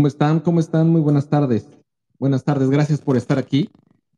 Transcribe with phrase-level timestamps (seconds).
[0.00, 0.40] ¿Cómo están?
[0.40, 0.88] ¿Cómo están?
[0.88, 1.68] Muy buenas tardes.
[2.18, 3.68] Buenas tardes, gracias por estar aquí.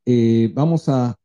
[0.06, 1.18] Eh, vamos a,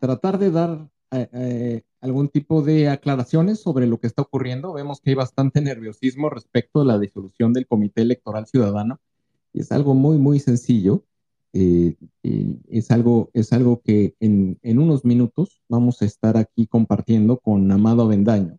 [0.00, 4.72] tratar de dar eh, eh, algún tipo de aclaraciones sobre lo que está ocurriendo.
[4.72, 9.00] Vemos que hay bastante nerviosismo respecto a la disolución del Comité Electoral Ciudadano
[9.52, 11.02] y es algo muy, muy sencillo.
[11.52, 17.68] es, algo, es algo que en, en, unos minutos vamos a estar aquí compartiendo con
[17.72, 18.56] Amado Avendaño,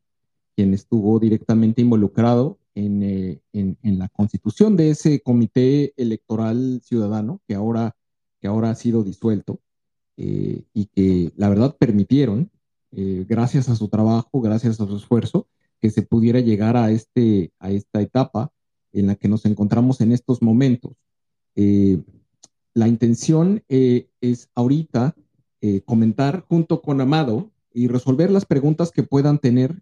[0.57, 7.97] quien estuvo directamente involucrado eh, en, la constitución de ese comité electoral ciudadano que ahora,
[8.39, 9.59] que ahora ha sido disuelto
[10.15, 12.49] eh, y que la verdad permitieron,
[12.93, 15.47] eh, gracias a su trabajo, gracias a su esfuerzo,
[15.81, 18.53] que se pudiera llegar a, este, a esta etapa
[18.93, 20.93] en la que nos encontramos en estos momentos.
[22.73, 25.15] la intención es ahorita
[25.85, 29.81] comentar junto con Amado y resolver las preguntas que puedan tener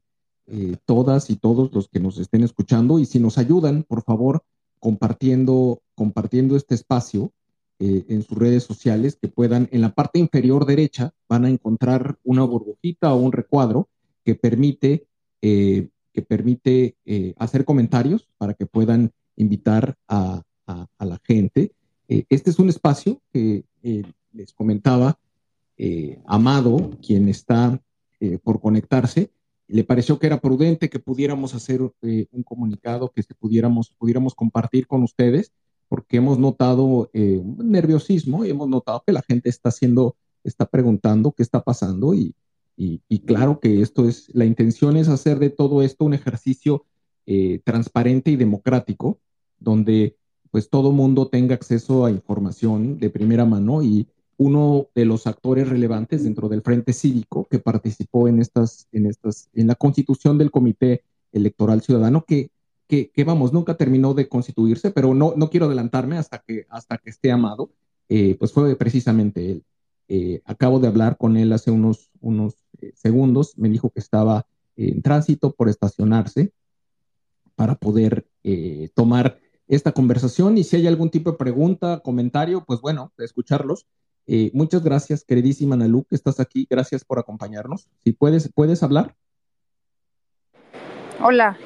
[0.52, 4.44] eh, todas y todos los que nos estén escuchando y si nos ayudan, por favor,
[4.80, 7.32] compartiendo, compartiendo este espacio
[7.78, 12.18] eh, en sus redes sociales, que puedan, en la parte inferior derecha, van a encontrar
[12.24, 13.90] una burbujita o un recuadro
[14.26, 15.06] que permite,
[15.44, 16.96] eh, que permite
[17.38, 21.72] hacer comentarios para que puedan invitar a, a la gente.
[22.08, 23.64] este es un espacio que
[24.34, 25.20] les comentaba
[26.26, 27.80] Amado, quien está
[28.44, 29.32] por conectarse,
[29.70, 34.34] le pareció que era prudente que pudiéramos hacer eh, un comunicado que se pudiéramos, pudiéramos
[34.34, 35.54] compartir con ustedes,
[35.88, 41.32] porque hemos notado eh, nerviosismo y hemos notado que la gente está haciendo, está preguntando
[41.34, 42.36] qué está pasando y,
[42.76, 46.86] y, claro que esto es, la intención es hacer de todo esto un ejercicio
[47.26, 49.20] eh, transparente y democrático,
[49.60, 50.16] donde
[50.50, 54.08] pues todo mundo tenga acceso a información de primera mano y,
[54.40, 59.50] uno de los actores relevantes dentro del Frente Cívico que participó en estas, en estas,
[59.54, 62.50] en la constitución del Comité Electoral Ciudadano, que,
[62.88, 67.10] que, vamos, nunca terminó de constituirse, pero no, no quiero adelantarme hasta que, hasta que
[67.10, 67.72] esté amado,
[68.08, 69.66] eh, pues fue precisamente él.
[70.08, 74.48] Eh, acabo de hablar con él hace unos, unos eh, segundos, me dijo que estaba
[74.78, 76.54] en tránsito por estacionarse
[77.56, 78.26] para poder
[78.94, 83.86] tomar esta conversación y si hay algún tipo de pregunta, comentario, pues bueno, escucharlos.
[84.32, 86.68] Eh, muchas gracias, queridísima Nalu, que estás aquí.
[86.70, 87.90] Gracias por acompañarnos.
[88.04, 89.16] Si puedes, ¿puedes hablar?
[91.20, 91.58] Hola.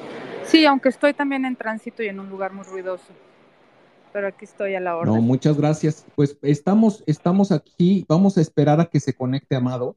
[0.44, 3.12] Sí, aunque estoy también en tránsito y en un lugar muy ruidoso.
[4.14, 5.10] Pero aquí estoy a la hora.
[5.10, 6.06] No, muchas gracias.
[6.14, 8.06] Pues estamos, estamos aquí.
[8.08, 9.94] Vamos a esperar a que se conecte Amado.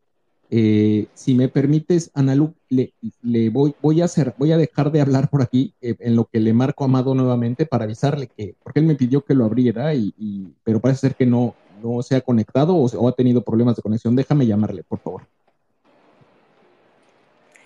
[0.50, 5.00] Eh, si me permites, Analu, le, le voy, voy, a hacer, voy a dejar de
[5.00, 8.56] hablar por aquí eh, en lo que le marco a Amado nuevamente para avisarle que,
[8.62, 12.16] porque él me pidió que lo abriera, y, pero parece ser que no, no se
[12.16, 15.22] ha conectado o, ha tenido problemas de conexión, déjame llamarle, por favor.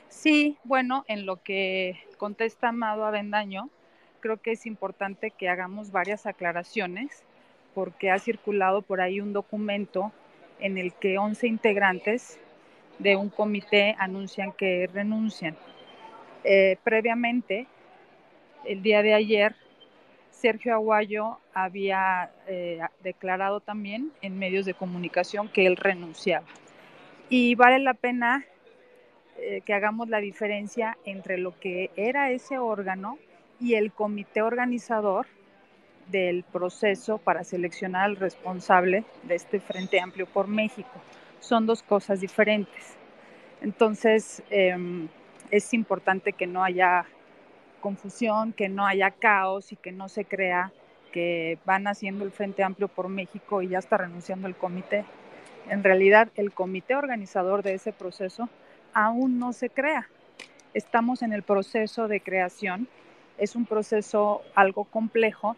[0.10, 3.70] Sí, bueno, en lo que contesta Amado Avendaño,
[4.20, 7.24] creo que es importante que hagamos varias aclaraciones
[7.74, 10.12] porque ha circulado por ahí un documento
[10.60, 12.40] en el que 11 integrantes
[13.00, 15.58] de un comité anuncian que renuncian.
[16.44, 17.68] Eh, previamente,
[18.66, 19.56] el día de ayer,
[20.42, 26.48] Sergio Aguayo había eh, declarado también en medios de comunicación que él renunciaba.
[27.30, 28.44] Y vale la pena
[29.38, 33.20] eh, que hagamos la diferencia entre lo que era ese órgano
[33.60, 35.28] y el comité organizador
[36.08, 40.90] del proceso para seleccionar al responsable de este Frente Amplio por México.
[41.40, 42.98] Son dos cosas diferentes.
[43.62, 45.08] Entonces, em,
[45.52, 47.06] es importante que no haya
[47.82, 50.72] confusión, que no haya caos y que no se crea
[51.12, 55.04] que van haciendo el Frente Amplio por México y ya está renunciando el comité.
[55.70, 58.50] En realidad, el comité organizador de ese proceso
[58.94, 60.08] aún no se crea.
[60.74, 62.88] Estamos en el proceso de creación.
[63.38, 65.58] Es un proceso algo complejo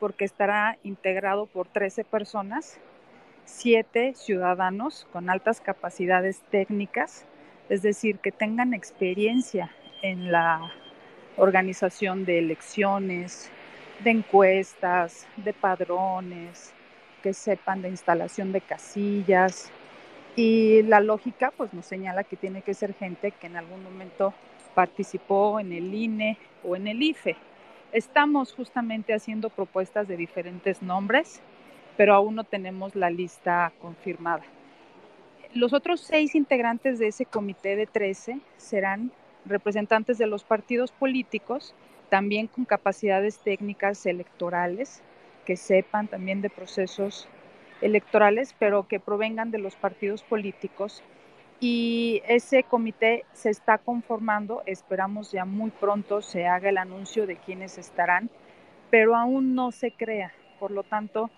[0.00, 2.78] porque estará integrado por 13 personas,
[3.44, 7.26] 7 ciudadanos con altas capacidades técnicas,
[7.68, 9.70] es decir, que tengan experiencia
[10.02, 10.70] en la
[11.36, 13.50] organización de elecciones,
[14.02, 16.72] de encuestas, de padrones,
[17.22, 19.70] que sepan de instalación de casillas.
[20.36, 24.34] Y la lógica pues nos señala que tiene que ser gente que en algún momento
[24.74, 27.36] participó en el INE o en el IFE.
[27.92, 31.40] Estamos justamente haciendo propuestas de diferentes nombres,
[31.96, 34.42] pero aún no tenemos la lista confirmada.
[35.54, 39.12] Los otros seis integrantes de ese comité de 13 serán
[39.44, 41.74] representantes de los partidos políticos,
[42.08, 45.02] también con capacidades técnicas electorales,
[45.44, 47.28] que sepan también de procesos
[47.80, 51.02] electorales, pero que provengan de los partidos políticos.
[51.60, 57.36] Y ese comité se está conformando, esperamos ya muy pronto se haga el anuncio de
[57.36, 58.30] quiénes estarán,
[58.90, 60.32] pero aún no se crea.
[60.58, 61.30] Por lo tanto,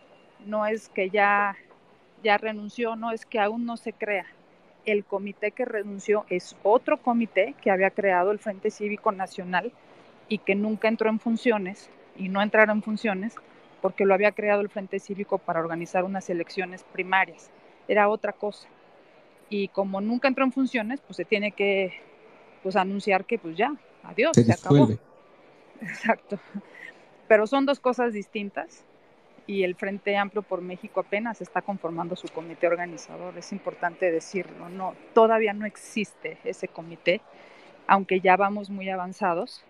[0.44, 1.56] no es que ya,
[2.22, 4.26] ya renunció, no es que aún no se crea.
[4.86, 9.72] El comité que renunció es otro comité que había creado el Frente Cívico Nacional
[10.28, 13.34] y que nunca entró en funciones y no entrará en funciones
[13.82, 17.50] porque lo había creado el Frente Cívico para organizar unas elecciones primarias.
[17.88, 18.68] Era otra cosa.
[19.48, 21.92] Y como nunca entró en funciones, pues se tiene que
[22.62, 24.88] pues anunciar que pues ya, adiós, se, acabó.
[25.80, 26.38] Exacto.
[27.28, 28.84] Pero son dos cosas distintas
[29.46, 34.68] y el Frente Amplio por México apenas está conformando su comité organizador, es importante decirlo,
[34.68, 37.20] no, todavía no existe ese comité,
[37.86, 39.62] aunque ya vamos muy avanzados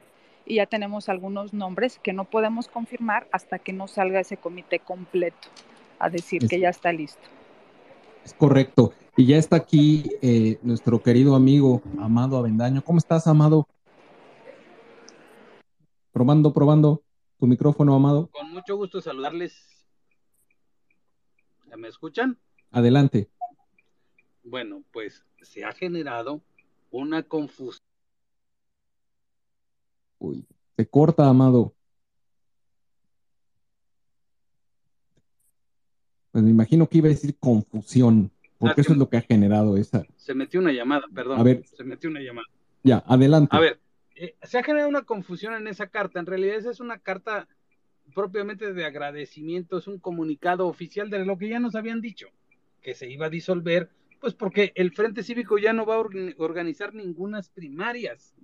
[0.47, 4.79] y ya tenemos algunos nombres que no podemos confirmar hasta que no salga ese comité
[4.79, 5.49] completo
[5.99, 7.23] a decir que ya está listo.
[8.25, 8.93] Es correcto.
[9.17, 12.83] Y ya está aquí eh, nuestro querido amigo Amado Avendaño.
[12.83, 13.67] ¿Cómo estás, Amado?
[16.13, 17.03] Probando, probando
[17.39, 18.29] tu micrófono, Amado.
[18.33, 19.87] Con mucho gusto saludarles.
[21.77, 22.39] ¿Me escuchan?
[22.71, 23.31] Adelante.
[24.43, 26.43] Bueno, pues se ha generado
[26.91, 27.87] una confusión
[30.19, 30.47] Uy,
[30.77, 31.75] se corta, Amado.
[36.33, 39.77] Pues me imagino que iba a decir confusión, porque eso es lo que ha generado
[39.77, 40.05] esa.
[40.17, 41.39] Se metió una llamada, perdón.
[41.41, 41.65] A ver.
[41.67, 42.47] Se metió una llamada.
[42.83, 43.57] Ya, adelante.
[43.57, 43.81] A ver,
[44.17, 46.19] eh, se ha generado una confusión en esa carta.
[46.19, 47.49] En realidad, esa es una carta
[48.15, 52.29] propiamente de agradecimiento, es un comunicado oficial de lo que ya nos habían dicho,
[52.83, 53.91] que se iba a disolver,
[54.21, 56.05] pues porque el Frente Cívico ya no va a
[56.39, 58.35] organizar ninguna primarias.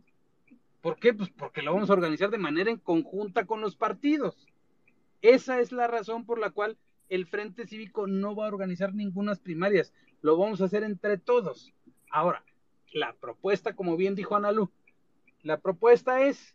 [0.83, 1.15] ¿Por qué?
[1.15, 4.49] Pues porque lo vamos a organizar de manera en conjunta con los partidos.
[5.23, 6.77] Esa es la razón por la cual
[7.09, 9.95] el Frente Cívico no va a organizar ninguna primarias.
[10.21, 11.73] Lo vamos a hacer entre todos.
[12.11, 12.45] Ahora,
[12.93, 14.71] la propuesta, como bien dijo Analu,
[15.43, 16.55] la propuesta es,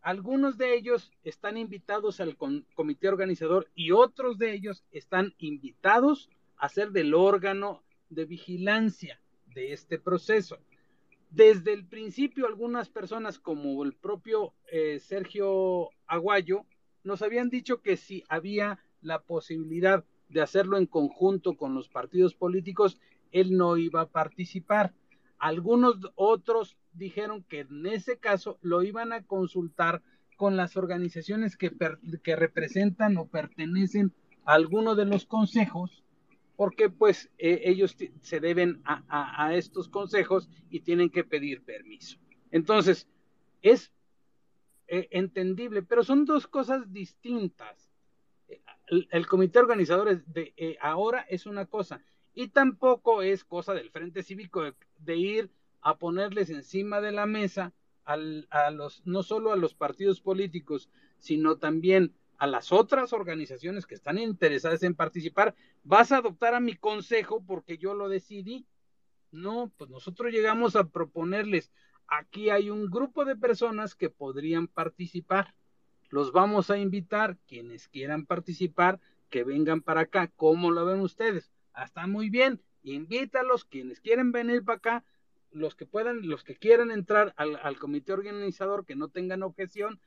[0.00, 6.68] algunos de ellos están invitados al comité organizador y otros de ellos están invitados a
[6.68, 9.20] ser del órgano de vigilancia
[9.54, 10.58] de este proceso.
[11.30, 16.64] Desde el principio, algunas personas, como el propio eh, Sergio Aguayo,
[17.02, 22.34] nos habían dicho que si había la posibilidad de hacerlo en conjunto con los partidos
[22.34, 23.00] políticos,
[23.32, 24.94] él no iba a participar.
[25.38, 30.02] Algunos otros dijeron que en ese caso lo iban a consultar
[30.36, 31.70] con las organizaciones que,
[32.36, 34.12] representan o pertenecen
[34.44, 36.02] a alguno de los consejos
[36.56, 42.16] porque pues eh, ellos se deben a, estos consejos y tienen que pedir permiso.
[42.50, 43.06] Entonces,
[43.60, 43.92] es
[44.88, 47.90] eh, entendible, pero son dos cosas distintas.
[48.86, 52.02] El, comité organizador de eh, ahora es una cosa
[52.36, 54.62] y tampoco es cosa del Frente Cívico
[54.98, 55.50] de, ir
[55.80, 57.72] a ponerles encima de la mesa
[58.04, 58.16] a
[58.70, 64.18] los, no solo a los partidos políticos, sino también a las otras organizaciones que están
[64.18, 68.66] interesadas en participar, vas a adoptar a mi consejo porque yo lo decidí.
[69.32, 71.72] No, pues nosotros llegamos a proponerles,
[72.06, 75.54] aquí hay un grupo de personas que podrían participar.
[76.10, 79.00] Los vamos a invitar, quienes quieran participar,
[79.30, 80.30] que vengan para acá.
[80.36, 81.50] ¿Cómo lo ven ustedes?
[81.76, 82.62] Ah, está muy bien.
[82.82, 85.04] Invítalos, quienes quieren venir para acá,
[85.52, 90.00] los que puedan, los que quieran entrar al, al comité organizador, que no tengan objeción,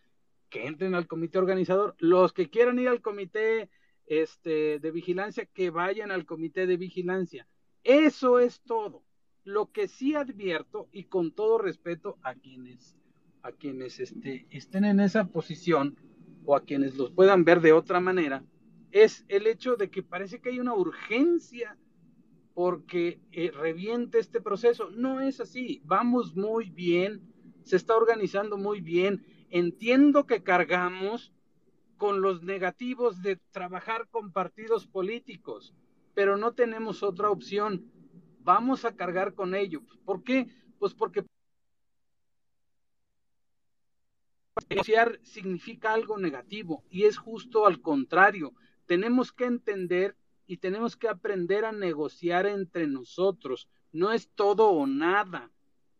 [0.49, 1.95] que entren al comité organizador.
[1.99, 3.69] Los que quieran ir al comité
[4.07, 7.47] este, de vigilancia, que vayan al comité de vigilancia.
[7.83, 9.03] Eso es todo.
[9.43, 12.97] Lo que sí advierto, y con todo respeto a quienes,
[13.43, 15.97] a quienes este, estén en esa posición
[16.45, 18.43] o a quienes los puedan ver de otra manera,
[18.91, 21.77] es el hecho de que parece que hay una urgencia
[22.53, 24.89] porque eh, reviente este proceso.
[24.91, 25.81] No es así.
[25.85, 27.21] Vamos muy bien,
[27.63, 31.33] se está organizando muy bien Entiendo que cargamos
[31.97, 35.73] con los negativos de trabajar con partidos políticos,
[36.13, 37.91] pero no tenemos otra opción.
[38.41, 39.81] Vamos a cargar con ello.
[40.05, 40.47] ¿Por qué?
[40.77, 41.25] Pues porque
[44.69, 48.53] negociar significa algo negativo y es justo al contrario.
[48.89, 50.15] Tenemos que entender
[50.47, 53.69] y tenemos que aprender a negociar entre nosotros.
[53.91, 55.51] No es todo o nada.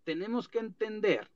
[0.05, 1.29] Tenemos que entender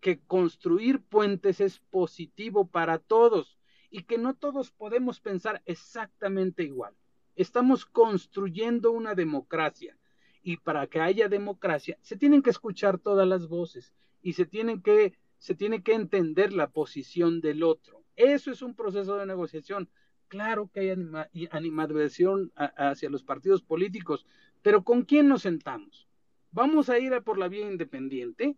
[0.00, 3.58] que construir puentes es positivo para todos
[3.90, 6.94] y que no todos podemos pensar exactamente igual.
[7.36, 9.98] Estamos construyendo una democracia
[10.42, 14.80] y para que haya democracia se tienen que escuchar todas las voces y se tienen
[14.80, 18.02] que se tiene que entender la posición del otro.
[18.16, 19.90] Eso es un proceso de negociación.
[20.30, 24.24] Claro que hay animadversión hacia los partidos políticos,
[24.62, 26.08] pero ¿con quién nos sentamos?
[26.50, 28.56] ¿Vamos a ir a por la vía independiente?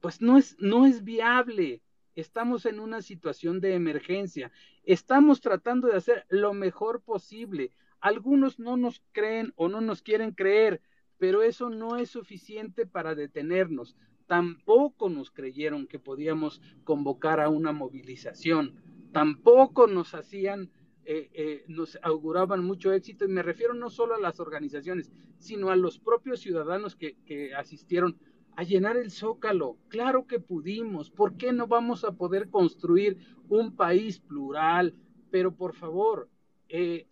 [0.00, 1.82] pues no es, no es viable
[2.14, 4.50] estamos en una situación de emergencia,
[4.84, 7.70] estamos tratando de hacer lo mejor posible.
[8.00, 10.82] Algunos no nos creen o no nos quieren creer,
[11.18, 13.96] pero eso no es suficiente para detenernos.
[14.26, 18.74] Tampoco nos creyeron que podíamos convocar a una movilización,
[19.12, 20.70] tampoco nos hacían
[21.12, 25.70] eh, eh, nos auguraban mucho éxito, y me refiero no solo a las organizaciones, sino
[25.70, 27.16] a los propios ciudadanos que,
[27.56, 28.16] asistieron
[28.54, 29.76] a llenar el zócalo.
[29.88, 31.10] Claro que pudimos.
[31.10, 34.94] ¿Por qué no vamos a poder construir un país plural?
[35.32, 36.28] Pero por favor,
[36.68, 37.08] eh,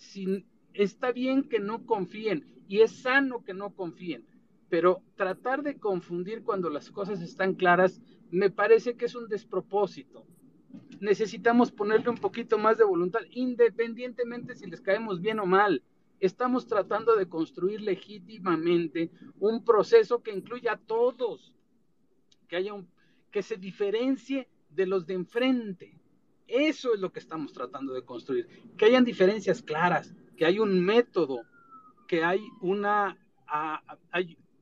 [0.74, 4.24] está bien que no confíen y es sano que no confíen,
[4.68, 8.00] pero tratar de confundir cuando las cosas están claras
[8.30, 10.24] me parece que es un despropósito.
[11.00, 15.82] Necesitamos ponerle un poquito más de voluntad, independientemente si les caemos bien o mal
[16.20, 21.54] estamos tratando de construir legítimamente un proceso que incluya a todos,
[22.48, 22.88] que haya un,
[23.30, 25.98] que se diferencie de los de enfrente.
[26.46, 30.80] Eso es lo que estamos tratando de construir, que hayan diferencias claras, que hay un
[30.80, 31.42] método,
[32.06, 33.16] que hay una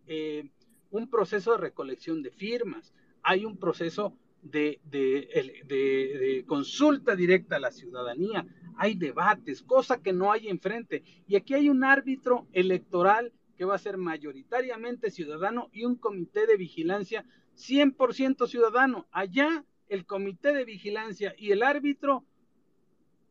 [0.07, 0.51] eh,
[0.91, 4.17] un proceso de recolección de firmas, hay un proceso
[4.50, 11.03] de, de, consulta directa a la ciudadanía, hay debates, cosa que no hay enfrente.
[11.26, 16.47] Y aquí hay un árbitro electoral que va a ser mayoritariamente ciudadano y un comité
[16.47, 17.25] de vigilancia
[17.57, 19.07] 100% ciudadano.
[19.11, 22.25] Allá el comité de vigilancia y el árbitro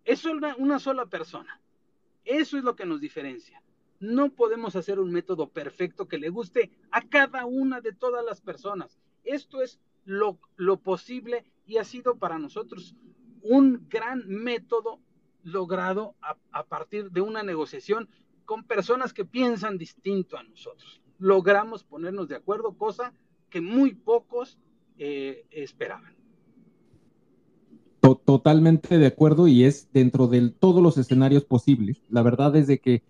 [0.04, 1.62] es una, una sola persona.
[2.24, 3.62] Eso es lo que nos diferencia.
[4.00, 8.42] No podemos hacer un método perfecto que le guste a cada una de todas las
[8.42, 9.00] personas.
[9.24, 10.38] Esto es lo,
[10.78, 12.96] posible y ha sido para nosotros
[13.42, 15.00] un gran método
[15.44, 16.16] logrado
[16.52, 18.10] a, partir de una negociación
[18.46, 21.02] con personas que piensan distinto a nosotros.
[21.20, 23.14] Logramos ponernos de acuerdo, cosa
[23.50, 24.58] que muy pocos
[24.98, 26.16] eh, esperaban.
[28.24, 32.04] Totalmente de acuerdo y es dentro de todos los escenarios posibles.
[32.10, 33.02] La verdad es de que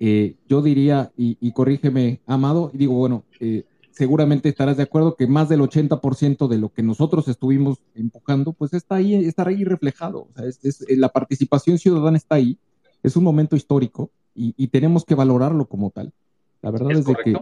[0.00, 3.64] eh, yo diría, y, corrígeme, Amado, y digo, bueno, eh,
[3.94, 8.74] seguramente estarás de acuerdo que más del 80% de lo que nosotros estuvimos empujando, pues
[8.74, 10.28] está ahí, está ahí reflejado.
[10.36, 12.58] Eh, la participación ciudadana está ahí,
[13.02, 16.12] es un momento histórico y, tenemos que valorarlo como tal.
[16.60, 17.36] La verdad es, que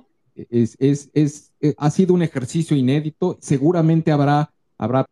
[0.50, 5.06] es, es, eh, ha sido un ejercicio inédito, seguramente habrá, habrá,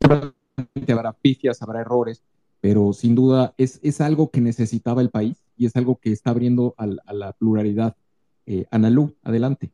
[0.00, 2.22] habrá pifias, habrá errores,
[2.60, 6.30] pero sin duda es, es algo que necesitaba el país y es algo que está
[6.30, 7.96] abriendo a, la pluralidad.
[8.44, 9.70] Eh, Analú, adelante.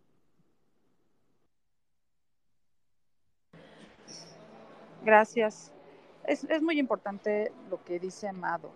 [5.08, 5.72] Gracias.
[6.26, 8.68] Es, muy importante lo que dice Amado,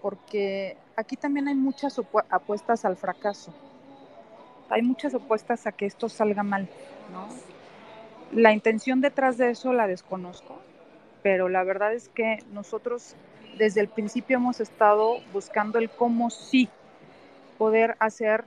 [0.00, 3.52] porque aquí también hay muchas apuestas al fracaso.
[4.70, 6.66] Hay muchas apuestas a que esto salga mal.
[8.32, 10.56] La intención detrás de eso la desconozco,
[11.22, 13.14] pero la verdad es que nosotros
[13.58, 16.70] desde el principio hemos estado buscando el cómo sí
[17.58, 18.44] poder hacer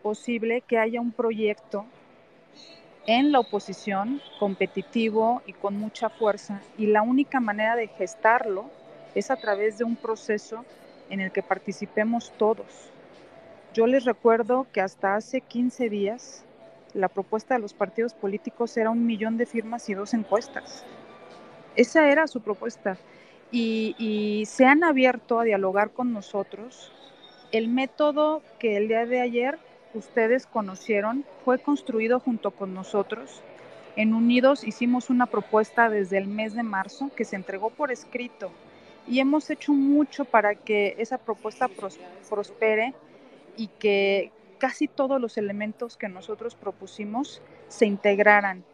[0.00, 1.86] posible que haya un proyecto
[3.08, 6.60] en la oposición, competitivo y con mucha fuerza.
[6.76, 8.66] Y la única manera de gestarlo
[9.14, 10.66] es a través de un proceso
[11.08, 12.90] en el que participemos todos.
[13.72, 16.44] Yo les recuerdo que hasta hace 15 días
[16.92, 20.84] la propuesta de los partidos políticos era un millón de firmas y dos encuestas.
[21.76, 22.98] Esa era su propuesta.
[23.50, 26.92] Y, y, se han abierto a dialogar con nosotros.
[27.52, 29.58] El método que el día de ayer
[29.94, 33.42] ustedes conocieron fue construido junto con nosotros.
[33.96, 38.50] En Unidos hicimos una propuesta desde el mes de marzo que se entregó por escrito
[39.06, 41.68] y hemos hecho mucho para que esa propuesta
[42.28, 42.94] prospere
[43.56, 48.64] y que casi todos los elementos que nosotros propusimos se integraran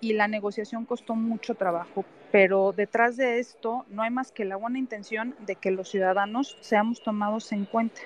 [0.00, 4.56] y la negociación costó mucho trabajo, pero detrás de esto no hay más que la
[4.56, 8.00] buena intención de que los ciudadanos seamos tomados en cuenta.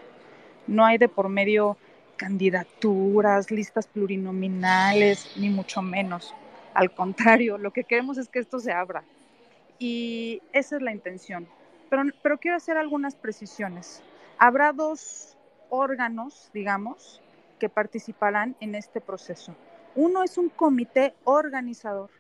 [0.67, 1.79] No hay de por medio
[2.17, 6.35] candidaturas, listas plurinominales, ni mucho menos.
[6.75, 9.05] Al contrario, lo que queremos es que esto se abra.
[9.79, 11.47] Y esa es la intención.
[11.91, 14.03] Pero, pero quiero hacer algunas precisiones.
[14.39, 15.37] Habrá dos
[15.69, 17.23] órganos, digamos,
[17.59, 19.55] que participarán en este proceso.
[19.95, 22.11] Uno es un comité organizador.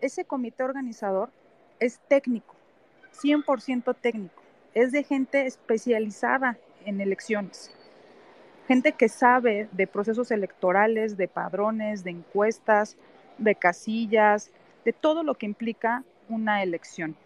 [0.00, 1.30] Ese comité organizador
[1.78, 2.54] es técnico,
[3.22, 4.42] 100% técnico.
[4.74, 7.70] Es de gente especializada en elecciones
[8.68, 12.96] gente que sabe de procesos electorales, de padrones, de encuestas,
[13.38, 14.50] de casillas,
[14.84, 17.16] de todo lo que implica una elección.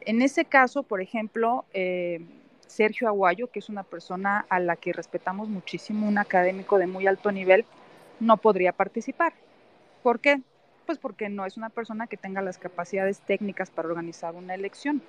[0.00, 2.20] En ese caso, por ejemplo, eh,
[2.66, 7.06] Sergio Aguayo, que es una persona a la que respetamos muchísimo, un académico de muy
[7.06, 7.64] alto nivel,
[8.18, 9.34] no podría participar.
[10.02, 10.40] ¿Por qué?
[10.86, 15.02] Pues porque no es una persona que tenga las capacidades técnicas para organizar una elección,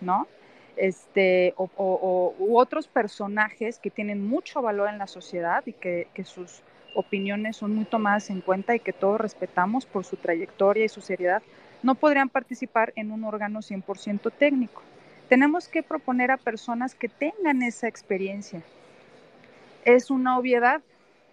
[0.00, 0.28] ¿no?
[0.76, 6.62] Este, o, otros personajes que tienen mucho valor en la sociedad y que, que sus
[6.94, 11.00] opiniones son muy tomadas en cuenta y que todos respetamos por su trayectoria y su
[11.00, 11.42] seriedad,
[11.82, 14.82] no podrían participar en un órgano 100% técnico.
[15.28, 18.62] Tenemos que proponer a personas que tengan esa experiencia.
[19.84, 20.82] Es una obviedad,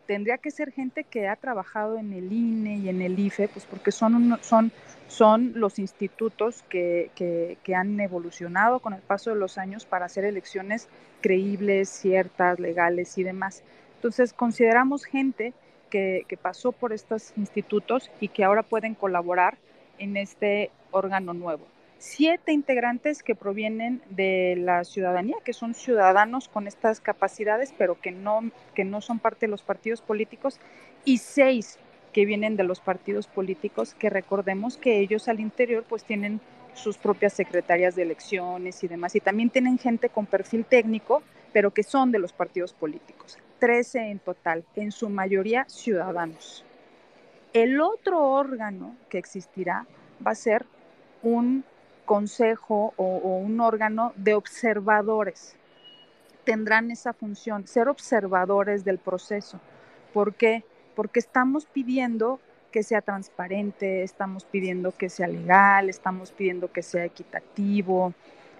[0.05, 3.65] tendría que ser gente que ha trabajado en el INE y en el IFE, pues
[3.65, 4.71] porque son, son,
[5.07, 10.25] son los institutos que, que, han evolucionado con el paso de los años para hacer
[10.25, 10.89] elecciones
[11.21, 13.63] creíbles, ciertas, legales y demás.
[13.95, 15.53] Entonces, consideramos gente
[15.89, 19.57] que, que pasó por estos institutos y que ahora pueden colaborar
[19.99, 21.72] en este órgano nuevo
[22.03, 28.11] siete integrantes que provienen de la ciudadanía, que son ciudadanos con estas capacidades, pero que
[28.11, 28.41] no,
[28.75, 30.59] que no son parte de los partidos políticos,
[31.05, 31.79] y seis
[32.11, 36.41] que vienen de los partidos políticos, que recordemos que ellos al interior pues tienen
[36.73, 41.71] sus propias secretarias de elecciones y demás, y también tienen gente con perfil técnico, pero
[41.71, 43.37] que son de los partidos políticos.
[43.59, 46.65] Trece en total, en su mayoría ciudadanos.
[47.53, 49.87] El otro órgano que existirá
[50.25, 50.65] va a ser
[51.21, 51.63] un
[52.05, 55.55] consejo o, un órgano de observadores.
[56.43, 59.59] Tendrán esa función, ser observadores del proceso.
[60.13, 60.63] ¿Por qué?
[60.95, 62.39] Porque estamos pidiendo
[62.71, 68.13] que sea transparente, estamos pidiendo que sea legal, estamos pidiendo que sea equitativo,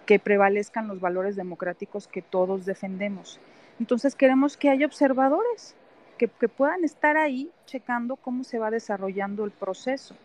[0.05, 3.39] que prevalezcan los valores democráticos que todos defendemos.
[3.79, 5.75] Entonces queremos que haya observadores
[6.17, 10.15] que, que puedan estar ahí checando cómo se va desarrollando el proceso.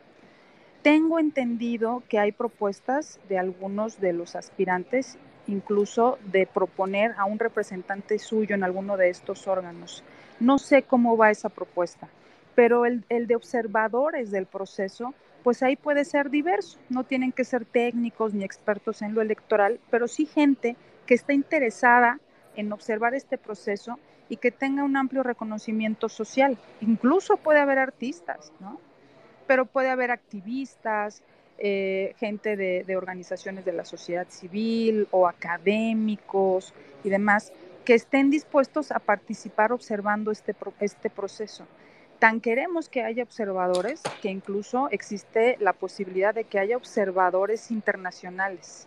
[0.83, 7.41] Tengo entendido que hay propuestas de algunos de los aspirantes, incluso de proponer a un
[7.41, 10.05] representante suyo en alguno de estos órganos.
[10.39, 12.09] No sé cómo va esa propuesta,
[12.55, 16.79] pero el, de observadores del proceso, pues ahí puede ser diverso.
[16.91, 21.33] No tienen que ser técnicos ni expertos en lo electoral, pero sí gente que está
[21.33, 22.21] interesada
[22.55, 26.57] en observar este proceso y que tenga un amplio reconocimiento social.
[26.81, 28.79] Incluso puede haber artistas, ¿no?
[29.49, 31.23] Pero puede haber activistas,
[31.59, 37.53] eh, gente de, organizaciones de la sociedad civil o académicos y demás
[37.85, 41.67] que estén dispuestos a participar observando este, este proceso.
[42.21, 48.87] Tan queremos que haya observadores que incluso existe la posibilidad de que haya observadores internacionales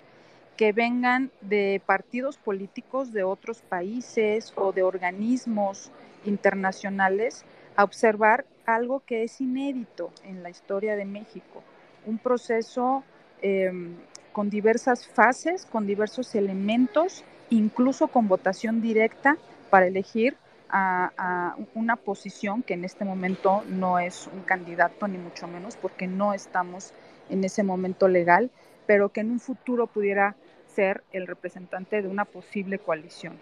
[0.58, 5.92] que vengan de partidos políticos de otros países o de organismos
[6.24, 7.46] internacionales
[7.76, 11.64] a observar algo que es inédito en la historia de México,
[12.06, 13.04] un proceso
[13.42, 13.96] em,
[14.32, 19.38] con diversas fases, con diversos elementos, incluso con votación directa
[19.70, 20.36] para elegir
[20.74, 26.08] a, una posición que en este momento no es un candidato, ni mucho menos, porque
[26.08, 26.94] no estamos
[27.30, 28.52] en ese momento legal,
[28.86, 30.36] pero que en un futuro pudiera
[30.68, 33.38] ser el representante de una posible coalición.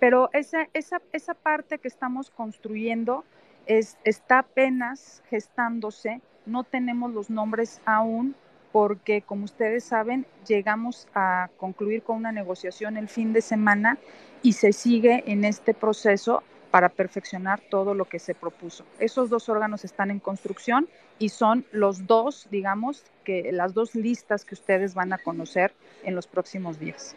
[0.00, 3.24] Pero esa, esa, esa parte que estamos construyendo
[3.66, 8.34] está apenas gestándose, no tenemos los nombres aún
[8.72, 13.98] porque, como ustedes saben, llegamos a concluir con una negociación el fin de semana
[14.42, 18.84] y se sigue en este proceso para perfeccionar todo lo que se propuso.
[18.98, 24.46] Esos dos órganos están en construcción y son los dos, digamos, que las dos listas
[24.46, 27.14] que ustedes van a conocer en los próximos días.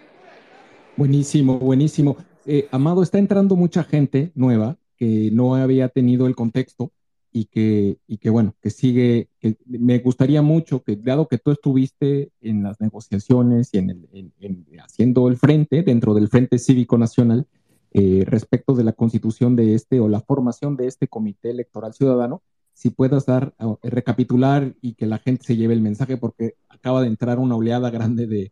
[0.97, 2.17] Buenísimo, buenísimo.
[2.45, 6.91] Eh, Amado, está entrando mucha gente nueva que no había tenido el contexto
[7.31, 11.51] y que, y que bueno, que sigue, que me gustaría mucho que, dado que tú
[11.51, 14.07] estuviste en las negociaciones y en,
[14.39, 17.45] el, haciendo el frente, dentro del Frente Cívico Nacional,
[17.91, 22.41] eh, respecto de la constitución de este o la formación de este Comité Electoral Ciudadano,
[22.71, 23.53] si puedas dar,
[23.83, 27.89] recapitular y que la gente se lleve el mensaje, porque acaba de entrar una oleada
[27.89, 28.51] grande de,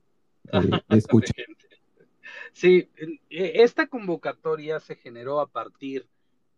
[0.52, 1.34] de, de escucha.
[2.54, 2.90] Sí,
[3.30, 6.08] e, esta convocatoria se generó a partir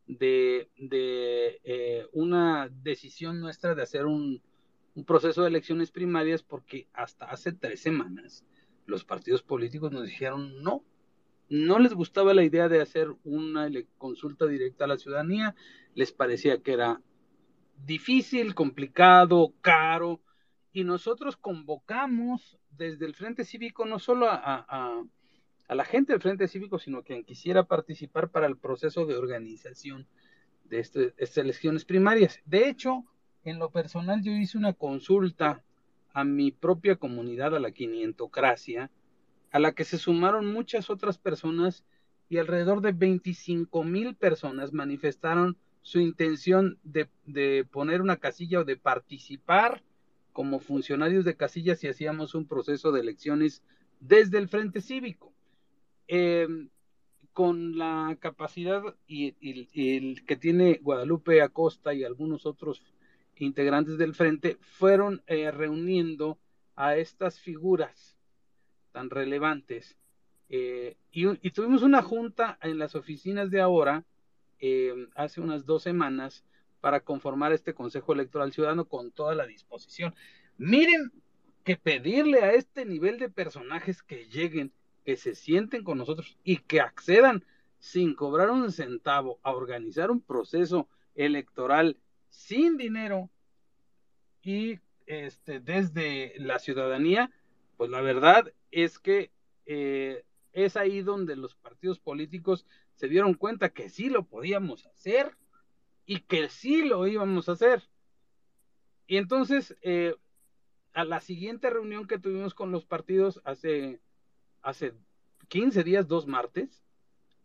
[0.07, 0.69] de,
[1.63, 4.41] eh, una decisión nuestra de hacer un,
[5.05, 8.45] proceso de elecciones primarias porque hasta hace tres semanas
[8.85, 10.85] los partidos políticos nos dijeron no,
[11.49, 15.53] no les gustaba la idea de hacer una consulta directa a la ciudadanía,
[15.95, 17.01] les parecía que era
[17.85, 20.21] difícil, complicado, caro,
[20.71, 25.03] y nosotros convocamos desde el Frente Cívico no solo a
[25.73, 30.06] la gente del Frente Cívico, sino quien quisiera participar para el proceso de organización
[30.65, 32.39] de este, estas elecciones primarias.
[32.45, 33.04] De hecho,
[33.43, 35.63] en lo personal yo hice una consulta
[36.13, 38.91] a mi propia comunidad, a la quinientocracia,
[39.51, 41.84] a la que se sumaron muchas otras personas
[42.30, 48.63] y alrededor de 25 mil personas manifestaron su intención de, de, poner una casilla o
[48.63, 49.84] de participar
[50.34, 53.62] como funcionarios de casillas y hacíamos un proceso de elecciones
[53.99, 55.34] desde el Frente Cívico.
[56.07, 56.69] Em,
[57.33, 59.35] con la capacidad y,
[59.99, 62.81] el que tiene Guadalupe Acosta y algunos otros
[63.35, 66.39] integrantes del frente fueron eh, reuniendo
[66.77, 68.17] a estas figuras
[68.93, 69.97] tan relevantes
[70.47, 74.05] eh, y, tuvimos una junta en las oficinas de ahora
[74.59, 76.45] em, hace unas dos semanas
[76.79, 80.13] para conformar este Consejo Electoral Ciudadano con toda la disposición.
[80.57, 81.11] Miren
[81.65, 84.71] que pedirle a este nivel de personajes que lleguen
[85.05, 87.45] que se sienten con nosotros y que accedan
[87.79, 91.97] sin cobrar un centavo a organizar un proceso electoral
[92.29, 93.29] sin dinero
[94.41, 97.31] y este, desde la ciudadanía,
[97.77, 99.31] pues la verdad es que
[99.67, 102.65] eh, es ahí donde los partidos políticos
[102.95, 105.37] se dieron cuenta que sí lo podíamos hacer
[106.05, 107.83] y que sí lo íbamos a hacer.
[109.07, 110.15] Y entonces, eh,
[110.93, 113.99] a la siguiente reunión que tuvimos con los partidos hace
[114.65, 114.93] hace
[115.47, 116.84] 15 días, dos martes,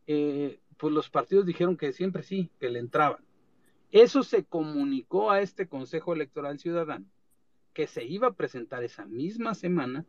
[0.06, 3.22] eh, pues los partidos dijeron que siempre sí, que le entraban.
[3.92, 7.04] Eso se comunicó a este Consejo Electoral Ciudadano,
[7.74, 10.06] que se iba a presentar esa misma semana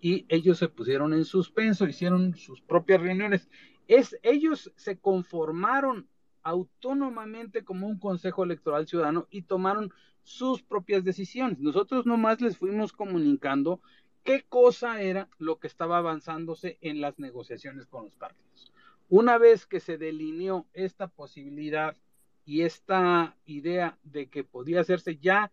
[0.00, 3.50] y ellos se pusieron en suspenso, hicieron sus propias reuniones.
[3.88, 6.08] Es, ellos se conformaron
[6.42, 11.58] autónomamente como un Consejo Electoral Ciudadano y tomaron sus propias decisiones.
[11.58, 13.80] Nosotros nomás les fuimos comunicando
[14.28, 18.70] qué cosa era lo que estaba avanzándose en las negociaciones con los partidos.
[19.08, 21.96] Una vez que se delineó esta posibilidad
[22.44, 25.50] y esta idea de que podía hacerse ya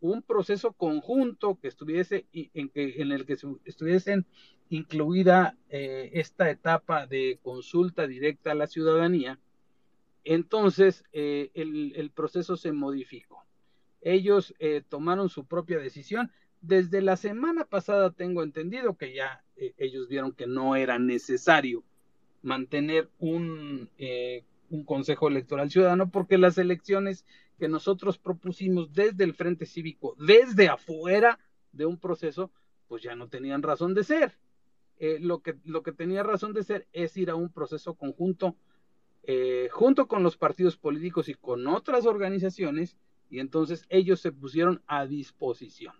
[0.00, 4.26] un proceso conjunto que estuviese en, en el que estuviesen
[4.68, 9.40] incluida eh, esta etapa de consulta directa a la ciudadanía,
[10.24, 13.46] entonces eh, el, proceso se modificó.
[14.02, 16.30] Ellos eh, tomaron su propia decisión.
[16.60, 21.84] Desde la semana pasada tengo entendido que ya eh, ellos vieron que no era necesario
[22.42, 27.24] mantener un, eh, un Consejo Electoral Ciudadano porque las elecciones
[27.58, 31.38] que nosotros propusimos desde el Frente Cívico, desde afuera
[31.72, 32.50] de un proceso,
[32.88, 34.36] pues ya no tenían razón de ser.
[34.98, 38.56] Eh, lo, que, lo que tenía razón de ser es ir a un proceso conjunto
[39.72, 42.96] junto con los partidos políticos y con otras organizaciones,
[43.28, 45.92] y entonces ellos se pusieron a disposición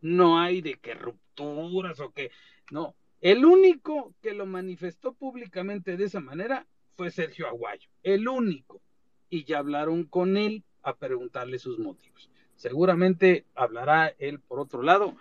[0.00, 2.30] no hay de qué rupturas o que,
[2.70, 2.94] no.
[3.20, 8.80] El único que lo manifestó públicamente de esa manera fue Sergio Aguayo, el único.
[9.28, 12.30] Y ya hablaron con él a preguntarle sus motivos.
[12.54, 15.16] Seguramente hablará él por otro lado,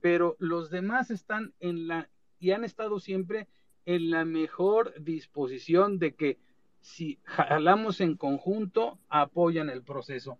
[0.00, 3.48] pero los demás están en la, y han estado siempre
[3.84, 6.38] en la mejor disposición de que
[6.80, 10.38] si jalamos en conjunto, apoyan el proceso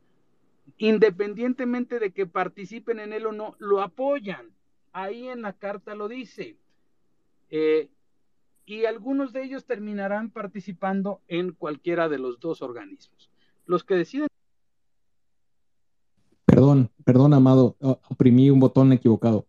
[0.77, 4.51] independientemente de que participen en él o no, lo apoyan.
[4.93, 6.57] Ahí en la carta lo dice.
[7.51, 7.89] Eh,
[8.67, 13.31] y algunos de ellos terminarán participando en cualquiera de los dos organismos.
[13.65, 14.29] Los que deciden.
[16.45, 19.47] Perdón, perdón, Amado, oprimí un botón equivocado.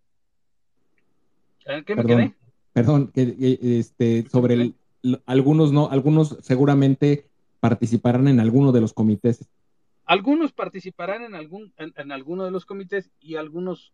[1.85, 2.35] ¿Qué me perdón,
[2.73, 4.75] Perdón, que, este, sobre el,
[5.25, 7.27] algunos no, algunos seguramente
[7.59, 9.47] participarán en alguno de los comités
[10.09, 13.93] algunos participarán en, algún, en, alguno de los comités y algunos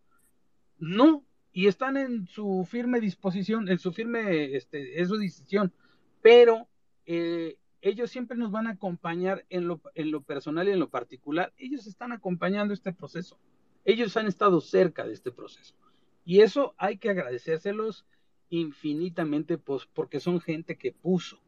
[0.78, 5.73] no, y están en su firme disposición, en su firme, este, es su decisión,
[6.21, 6.69] pero
[7.06, 10.89] eh, ellos siempre nos van a acompañar en lo, en lo personal y en lo
[10.89, 11.51] particular.
[11.58, 13.38] Ellos están acompañando este proceso.
[13.84, 15.75] Ellos han estado cerca de este proceso.
[16.23, 18.06] Y eso hay que agradecérselos
[18.47, 21.41] infinitamente, pues, porque son gente que puso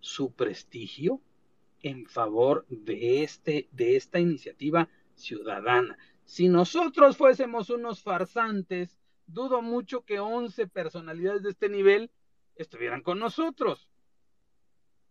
[0.00, 1.20] su prestigio,
[1.86, 5.96] en favor de, este, de esta iniciativa ciudadana.
[6.24, 12.10] Si nosotros fuésemos unos farsantes, dudo mucho que 11 personalidades de este nivel
[12.56, 13.88] estuvieran con nosotros.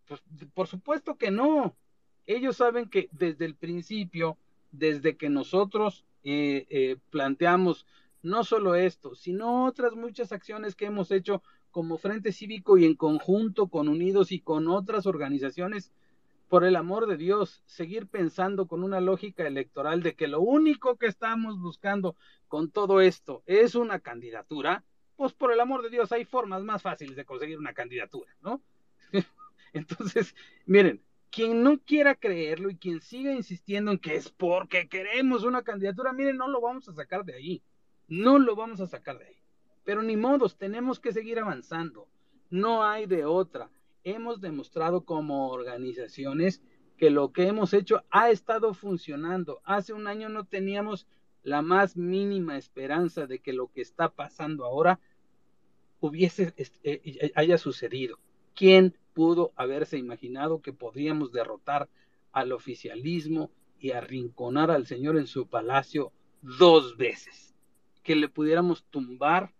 [0.05, 0.21] Pues,
[0.53, 1.77] por supuesto que no.
[2.25, 4.38] Ellos saben que desde el principio,
[4.71, 7.85] desde que nosotros eh, eh, planteamos
[8.21, 12.95] no solo esto, sino otras muchas acciones que hemos hecho como Frente Cívico y en
[12.95, 15.93] conjunto con Unidos y con otras organizaciones,
[16.47, 20.97] por el amor de Dios, seguir pensando con una lógica electoral de que lo único
[20.97, 22.15] que estamos buscando
[22.47, 24.84] con todo esto es una candidatura,
[25.15, 28.62] pues por el amor de Dios hay formas más fáciles de conseguir una candidatura, ¿no?
[29.73, 35.43] Entonces, miren, quien no quiera creerlo y quien siga insistiendo en que es porque queremos
[35.43, 37.63] una candidatura, miren, no lo vamos a sacar de ahí,
[38.08, 39.38] no lo vamos a sacar de ahí.
[39.84, 42.08] Pero ni modos, tenemos que seguir avanzando,
[42.49, 43.69] no hay de otra
[44.05, 46.61] hemos demostrado como organizaciones
[46.97, 49.59] que lo que hemos hecho ha estado funcionando.
[49.65, 51.07] Hace un año no teníamos
[51.43, 54.99] la más mínima esperanza de que lo que está pasando ahora
[55.99, 58.19] hubiese eh, haya sucedido.
[58.53, 61.89] ¿Quién pudo haberse imaginado que podríamos derrotar
[62.31, 67.53] al oficialismo y arrinconar al Señor en su palacio dos veces?
[68.03, 69.53] Que le pudiéramos tumbar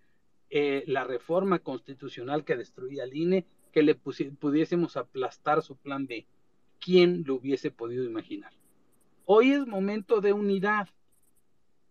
[0.50, 6.26] eh, la reforma constitucional que destruía al INE, que le pudiésemos aplastar su plan B.
[6.80, 8.54] ¿Quién lo hubiese podido imaginar?
[9.26, 10.88] Hoy es momento de unidad.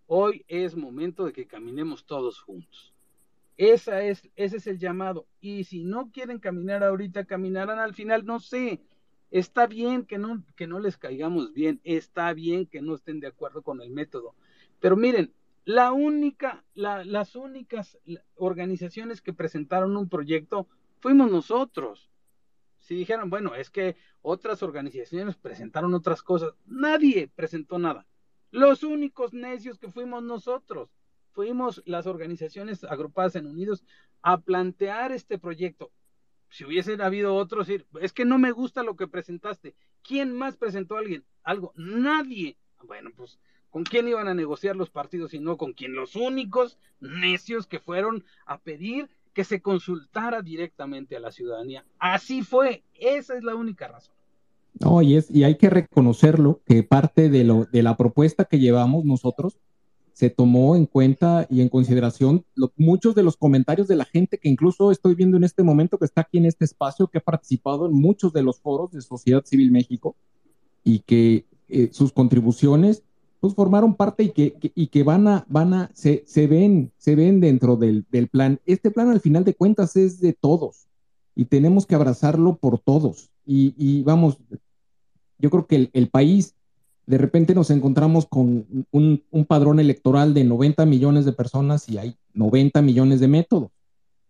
[0.07, 2.95] Hoy es momento de que caminemos todos juntos.
[3.59, 5.27] Esa es, ese es el llamado.
[5.43, 8.81] Y si no quieren caminar ahorita, caminarán al final, no sé.
[9.31, 13.27] Está bien que no, que no les caigamos bien, está bien que no estén de
[13.27, 14.35] acuerdo con el método.
[14.81, 15.35] Pero miren,
[15.67, 17.99] la única, las únicas
[18.37, 20.67] organizaciones que presentaron un proyecto
[21.05, 22.11] fuimos nosotros.
[22.79, 28.07] Si dijeron, bueno, es que otras organizaciones presentaron otras cosas, nadie presentó nada.
[28.51, 30.89] Los únicos necios que fuimos nosotros
[31.33, 33.85] fuimos las organizaciones agrupadas en Unidos
[34.23, 35.93] a plantear este proyecto.
[36.49, 39.75] Si hubiesen habido otros, es que no me gusta lo que presentaste.
[40.03, 41.27] ¿Quién más presentó a alguien?
[41.43, 41.75] Algo.
[41.77, 42.57] Nadie.
[42.83, 43.39] Bueno, pues,
[43.69, 45.95] ¿con quién iban a negociar los partidos y no con quién?
[45.95, 51.85] Los únicos necios que fueron a pedir que se consultara directamente a la ciudadanía.
[51.99, 52.85] Así fue.
[52.95, 54.15] Esa es la única razón.
[54.81, 59.05] No, y, y hay que reconocerlo que parte de, lo, de la propuesta que llevamos
[59.05, 59.59] nosotros
[60.15, 62.45] se tomó en cuenta y en consideración
[62.77, 66.05] muchos de los comentarios de la gente que incluso estoy viendo en este momento que
[66.05, 69.45] está aquí en este espacio, que ha participado en muchos de los foros de Sociedad
[69.45, 70.17] Civil México
[70.85, 73.03] y que eh, sus contribuciones
[73.45, 77.15] pues formaron parte y que, y que van a, van a, se, se, ven, se
[77.15, 78.59] ven dentro del, del plan.
[78.65, 80.89] Este plan al final de cuentas es de todos
[81.35, 83.29] y tenemos que abrazarlo por todos.
[83.45, 84.39] Y, y vamos,
[85.37, 86.55] yo creo que el, el país
[87.05, 92.17] de repente nos encontramos con un, padrón electoral de 90 millones de personas y hay
[92.33, 93.73] 90 millones de métodos.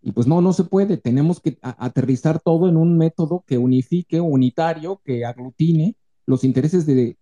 [0.03, 0.97] Y pues no, no se puede.
[0.97, 5.95] Tenemos que aterrizar todo en un método que unifique, unitario, que aglutine
[6.27, 7.17] los intereses de,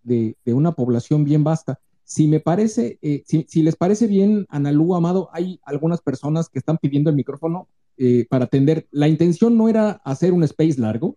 [0.45, 1.79] una población bien vasta.
[2.03, 6.77] Si me parece, eh, si, les parece bien, Analú, Amado, hay algunas personas que están
[6.77, 8.87] pidiendo el micrófono eh, para atender.
[8.91, 11.15] La intención no era hacer un space largo.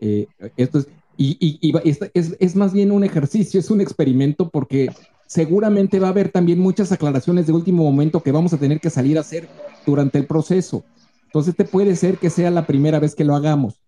[0.00, 1.72] Eh, esto es, y,
[2.14, 4.88] es, más bien un ejercicio, es un experimento porque
[5.26, 8.88] seguramente va a haber también muchas aclaraciones de último momento que vamos a tener que
[8.88, 9.48] salir a hacer
[9.84, 10.84] durante el proceso.
[11.24, 13.80] Entonces, este puede ser que sea la primera vez que lo hagamos.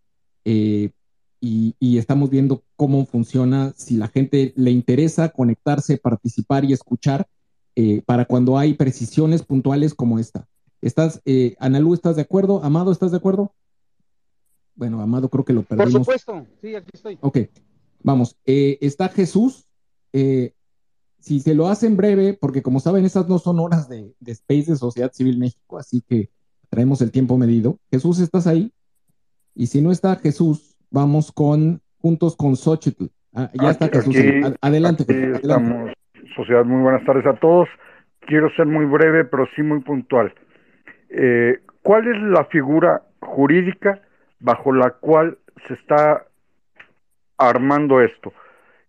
[1.41, 7.27] Y, estamos viendo cómo funciona, si la gente le interesa conectarse, participar y escuchar
[7.77, 10.47] eh, para cuando hay precisiones puntuales como esta.
[10.83, 12.63] ¿Estás, eh, Analú, estás de acuerdo?
[12.63, 13.55] Amado, ¿estás de acuerdo?
[14.75, 15.93] Bueno, Amado, creo que lo perdimos.
[15.93, 17.19] Por supuesto, sí, aquí estoy.
[17.21, 17.39] Ok,
[18.03, 18.37] vamos.
[18.47, 19.67] Eh, está Jesús.
[20.13, 20.55] Eh,
[21.19, 24.77] si se lo hacen breve, porque como saben, esas no son horas de, Space de
[24.77, 26.31] Sociedad Civil México, así que
[26.71, 27.79] traemos el tiempo medido.
[27.91, 28.73] Jesús, ¿estás ahí?
[29.55, 33.07] Y si no está Jesús, vamos con juntos con Xochitl.
[33.35, 34.17] Ah, ya está Jesús.
[34.61, 35.93] adelante, Estamos.
[36.35, 37.69] Sociedad, muy buenas tardes a todos.
[38.21, 40.33] Quiero ser muy breve, pero sí muy puntual.
[41.11, 44.01] Eh, ¿Cuál es la figura jurídica
[44.41, 46.25] bajo la cual se está
[47.39, 48.33] armando esto.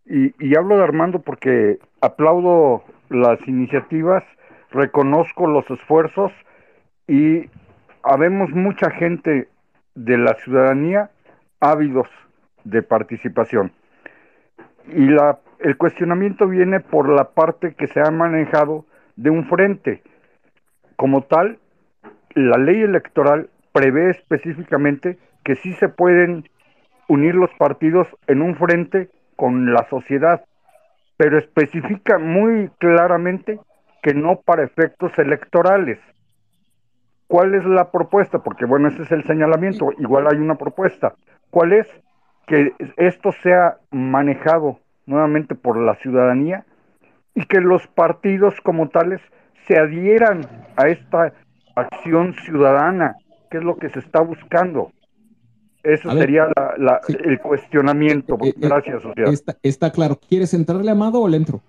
[0.06, 4.24] Y, hablo de armando porque aplaudo las iniciativas,
[4.72, 6.32] reconozco los esfuerzos
[7.08, 7.50] y
[8.04, 9.48] habemos mucha gente
[9.96, 11.12] de la ciudadanía
[11.62, 12.08] ávidos
[12.64, 13.72] de participación.
[14.88, 20.02] Y la, el cuestionamiento viene por la parte que se ha manejado de un frente.
[20.96, 21.60] Como tal,
[22.34, 26.50] la ley electoral prevé específicamente que sí se pueden
[27.08, 30.46] unir los partidos en un frente con la sociedad,
[31.18, 33.60] pero especifica muy claramente
[34.02, 36.00] que no para efectos electorales.
[37.28, 38.40] ¿Cuál es la propuesta?
[38.40, 41.14] Porque bueno, ese es el señalamiento, igual hay una propuesta.
[41.52, 41.88] ¿Cuál es?
[42.48, 46.66] Que esto sea manejado nuevamente por la ciudadanía
[47.36, 49.22] y que los partidos como tales
[49.68, 51.34] se adhieran a esta
[51.76, 53.16] acción ciudadana,
[53.50, 54.92] que es lo que se está buscando.
[55.84, 56.48] Eso sería
[57.08, 58.36] el cuestionamiento.
[58.44, 59.34] Eh, eh, Gracias, sociedad.
[59.64, 60.20] Está, claro.
[60.28, 61.62] ¿Quieres entrarle, Amado, o le entro?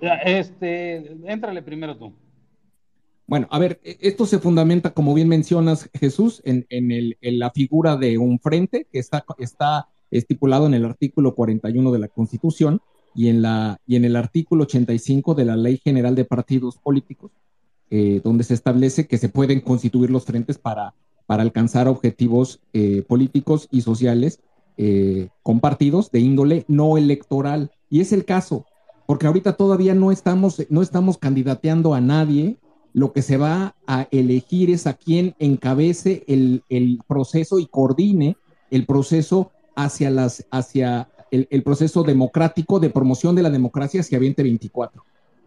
[0.00, 2.12] Este, éntrale primero tú.
[3.26, 6.66] Bueno, a ver, e, esto se fundamenta, como bien mencionas, Jesús, en,
[7.20, 12.08] la figura de un frente que está, está estipulado en el artículo 41 de la
[12.08, 12.80] Constitución
[13.14, 17.32] y en, la, y en el artículo 85 de la Ley General de Partidos Políticos,
[17.90, 20.94] eh, donde se establece que se pueden constituir los frentes para
[21.26, 24.40] para alcanzar objetivos eh, políticos y sociales
[24.76, 27.72] eh, compartidos de índole no electoral.
[27.90, 28.64] Y es el caso.
[29.06, 32.56] porque ahorita todavía no estamos, no estamos candidateando a nadie,
[32.96, 38.38] lo que se va a elegir es a quien encabece el, el proceso y coordine
[38.70, 44.18] el proceso hacia las, hacia el, el, proceso democrático de promoción de la democracia hacia
[44.18, 45.04] 2024.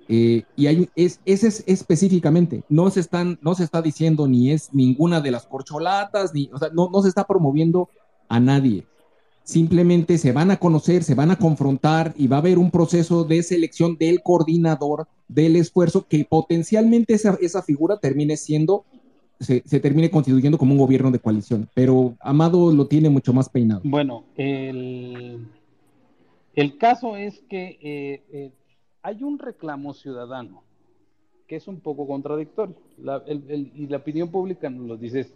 [0.10, 4.52] Eh, y hay, es, ese es específicamente, no se, están, no se está diciendo ni
[4.52, 7.90] es ninguna de las corcholatas, ni, o sea, no, no se está promoviendo
[8.28, 8.86] a nadie.
[9.42, 13.24] Simplemente se van a conocer, se van a confrontar y va a haber un proceso
[13.24, 18.84] de selección del coordinador del esfuerzo que potencialmente esa, esa figura termine siendo,
[19.40, 21.70] se, termine constituyendo como un gobierno de coalición.
[21.74, 23.82] Pero Amado lo tiene mucho más peinado.
[23.86, 25.48] Bueno, el,
[26.56, 28.52] el caso es que eh, eh,
[29.04, 30.64] hay un reclamo ciudadano
[31.48, 32.76] que es un poco contradictorio.
[32.98, 35.32] Y la opinión pública nos lo dice.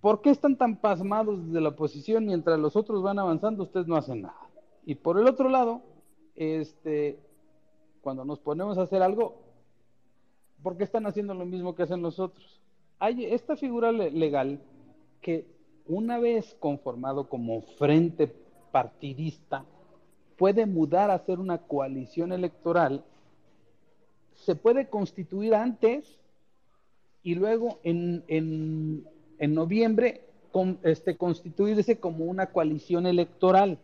[0.00, 3.64] ¿Por qué están tan pasmados desde la oposición mientras los otros van avanzando?
[3.64, 4.36] Ustedes no hacen nada.
[4.84, 5.82] Y por el otro lado,
[6.36, 7.18] este,
[8.02, 9.36] cuando nos ponemos a hacer algo,
[10.62, 12.60] ¿por qué están haciendo lo mismo que hacen los otros?
[12.98, 14.60] Hay esta figura legal
[15.20, 15.46] que
[15.86, 18.32] una vez conformado como frente
[18.70, 19.64] partidista,
[20.36, 23.04] puede mudar a ser una coalición electoral,
[24.34, 26.18] se puede constituir antes
[27.22, 29.06] y luego en, en,
[29.38, 30.22] en noviembre
[30.82, 33.78] este, constituirse como una coalición electoral.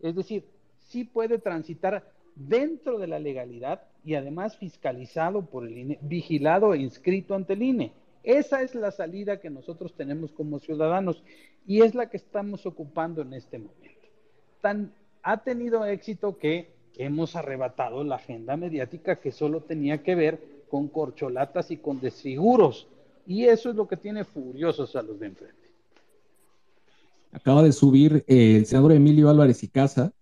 [0.00, 0.44] Es decir,
[0.88, 6.78] sí puede transitar dentro de la legalidad y además fiscalizado por el INE, vigilado e
[6.78, 7.92] inscrito ante el INE.
[8.22, 11.22] Esa es la salida que nosotros tenemos como ciudadanos
[11.66, 14.92] y es la que estamos ocupando en este momento.
[15.24, 20.88] Ha tenido éxito que hemos arrebatado la agenda mediática que solo tenía que ver con
[20.88, 22.88] corcholatas y con desfiguros.
[23.26, 25.70] Y eso es lo que tiene furiosos a los de enfrente.
[27.30, 30.12] Acaba de subir eh, el senador Emilio Álvarez y Casa.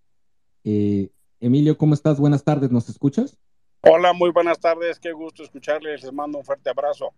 [0.65, 1.09] Eh,
[1.41, 2.21] Emilio, ¿cómo estás?
[2.21, 3.39] Buenas tardes, ¿nos escuchas?
[3.81, 7.15] Hola, muy buenas tardes, qué gusto escucharles, les mando un fuerte abrazo.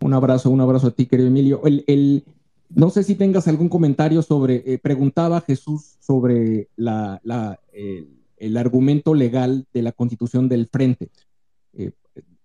[0.00, 1.60] Un abrazo, un abrazo a ti, querido Emilio.
[1.64, 2.24] El, el,
[2.68, 8.56] no sé si tengas algún comentario sobre, eh, preguntaba Jesús sobre la, la, eh, el
[8.56, 11.10] argumento legal de la constitución del frente,
[11.72, 11.90] eh,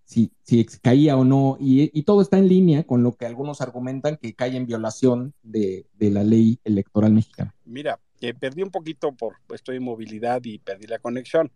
[0.03, 3.61] si, si, caía o no, y, y, todo está en línea con lo que algunos
[3.61, 7.53] argumentan que cae en violación de, de la ley electoral mexicana.
[7.65, 7.99] Mira,
[8.39, 11.51] perdí un poquito por estoy en movilidad y perdí la conexión,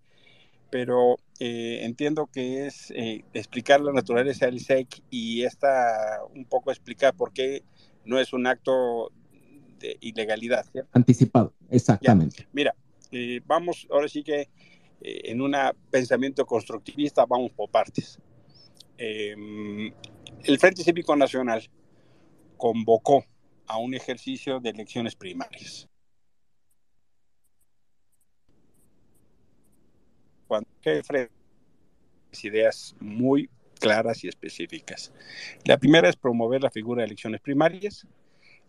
[0.69, 2.91] pero entiendo que es
[3.34, 7.63] explicar la naturaleza del SEC y esta un poco explicar por qué
[8.06, 9.12] no es un acto
[9.80, 10.65] de ilegalidad.
[10.71, 10.89] ¿cierto?
[10.93, 12.38] Anticipado, exactamente.
[12.43, 12.49] Ya.
[12.54, 12.76] Mira,
[13.12, 14.41] eh, vamos, ahora sí que
[15.02, 15.56] eh, en un
[15.91, 18.19] pensamiento constructivista vamos por partes.
[18.97, 19.36] Eh,
[20.43, 21.69] el Frente Cívico Nacional
[22.58, 23.23] convocó
[23.67, 25.88] a un ejercicio de elecciones primarias.
[30.47, 30.67] Cuando
[32.43, 35.12] ideas muy claras y específicas.
[35.65, 38.08] La primera es promover la figura de elecciones primarias.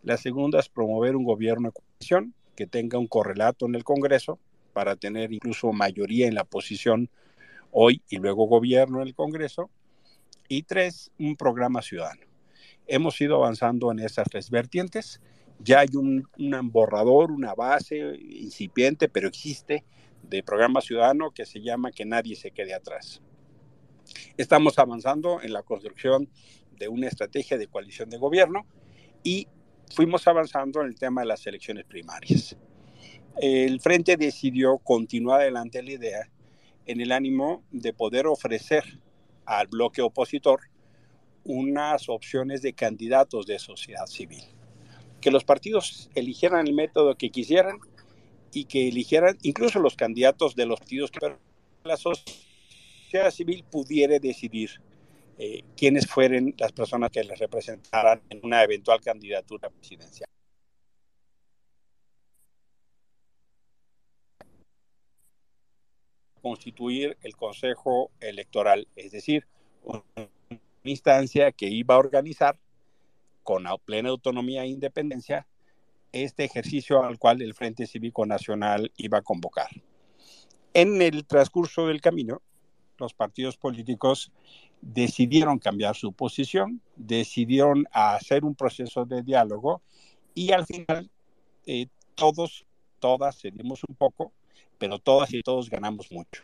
[0.03, 4.39] La segunda es promover un gobierno de coalición que tenga un correlato en el Congreso
[4.73, 7.09] para tener incluso mayoría en la posición
[7.71, 9.69] hoy y luego gobierno en el Congreso.
[10.47, 12.21] Y tres, un programa ciudadano.
[12.85, 15.21] Hemos ido avanzando en esas tres vertientes.
[15.59, 19.85] Ya hay un, un borrador, una base incipiente, pero existe,
[20.29, 23.21] de programa ciudadano que se llama Que nadie se quede atrás.
[24.37, 26.29] Estamos avanzando en la construcción
[26.77, 28.65] de una estrategia de coalición de gobierno
[29.23, 29.47] y
[29.93, 32.55] fuimos avanzando en el tema de las elecciones primarias.
[33.37, 36.31] El Frente decidió continuar adelante la idea
[36.85, 38.83] en el ánimo de poder ofrecer
[39.45, 40.61] al bloque opositor
[41.43, 44.43] unas opciones de candidatos de sociedad civil.
[45.21, 47.79] Que los partidos eligieran el método que quisieran
[48.55, 51.35] y que eligieran incluso los candidatos de los partidos que
[51.83, 54.81] la sociedad civil pudiera decidir
[55.37, 60.25] eh, quiénes fueran las personas que les representaran en una eventual candidatura presidencial.
[66.41, 69.47] constituir el Consejo Electoral, es decir,
[69.83, 70.03] una
[70.83, 72.59] instancia que iba a organizar
[73.41, 75.47] con plena autonomía e independencia
[76.23, 79.69] este ejercicio al cual el Frente Cívico Nacional iba a convocar.
[80.73, 82.41] En el transcurso del camino,
[82.97, 84.31] los partidos políticos
[84.81, 89.81] decidieron cambiar su posición, decidieron hacer un proceso de diálogo
[90.33, 91.09] y al final
[91.65, 92.65] eh, todos,
[92.99, 94.31] todas cedimos un poco,
[94.77, 96.43] pero todas y todos ganamos mucho.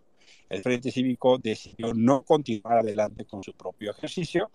[0.49, 4.51] El Frente Cívico decidió no continuar adelante con su propio ejercicio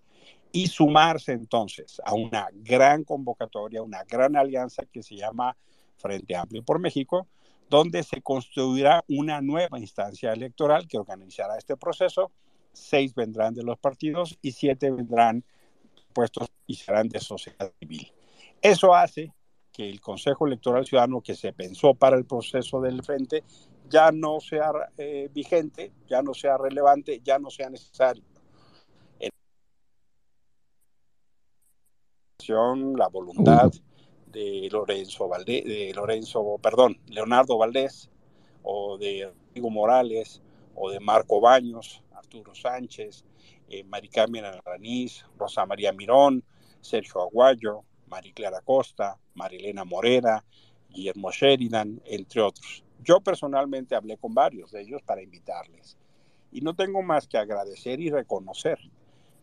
[0.56, 5.54] y sumarse entonces a una gran convocatoria, una gran alianza que se llama
[5.98, 7.28] Frente Amplio por México,
[7.68, 12.32] donde se construirá una nueva instancia electoral que organizará este proceso.
[12.72, 15.44] Seis vendrán de los partidos y siete vendrán
[16.14, 18.10] puestos y serán de sociedad civil.
[18.62, 19.34] Eso hace
[19.70, 23.44] que el Consejo Electoral Ciudadano que se pensó para el proceso del frente
[23.90, 28.24] ya no sea eh, vigente, ya no sea relevante, ya no sea necesario.
[32.48, 33.72] La voluntad
[34.30, 38.08] de Lorenzo Valdés, de Lorenzo, perdón, Leonardo Valdés,
[38.62, 40.42] o de Rodrigo Morales,
[40.76, 43.24] o de Marco Baños, Arturo Sánchez,
[43.68, 44.44] eh, Maricarmen
[45.36, 46.44] Rosa María Mirón,
[46.80, 47.82] Sergio Aguayo,
[48.32, 50.44] Clara Costa, Marilena Morera,
[50.88, 52.84] Guillermo Sheridan, entre otros.
[53.02, 55.96] Yo personalmente hablé con varios de ellos para invitarles
[56.52, 58.78] y no tengo más que agradecer y reconocer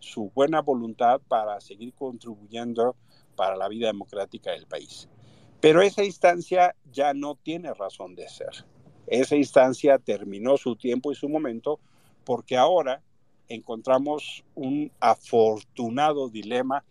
[0.04, 2.96] su buena voluntad para seguir contribuyendo
[3.36, 5.08] para la vida democrática del país.
[5.60, 8.66] Pero esa instancia ya no tiene razón de ser.
[9.08, 11.80] Esa instancia terminó su tiempo y su momento
[12.26, 13.02] porque ahora
[13.48, 16.84] encontramos un afortunado dilema,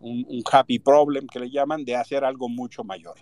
[0.00, 3.16] un, happy problem que le llaman, de hacer algo mucho mayor.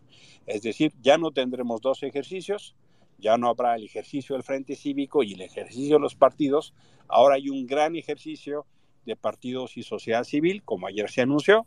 [0.46, 2.74] Es decir, ya no tendremos dos ejercicios,
[3.18, 6.72] ya no habrá el ejercicio del Frente Cívico y el ejercicio de los partidos,
[7.08, 8.66] ahora hay un gran ejercicio
[9.04, 11.66] de partidos y sociedad civil, como ayer se anunció,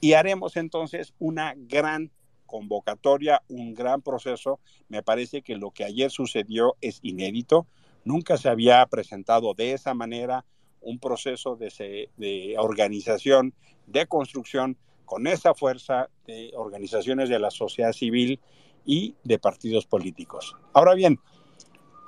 [0.00, 2.10] y haremos entonces una gran
[2.46, 4.60] convocatoria, un gran proceso.
[4.88, 7.66] Me parece que lo que ayer sucedió es inédito.
[8.04, 10.44] Nunca se había presentado de esa manera
[10.80, 13.54] un proceso de, organización,
[13.86, 18.40] de construcción, con esa fuerza de organizaciones de la sociedad civil
[18.86, 20.56] y de partidos políticos.
[20.72, 21.18] Ahora bien,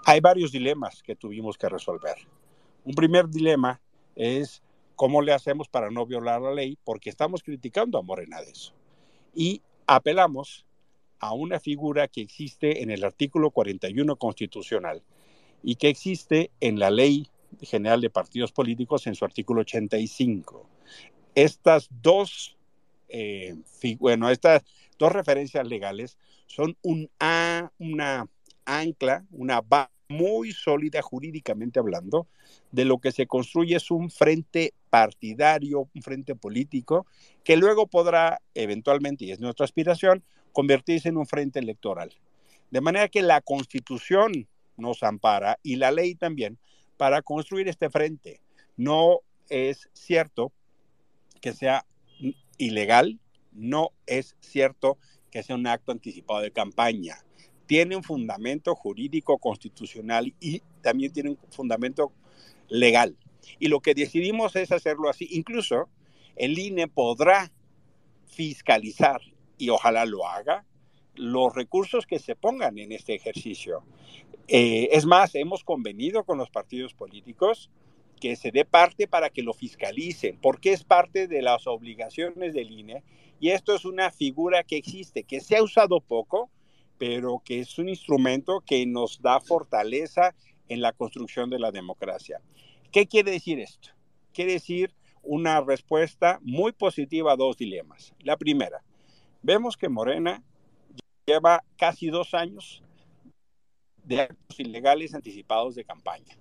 [0.05, 2.17] hay varios dilemas que tuvimos que resolver.
[2.85, 3.81] Un primer dilema
[4.15, 4.63] es
[4.97, 8.73] cómo le hacemos para no violar la ley, porque estamos criticando a Morena de eso.
[9.35, 10.65] Y apelamos
[11.21, 15.03] a una figura que existe en el artículo 41 constitucional
[15.63, 17.29] y que existe en la ley
[17.63, 20.69] general de partidos políticos en su artículo 85.
[21.35, 22.57] Estas dos,
[23.09, 23.55] eh,
[23.99, 24.65] bueno, estas
[24.99, 28.29] dos referencias legales son un a, una
[28.65, 32.27] ancla, una base muy sólida jurídicamente hablando,
[32.71, 37.07] de lo que se construye es un frente partidario, un frente político,
[37.45, 42.15] que luego podrá eventualmente, y es nuestra aspiración, convertirse en un frente electoral.
[42.71, 46.59] De manera que la constitución nos ampara y la ley también
[46.97, 48.41] para construir este frente.
[48.77, 50.53] No es cierto
[51.41, 51.87] que sea
[52.59, 53.19] ilegal,
[53.53, 54.99] no es cierto
[55.31, 57.26] que sea un acto anticipado de campaña.
[57.67, 62.13] Tiene un fundamento jurídico constitucional y también tiene un fundamento
[62.69, 63.17] legal.
[63.59, 65.29] Y lo que decidimos es hacerlo así.
[65.31, 65.89] Incluso
[66.37, 67.53] el INE podrá
[68.27, 69.21] fiscalizar,
[69.59, 70.65] y ojalá lo haga,
[71.15, 73.83] los recursos que se pongan en este ejercicio.
[74.49, 77.71] Eh, es más, hemos convenido con los partidos políticos
[78.21, 82.71] que se dé parte para que lo fiscalicen, porque es parte de las obligaciones del
[82.71, 83.03] INE
[83.41, 86.51] y esto es una figura que existe, que se ha usado poco,
[86.99, 90.35] pero que es un instrumento que nos da fortaleza
[90.69, 92.41] en la construcción de la democracia.
[92.91, 93.91] ¿Qué quiere decir esto?
[94.33, 98.15] Quiere decir una respuesta muy positiva a dos dilemas.
[98.21, 98.83] La primera,
[99.43, 100.43] vemos que Morena
[101.27, 102.83] lleva casi dos años
[104.05, 106.39] de actos ilegales anticipados de campaña.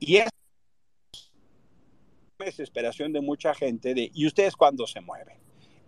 [0.00, 0.28] Y es
[2.38, 5.38] desesperación de mucha gente de, ¿y ustedes cuándo se mueven?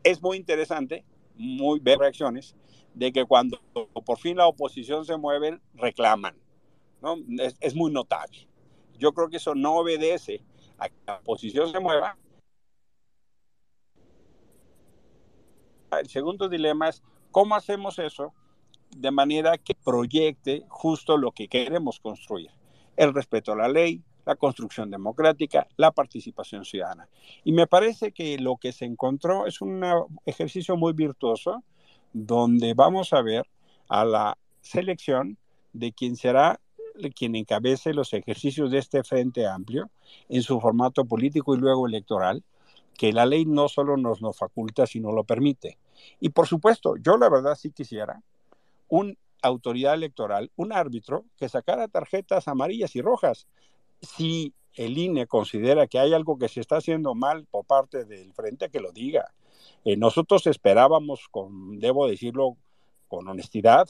[0.05, 2.55] Es muy interesante, muy ver reacciones
[2.95, 3.61] de que cuando
[4.05, 6.36] por fin la oposición se mueve, reclaman.
[7.01, 7.16] ¿no?
[7.38, 8.49] Es, es muy notable.
[8.99, 10.45] Yo creo que eso no obedece
[10.78, 12.16] a que la oposición se mueva.
[16.01, 18.32] El segundo dilema es, ¿cómo hacemos eso
[18.97, 22.51] de manera que proyecte justo lo que queremos construir?
[22.97, 27.09] El respeto a la ley, la construcción democrática, la participación ciudadana.
[27.45, 29.82] Y me parece que lo que se encontró es un
[30.24, 31.62] ejercicio muy virtuoso
[32.13, 33.47] donde vamos a ver
[33.89, 35.39] a la selección
[35.73, 36.61] de quien será
[37.15, 39.91] quien encabece los ejercicios de este Frente Amplio
[40.29, 42.45] en su formato político y luego electoral,
[42.97, 45.79] que la ley no solo nos lo faculta, sino lo permite.
[46.21, 48.23] Y por supuesto, yo la verdad sí quisiera
[48.89, 53.47] una autoridad electoral, un árbitro que sacara tarjetas amarillas y rojas
[54.01, 58.33] si el INE considera que hay algo que se está haciendo mal por parte del
[58.33, 59.33] frente, que lo diga.
[59.85, 62.57] Eh, nosotros esperábamos, con, debo decirlo
[63.09, 63.89] con honestidad,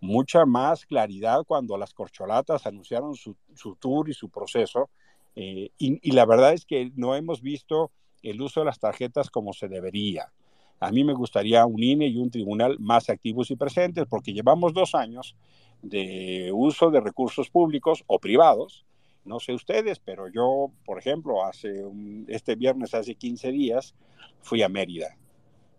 [0.00, 3.36] mucha más claridad cuando las corcholatas anunciaron su,
[3.78, 4.90] tour y su proceso.
[5.36, 7.90] Eh, y, y, la verdad es que no hemos visto
[8.22, 10.32] el uso de las tarjetas como se debería.
[10.80, 14.74] A mí me gustaría un INE y un tribunal más activos y presentes, porque llevamos
[14.74, 15.36] dos años
[15.80, 18.84] de uso de recursos públicos o privados.
[19.24, 21.84] No sé ustedes, pero yo, por ejemplo, hace
[22.28, 23.94] este viernes, hace 15 días,
[24.40, 25.16] fui a Mérida.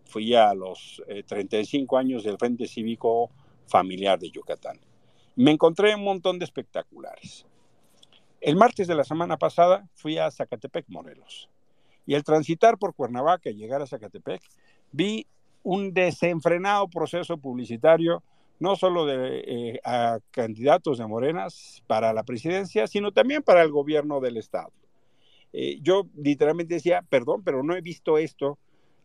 [0.06, 3.30] Fui a los 35 eh, años del Frente Cívico
[3.66, 4.78] Familiar de Yucatán.
[5.36, 7.46] Me encontré un montón de espectaculares.
[8.40, 11.48] El martes de la semana pasada fui a Zacatepec, Morelos.
[12.06, 14.42] Y al transitar por Cuernavaca y llegar a Zacatepec,
[14.92, 15.26] vi
[15.62, 18.22] un desenfrenado proceso publicitario,
[18.64, 23.70] no solo de eh, a candidatos de Morenas para la presidencia, sino también para el
[23.70, 24.72] gobierno del Estado.
[25.52, 28.58] Eh, yo literalmente decía, perdón, pero no he visto esto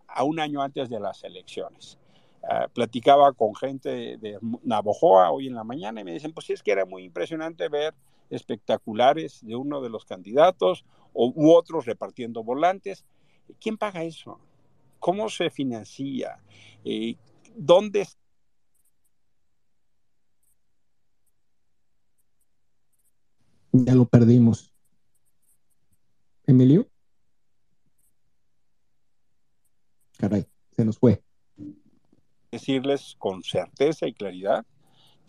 [0.08, 2.00] a un año antes de las elecciones.
[2.42, 6.54] Ah, platicaba con gente de Navojoa hoy en la mañana y me dicen, pues sí,
[6.54, 7.94] es que era muy impresionante ver
[8.30, 13.04] espectaculares de uno de los candidatos o, u otros repartiendo volantes.
[13.60, 14.40] ¿Quién paga eso?
[15.00, 16.40] ¿Cómo se financia?
[16.86, 17.16] Eh,
[17.56, 18.08] ¿Dónde
[23.72, 24.74] Ya lo perdimos.
[26.46, 26.88] Emilio.
[30.18, 31.24] Caray, se nos fue.
[32.52, 34.66] Decirles con certeza y claridad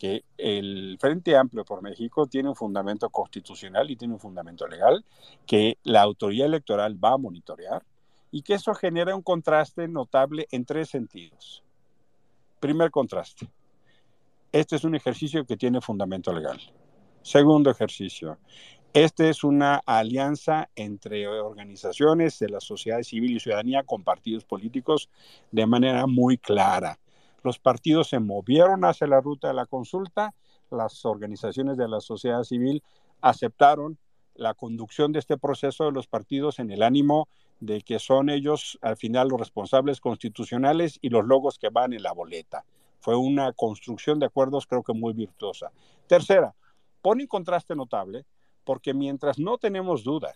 [0.00, 5.04] que el Frente Amplio por México tiene un fundamento constitucional y tiene un fundamento legal
[5.46, 7.84] que la autoridad electoral va a monitorear
[8.30, 11.62] y que eso genera un contraste notable en tres sentidos.
[12.60, 13.50] Primer contraste.
[14.52, 16.58] Este es un ejercicio que tiene fundamento legal.
[17.22, 18.38] Segundo ejercicio.
[18.92, 25.08] Este es una alianza entre organizaciones de la sociedad civil y ciudadanía con partidos políticos
[25.52, 26.98] de manera muy clara
[27.42, 30.34] los partidos se movieron hacia la ruta de la consulta,
[30.70, 32.82] las organizaciones de la sociedad civil
[33.20, 33.98] aceptaron
[34.34, 38.78] la conducción de este proceso de los partidos en el ánimo de que son ellos
[38.80, 42.64] al final los responsables constitucionales y los logos que van en la boleta.
[43.00, 45.72] Fue una construcción de acuerdos creo que muy virtuosa.
[46.06, 46.54] Tercera,
[47.02, 48.24] pone en contraste notable
[48.64, 50.34] porque mientras no tenemos duda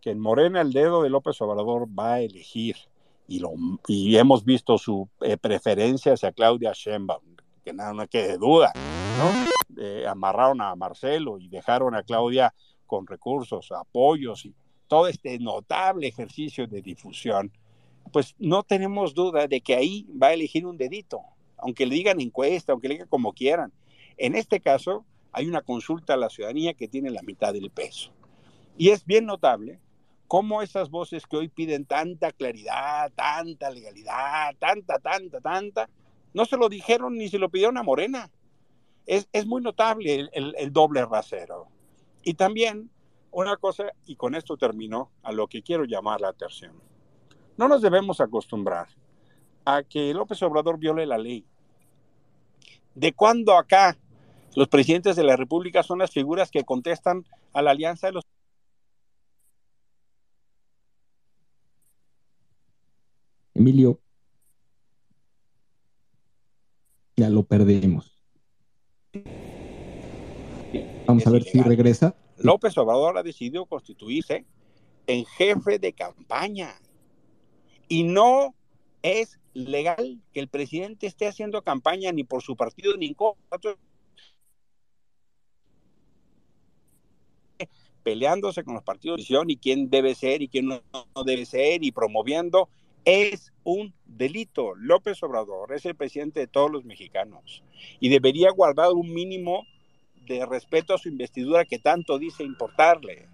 [0.00, 2.76] que en Morena el dedo de López Obrador va a elegir
[3.28, 3.52] y, lo,
[3.88, 8.72] y hemos visto su eh, preferencia hacia Claudia Sheinbaum, que nada, no quede duda,
[9.18, 9.82] ¿no?
[9.82, 12.54] Eh, amarraron a Marcelo y dejaron a Claudia
[12.86, 14.54] con recursos, apoyos y
[14.86, 17.50] todo este notable ejercicio de difusión,
[18.12, 21.20] pues no tenemos duda de que ahí va a elegir un dedito,
[21.58, 23.72] aunque le digan encuesta, aunque le digan como quieran.
[24.16, 25.04] En este caso,
[25.36, 28.10] hay una consulta a la ciudadanía que tiene la mitad del peso.
[28.78, 29.78] Y es bien notable
[30.28, 35.90] cómo esas voces que hoy piden tanta claridad, tanta legalidad, tanta, tanta, tanta,
[36.32, 38.30] no se lo dijeron ni se lo pidieron a Morena.
[39.04, 41.68] Es, muy notable el, doble rasero.
[42.22, 42.90] Y también
[43.30, 46.72] una cosa, y con esto termino, a lo que quiero llamar la atención.
[47.58, 48.88] No nos debemos acostumbrar
[49.66, 51.44] a que López Obrador viole la ley.
[52.94, 53.98] ¿De cuándo acá
[54.56, 58.24] los presidentes de la República son las figuras que contestan a la alianza de los
[63.54, 64.00] Emilio,
[67.16, 68.22] ya lo perdimos.
[71.06, 72.14] Vamos a ver si regresa.
[72.36, 74.44] López Obrador ha decidido constituirse
[75.06, 76.74] en jefe de campaña
[77.88, 78.54] y no
[79.02, 83.78] es legal que el presidente esté haciendo campaña ni por su partido ni por otro
[88.06, 91.44] peleándose con los partidos de oposición y quién debe ser y quién no, no debe
[91.44, 92.68] ser y promoviendo
[93.04, 94.76] es un delito.
[94.76, 97.64] López Obrador es el presidente de todos los mexicanos
[97.98, 99.64] y debería guardar un mínimo
[100.24, 103.26] de respeto a su investidura que tanto dice importarle.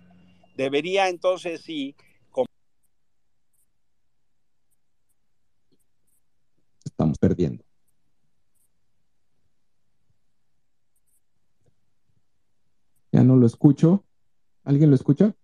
[0.57, 1.95] Debería entonces sí...
[6.83, 7.63] Estamos perdiendo.
[13.13, 14.03] Ya no lo escucho.
[14.65, 15.35] ¿Alguien lo escucha?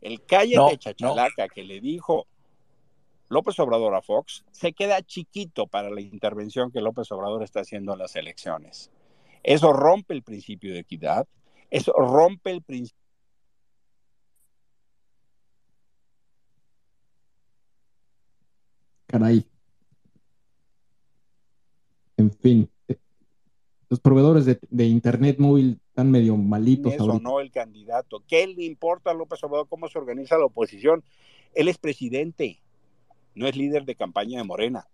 [0.00, 2.26] El calle de Chachalaca que le dijo
[3.28, 7.92] López Obrador a Fox se queda chiquito para la intervención que López Obrador está haciendo
[7.92, 8.90] en las elecciones.
[9.42, 11.26] Eso rompe el principio de equidad,
[11.70, 12.98] eso rompe el principio.
[19.06, 19.46] Caray.
[22.16, 22.70] En fin,
[23.88, 26.92] los proveedores de, Internet móvil están medio malitos.
[26.92, 28.22] Eso no el candidato.
[28.26, 31.04] ¿Qué le importa a López Obrador cómo se organiza la oposición?
[31.54, 32.58] Él es presidente
[33.34, 34.86] no es líder de campaña de Morena.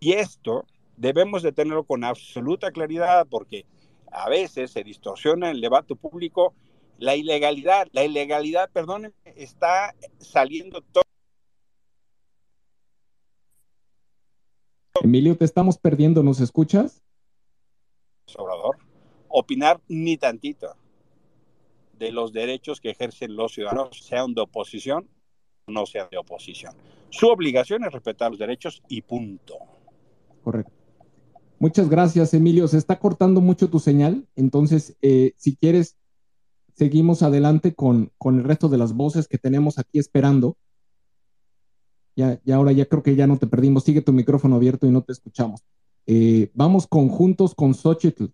[0.00, 0.64] Y esto
[0.96, 3.64] debemos de tenerlo con absoluta claridad porque
[4.10, 6.54] a veces se distorsiona el debate público
[6.98, 7.88] la ilegalidad.
[7.92, 11.04] La ilegalidad, perdónenme, está saliendo todo.
[15.00, 17.04] Emilio, te estamos perdiendo, ¿nos escuchas?
[19.38, 20.74] Opinar ni tantito
[21.96, 25.08] de los derechos que ejercen los ciudadanos, sean de oposición
[25.66, 26.74] o no sean de oposición.
[27.10, 29.54] Su obligación es respetar los derechos y punto.
[30.42, 30.72] Correcto.
[31.60, 32.66] Muchas gracias, Emilio.
[32.66, 35.96] Se está cortando mucho tu señal, entonces, eh, si quieres,
[36.74, 40.56] seguimos adelante con, con, el resto de las voces que tenemos aquí esperando.
[42.16, 43.84] Ya, ya ahora ya creo que ya no te perdimos.
[43.84, 45.62] Sigue tu micrófono abierto y no te escuchamos.
[46.06, 48.32] Eh, vamos conjuntos con Xochitl.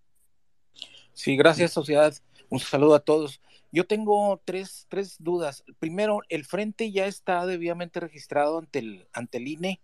[1.15, 2.13] Sí, gracias, sociedad.
[2.51, 3.41] Un saludo a todos.
[3.73, 5.65] Yo tengo tres, tres dudas.
[5.79, 9.81] Primero, ¿el frente ya está debidamente registrado ante el, ante el INE?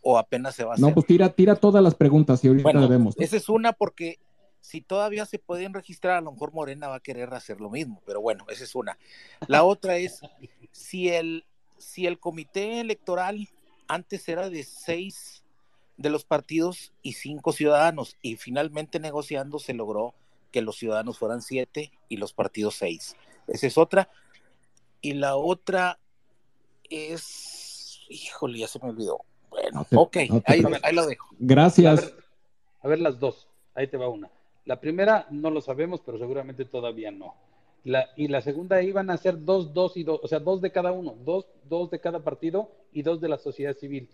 [0.00, 0.86] ¿O apenas se va a hacer?
[0.86, 3.14] No, pues tira, tira todas las preguntas y ahorita bueno, vemos.
[3.18, 4.18] Esa es una porque
[4.60, 8.00] si todavía se pueden registrar, a lo mejor Morena va a querer hacer lo mismo,
[8.06, 8.98] pero bueno, esa es una.
[9.46, 10.20] La otra es,
[10.72, 11.44] si el,
[11.78, 13.48] si el comité electoral
[13.86, 15.37] antes era de seis
[15.98, 20.14] de los partidos y cinco ciudadanos, y finalmente negociando se logró
[20.52, 23.14] que los ciudadanos fueran siete y los partidos seis.
[23.46, 24.08] Esa es otra.
[25.02, 25.98] Y la otra
[26.88, 29.20] es, híjole, ya se me olvidó.
[29.50, 31.28] Bueno, No te- ok, no ahí, lo dejo.
[31.28, 32.00] A Gracias.
[32.00, 32.24] ver,
[32.82, 33.48] a ver las dos.
[33.74, 34.30] Ahí te va una.
[34.64, 37.34] La primera no lo sabemos, pero seguramente todavía no.
[37.84, 40.72] La, y la segunda iban a ser dos, dos y dos, o sea, dos de
[40.72, 44.10] cada uno, dos, dos de cada partido y dos de la sociedad civil.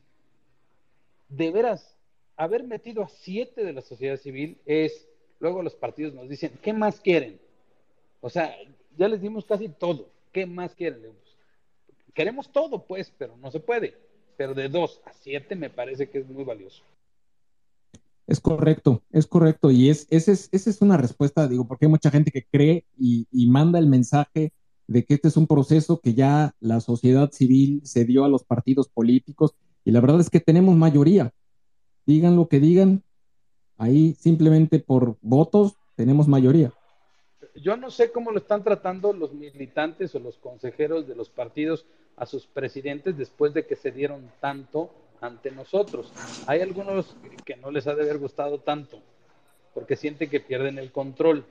[1.29, 1.97] De veras,
[2.37, 5.09] haber metido a siete de la sociedad civil es,
[5.41, 7.39] luego los partidos nos dicen, ¿qué más quieren?
[8.21, 8.55] O sea,
[8.97, 10.09] ya les dimos casi todo.
[10.33, 11.13] ¿Qué más quieren?
[12.13, 13.95] Queremos todo, pues, pero no se puede.
[14.37, 16.83] Pero de dos a siete me parece que es muy valioso.
[18.27, 19.71] Es correcto, es correcto.
[19.71, 22.85] Y es, esa es, esa es una respuesta, digo, porque hay mucha gente que cree
[22.99, 24.53] y, y manda el mensaje
[24.87, 28.45] de que este es un proceso que ya la sociedad civil se dio a los
[28.45, 29.55] partidos políticos
[29.85, 31.33] y la verdad es que tenemos mayoría.
[32.07, 33.03] Digan lo que digan,
[33.77, 36.73] ahí simplemente por votos tenemos mayoría.
[37.55, 41.87] Yo no sé cómo lo están tratando los militantes o los consejeros de los partidos
[42.17, 46.13] a sus presidentes después de que se dieron tanto ante nosotros.
[46.47, 49.01] Hay algunos que no les ha de haber gustado tanto
[49.73, 51.45] porque sienten que pierden el control.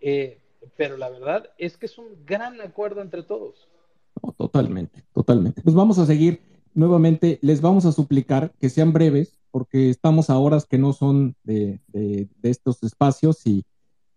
[0.00, 0.38] Eh,
[0.76, 3.68] pero la verdad es que es un gran acuerdo entre todos.
[4.22, 5.62] No, totalmente, totalmente.
[5.62, 6.40] Pues vamos a seguir
[6.74, 7.38] nuevamente.
[7.42, 11.80] Les vamos a suplicar que sean breves, porque estamos a horas que no son de,
[11.88, 13.64] de- estos espacios y,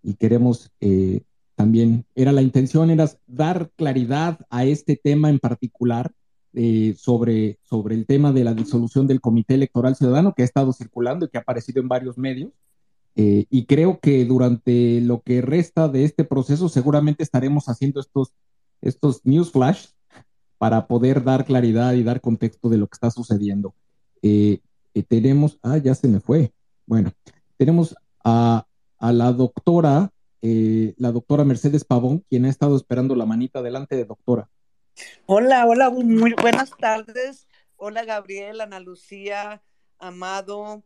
[0.04, 1.22] y queremos eh,
[1.56, 6.12] también, era la intención, era dar claridad a este tema en particular
[6.54, 10.74] eh, sobre, sobre el tema de la disolución del Comité Electoral Ciudadano que ha estado
[10.74, 12.52] circulando y que ha aparecido en varios medios.
[13.16, 18.34] Eh, y creo que durante lo que resta de este proceso seguramente estaremos haciendo estos,
[18.82, 19.88] estos news flash
[20.58, 23.76] para poder dar claridad y dar contexto de lo que está sucediendo.
[24.22, 24.60] Eh,
[24.94, 26.52] eh, tenemos, ah, ya se me fue.
[26.86, 27.12] Bueno,
[27.58, 28.66] tenemos a,
[29.00, 34.06] la doctora, eh, la doctora Mercedes Pavón, quien ha estado esperando la manita delante de
[34.06, 34.50] doctora.
[35.28, 37.48] Hola, hola, muy buenas tardes.
[37.76, 39.62] Hola Gabriel, Ana Lucía,
[40.00, 40.84] Amado,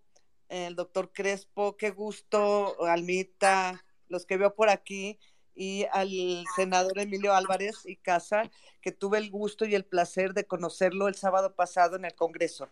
[0.50, 5.18] el doctor Crespo, qué gusto, Almita, los que veo por aquí,
[5.56, 8.50] y al senador Emilio Álvarez y Casa,
[8.82, 12.70] que tuve el gusto y el placer de conocerlo el sábado pasado en el Congreso.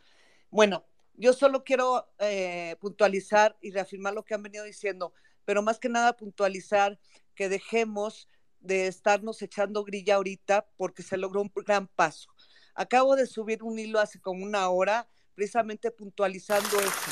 [0.49, 0.83] Bueno,
[1.15, 5.13] yo solo quiero eh, puntualizar y reafirmar lo que han venido diciendo,
[5.45, 6.97] pero más que nada puntualizar
[7.35, 8.27] que dejemos
[8.61, 12.29] de estarnos echando grilla ahorita porque se logró un gran paso.
[12.73, 17.11] Acabo de subir un hilo hace como una hora precisamente puntualizando eso,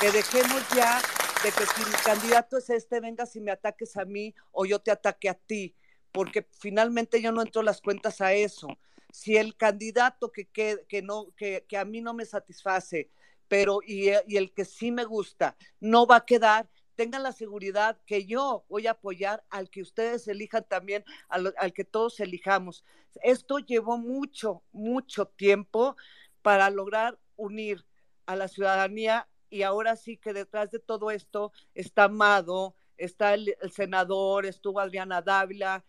[0.00, 1.00] que dejemos ya
[1.42, 4.80] de que si mi candidato es este, venga si me ataques a mí o yo
[4.80, 5.74] te ataque a ti,
[6.10, 8.68] porque finalmente yo no entro las cuentas a eso.
[9.12, 13.10] Si el candidato que, que, que no, que, que, a mí no me satisface,
[13.46, 18.00] pero y, y el que sí me gusta, no va a quedar, tengan la seguridad
[18.04, 22.84] que yo voy a apoyar al que ustedes elijan también, al, al, que todos elijamos.
[23.22, 25.96] Esto llevó mucho, mucho tiempo
[26.42, 27.84] para lograr unir
[28.26, 33.54] a la ciudadanía y ahora sí que detrás de todo esto está Amado, está el,
[33.72, 35.84] senador, estuvo Adriana Dávila,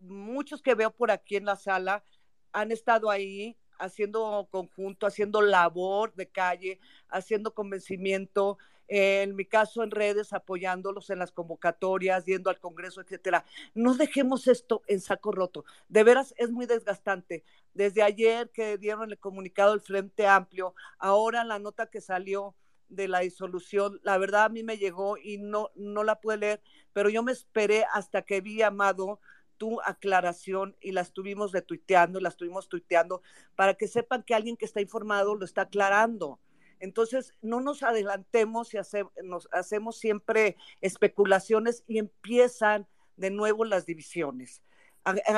[0.00, 2.04] muchos que veo por aquí en la sala
[2.52, 6.78] han estado ahí haciendo conjunto, haciendo labor de calle,
[7.08, 13.44] haciendo convencimiento, en mi caso en redes, apoyándolos en las convocatorias, yendo al Congreso, etcétera.
[13.74, 15.64] No dejemos esto en saco roto.
[15.88, 17.44] De veras es muy desgastante.
[17.72, 22.54] Desde ayer que dieron el comunicado del Frente Amplio, ahora la nota que salió
[22.94, 26.62] de la disolución, la verdad a mí me llegó y no, no la pude leer,
[26.92, 29.20] pero yo me esperé hasta que vi, Amado,
[29.56, 33.22] tu aclaración y la estuvimos retuiteando, la estuvimos tuiteando
[33.56, 36.40] para que sepan que alguien que está informado lo está aclarando.
[36.80, 38.78] Entonces, no nos adelantemos y
[39.22, 42.86] nos hacemos siempre especulaciones y empiezan
[43.16, 44.62] de nuevo las divisiones.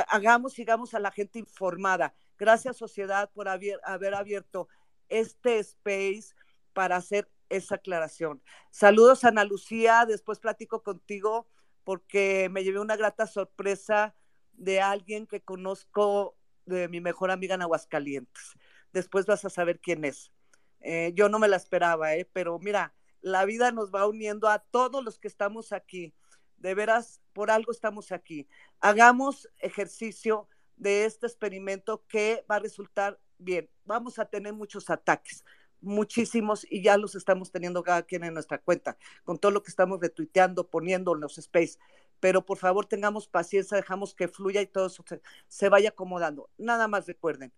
[0.08, 2.14] Hagamos, sigamos a la gente informada.
[2.38, 4.68] Gracias, sociedad, por haber, haber abierto
[5.08, 6.34] este space
[6.72, 8.42] para hacer esa aclaración.
[8.70, 10.04] Saludos, Ana Lucía.
[10.06, 11.46] Después platico contigo
[11.84, 14.14] porque me llevé una grata sorpresa
[14.52, 18.54] de alguien que conozco de mi mejor amiga en Aguascalientes.
[18.92, 20.32] Después vas a saber quién es.
[20.80, 22.28] Eh, yo no me la esperaba, ¿eh?
[22.32, 26.14] pero mira, la vida nos va uniendo a todos los que estamos aquí.
[26.58, 28.48] De veras, por algo estamos aquí.
[28.80, 33.68] Hagamos ejercicio de este experimento que va a resultar bien.
[33.84, 35.44] Vamos a tener muchos ataques,
[35.86, 39.70] muchísimos, y ya los estamos teniendo cada quien en nuestra cuenta, con todo lo que
[39.70, 41.78] estamos retuiteando, poniendo en los space.
[42.20, 46.50] Pero por favor, tengamos paciencia, dejamos que fluya y todo eso se, se vaya acomodando.
[46.58, 47.52] Nada más recuerden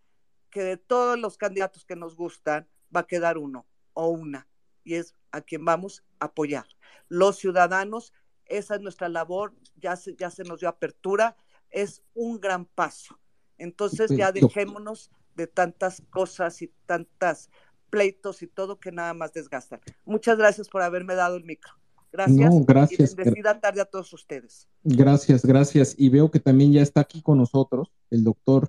[0.51, 4.49] que de todos los candidatos que nos gustan, va a quedar uno o una,
[4.85, 6.67] y es a quien vamos a apoyar.
[7.09, 8.13] Los ciudadanos,
[8.47, 11.37] esa es nuestra labor, ya se, ya se nos dio apertura,
[11.71, 13.19] es un gran paso.
[13.59, 17.51] Entonces ya dejémonos de tantas cosas y tantas
[17.91, 19.81] pleitos y todo que nada más desgastan.
[20.05, 21.73] Muchas gracias por haberme dado el micro.
[22.13, 22.51] Gracias.
[22.51, 23.13] No, gracias.
[23.13, 24.67] Y bendecida tarde a todos ustedes.
[24.83, 25.95] Gracias, gracias.
[25.99, 28.69] Y veo que también ya está aquí con nosotros el doctor,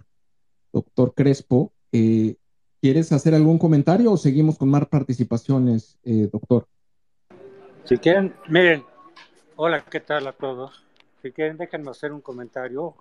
[0.74, 1.74] doctor Crespo.
[1.92, 2.36] Eh,
[2.82, 6.68] ¿Quieres hacer algún comentario o seguimos con más participaciones, eh, doctor?
[7.84, 8.86] Si quieren, miren,
[9.56, 10.86] hola, ¿qué tal a todos?
[11.22, 12.96] Si quieren, déjenme hacer un comentario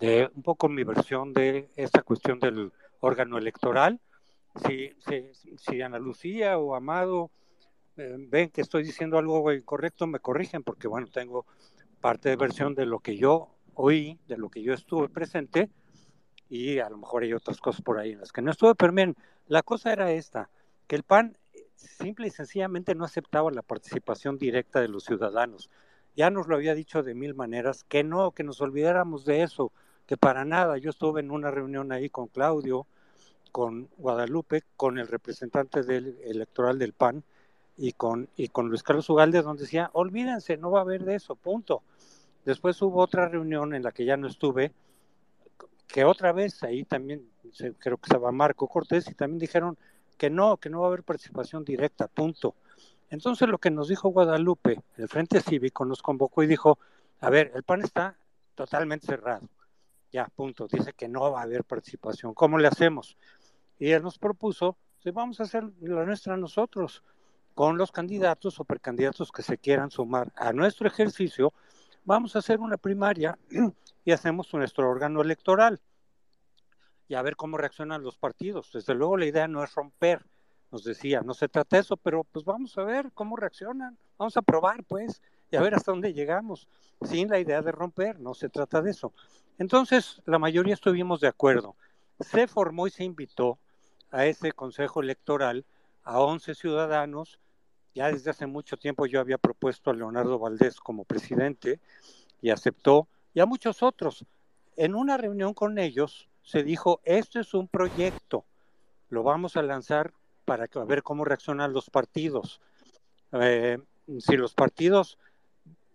[0.00, 4.00] de un poco mi versión de esta cuestión del órgano electoral.
[4.66, 7.30] Si, si, si Ana Lucía o Amado
[7.96, 11.46] eh, ven que estoy diciendo algo incorrecto, me corrigen, porque bueno, tengo
[12.00, 15.70] parte de versión de lo que yo oí, de lo que yo estuve presente
[16.48, 18.92] y a lo mejor hay otras cosas por ahí en las que no estuve, pero
[18.92, 20.50] miren, la cosa era esta,
[20.86, 21.36] que el PAN
[21.74, 25.70] simple y sencillamente no aceptaba la participación directa de los ciudadanos.
[26.14, 29.72] Ya nos lo había dicho de mil maneras, que no, que nos olvidáramos de eso,
[30.06, 30.76] que para nada.
[30.76, 32.86] Yo estuve en una reunión ahí con Claudio,
[33.52, 37.22] con Guadalupe, con el representante del electoral del PAN
[37.76, 41.14] y con, y con Luis Carlos Ugalde, donde decía, olvídense, no va a haber de
[41.14, 41.82] eso, punto.
[42.44, 44.72] Después hubo otra reunión en la que ya no estuve,
[45.86, 47.28] que otra vez ahí también
[47.78, 49.76] creo que estaba Marco Cortés y también dijeron
[50.16, 52.54] que no, que no va a haber participación directa, punto.
[53.10, 56.78] Entonces lo que nos dijo Guadalupe, el Frente Cívico nos convocó y dijo,
[57.20, 58.16] a ver, el PAN está
[58.54, 59.48] totalmente cerrado,
[60.10, 63.16] ya, punto, dice que no va a haber participación, ¿cómo le hacemos?
[63.78, 67.02] Y él nos propuso, pues vamos a hacer la nuestra nosotros,
[67.54, 71.52] con los candidatos o precandidatos que se quieran sumar a nuestro ejercicio,
[72.04, 73.38] vamos a hacer una primaria
[74.04, 75.80] y hacemos nuestro órgano electoral
[77.08, 78.70] y a ver cómo reaccionan los partidos.
[78.72, 80.24] Desde luego la idea no es romper,
[80.70, 84.36] nos decía, no se trata de eso, pero pues vamos a ver cómo reaccionan, vamos
[84.36, 85.20] a probar pues
[85.50, 86.68] y a ver hasta dónde llegamos,
[87.02, 89.12] sin la idea de romper, no se trata de eso.
[89.58, 91.76] Entonces la mayoría estuvimos de acuerdo.
[92.22, 93.58] Se formó y se invitó
[94.10, 95.64] a ese consejo electoral
[96.04, 97.38] a 11 ciudadanos.
[97.94, 101.80] Ya desde hace mucho tiempo yo había propuesto a Leonardo Valdés como presidente
[102.40, 104.24] y aceptó y a muchos otros.
[104.76, 108.44] En una reunión con ellos se dijo, esto es un proyecto,
[109.08, 110.12] lo vamos a lanzar
[110.44, 112.60] para ver cómo reaccionan los partidos.
[113.32, 113.78] Eh,
[114.18, 115.18] si los partidos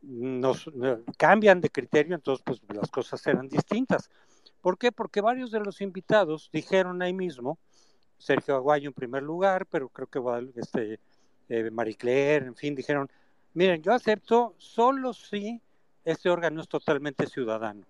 [0.01, 4.09] nos eh, cambian de criterio, entonces pues las cosas serán distintas.
[4.61, 4.91] ¿Por qué?
[4.91, 7.57] Porque varios de los invitados dijeron ahí mismo,
[8.17, 10.99] Sergio Aguayo en primer lugar, pero creo que este,
[11.49, 13.09] eh, Marie Claire, en fin, dijeron,
[13.53, 15.61] miren, yo acepto solo si
[16.03, 17.85] este órgano es totalmente ciudadano.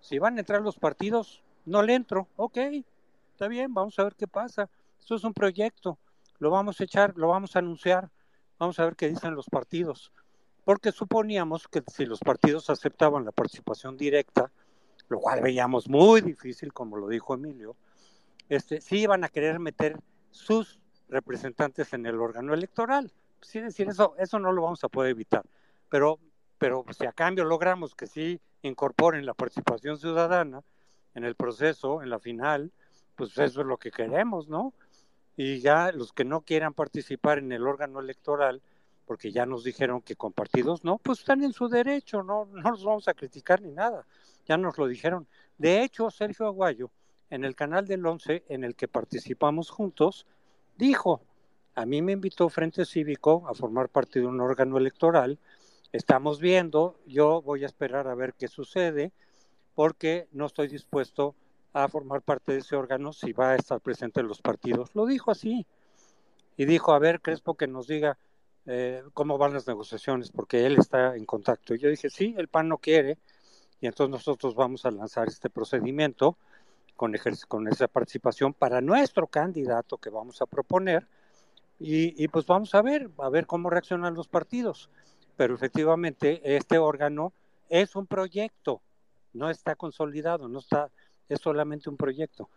[0.00, 2.58] Si van a entrar los partidos, no le entro, ok,
[3.32, 4.68] está bien, vamos a ver qué pasa.
[5.00, 5.98] Esto es un proyecto,
[6.38, 8.10] lo vamos a echar, lo vamos a anunciar,
[8.58, 10.12] vamos a ver qué dicen los partidos.
[10.64, 14.50] Porque suponíamos que si los partidos aceptaban la participación directa,
[15.08, 17.76] lo cual veíamos muy difícil, como lo dijo Emilio,
[18.48, 19.98] este, sí iban a querer meter
[20.30, 23.12] sus representantes en el órgano electoral.
[23.40, 25.44] Sí, decir, eso, eso no lo vamos a poder evitar.
[25.88, 26.18] Pero
[26.58, 30.62] pero si a cambio logramos que sí incorporen la participación ciudadana
[31.14, 32.72] en el proceso, en la final,
[33.16, 34.72] pues eso es lo que queremos, ¿no?
[35.36, 38.62] Y ya los que no quieran participar en el órgano electoral,
[39.04, 42.70] porque ya nos dijeron que con partidos no, pues están en su derecho, no, no
[42.70, 44.06] los vamos a criticar ni nada,
[44.46, 45.26] ya nos lo dijeron.
[45.58, 46.90] De hecho, Sergio Aguayo,
[47.30, 50.26] en el canal del 11 en el que participamos juntos,
[50.76, 51.22] dijo,
[51.74, 55.38] a mí me invitó Frente Cívico a formar parte de un órgano electoral
[55.94, 59.12] estamos viendo, yo voy a esperar a ver qué sucede,
[59.76, 61.36] porque no estoy dispuesto
[61.72, 64.90] a formar parte de ese órgano si va a estar presente en los partidos.
[64.94, 65.66] Lo dijo así.
[66.56, 68.18] y dijo, a ver, Crespo, que nos diga
[68.66, 71.74] eh, cómo van las negociaciones, porque él está en contacto.
[71.74, 73.18] Y yo dije, sí, el PAN no quiere,
[73.84, 76.38] y entonces nosotros vamos a lanzar este procedimiento
[76.96, 77.14] con,
[77.68, 81.06] esa participación para nuestro candidato que vamos a proponer,
[81.78, 84.88] y, y pues vamos a ver, a ver cómo reaccionan los partidos.
[85.36, 87.34] Pero efectivamente, este órgano
[87.68, 88.80] es un proyecto,
[89.34, 90.90] no está consolidado, no está,
[91.28, 92.48] es solamente un proyecto.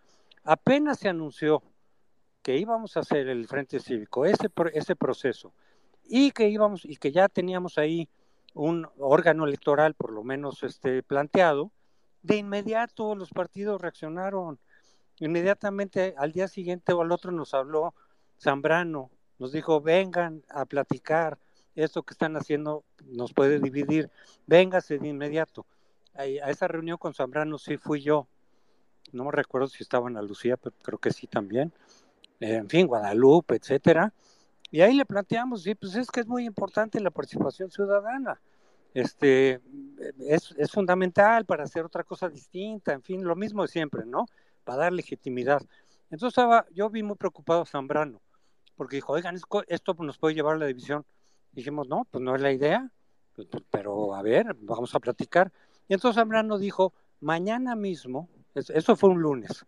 [0.46, 1.62] Apenas se anunció
[2.42, 5.52] que íbamos a hacer el Frente Cívico, ese, ese proceso,
[6.06, 8.08] y que íbamos, y que ya teníamos ahí
[8.58, 11.72] un órgano electoral por lo menos este planteado,
[12.24, 14.60] de inmediato los partidos reaccionaron.
[15.20, 17.94] Inmediatamente al día siguiente o al otro nos habló
[18.40, 21.38] Zambrano, nos dijo, vengan a platicar,
[21.76, 24.10] esto que están haciendo nos puede dividir,
[24.48, 25.68] véngase de inmediato.
[26.16, 28.28] A, esa reunión con Zambrano sí fui yo,
[29.12, 31.72] no me recuerdo si estaba en Lucía, pero creo que sí también,
[32.40, 34.14] en fin, Guadalupe, etcétera.
[34.70, 38.40] Y ahí le planteamos, sí, pues es que es muy importante la participación ciudadana.
[38.94, 39.62] Este,
[40.20, 44.26] es, es fundamental para hacer otra cosa distinta, en fin, lo mismo de siempre, ¿no?
[44.64, 45.62] Para dar legitimidad.
[46.10, 48.22] Entonces estaba, yo vi muy preocupado a Zambrano,
[48.76, 49.38] porque dijo, oigan,
[49.68, 51.06] esto nos puede llevar a la división.
[51.52, 52.92] Dijimos, no, pues no es la idea,
[53.70, 55.52] pero a ver, vamos a platicar.
[55.88, 59.66] Y entonces Zambrano dijo, mañana mismo, eso fue un lunes,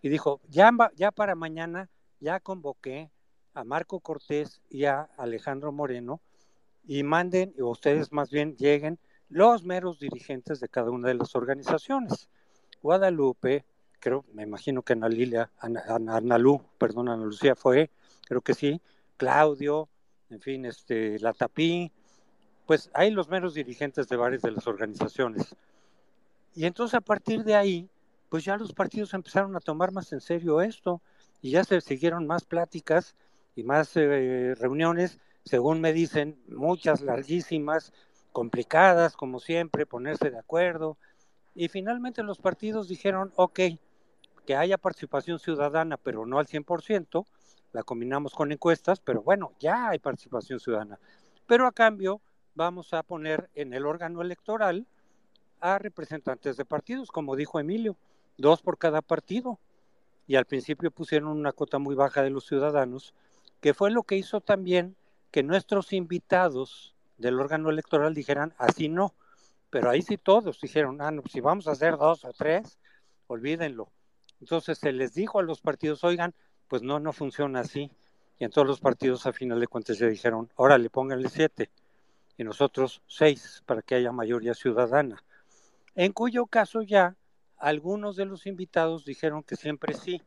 [0.00, 1.90] y dijo, ya, ya para mañana
[2.20, 3.10] ya convoqué
[3.58, 6.20] a Marco Cortés y a Alejandro Moreno
[6.86, 11.34] y manden, o ustedes más bien lleguen, los meros dirigentes de cada una de las
[11.34, 12.28] organizaciones.
[12.82, 13.64] Guadalupe,
[13.98, 17.90] creo, me imagino que Ana Lilia, Ana, Lu, perdón, Ana Lucía fue,
[18.26, 18.80] creo que sí,
[19.16, 19.88] Claudio,
[20.30, 21.90] en fin, este, la Tapí,
[22.64, 25.56] pues hay los meros dirigentes de varias de las organizaciones.
[26.54, 27.90] Y entonces a partir de ahí,
[28.28, 31.02] pues ya los partidos empezaron a tomar más en serio esto
[31.42, 33.16] y ya se siguieron más pláticas
[33.58, 37.92] y más eh, reuniones, según me dicen, muchas larguísimas,
[38.30, 40.96] complicadas, como siempre, ponerse de acuerdo.
[41.56, 43.58] Y finalmente los partidos dijeron, ok,
[44.46, 47.26] que haya participación ciudadana, pero no al 100%,
[47.72, 51.00] la combinamos con encuestas, pero bueno, ya hay participación ciudadana.
[51.48, 52.20] Pero a cambio
[52.54, 54.86] vamos a poner en el órgano electoral
[55.60, 57.96] a representantes de partidos, como dijo Emilio,
[58.36, 59.58] dos por cada partido
[60.28, 63.14] y al principio pusieron una cota muy baja de los ciudadanos,
[63.60, 64.96] que fue lo que hizo también
[65.30, 69.14] que nuestros invitados del órgano electoral dijeran así no,
[69.70, 72.78] pero ahí sí todos dijeron, ah, no, si vamos a hacer dos o tres,
[73.26, 73.90] olvídenlo.
[74.40, 76.34] Entonces se les dijo a los partidos, oigan,
[76.68, 77.90] pues no, no funciona así.
[78.38, 81.70] Y en todos los partidos a final de cuentas se dijeron, órale, pónganle siete.
[82.36, 85.22] Y nosotros seis, para que haya mayoría ciudadana.
[85.96, 87.16] En cuyo caso ya
[87.56, 90.22] algunos de los invitados dijeron que siempre sí.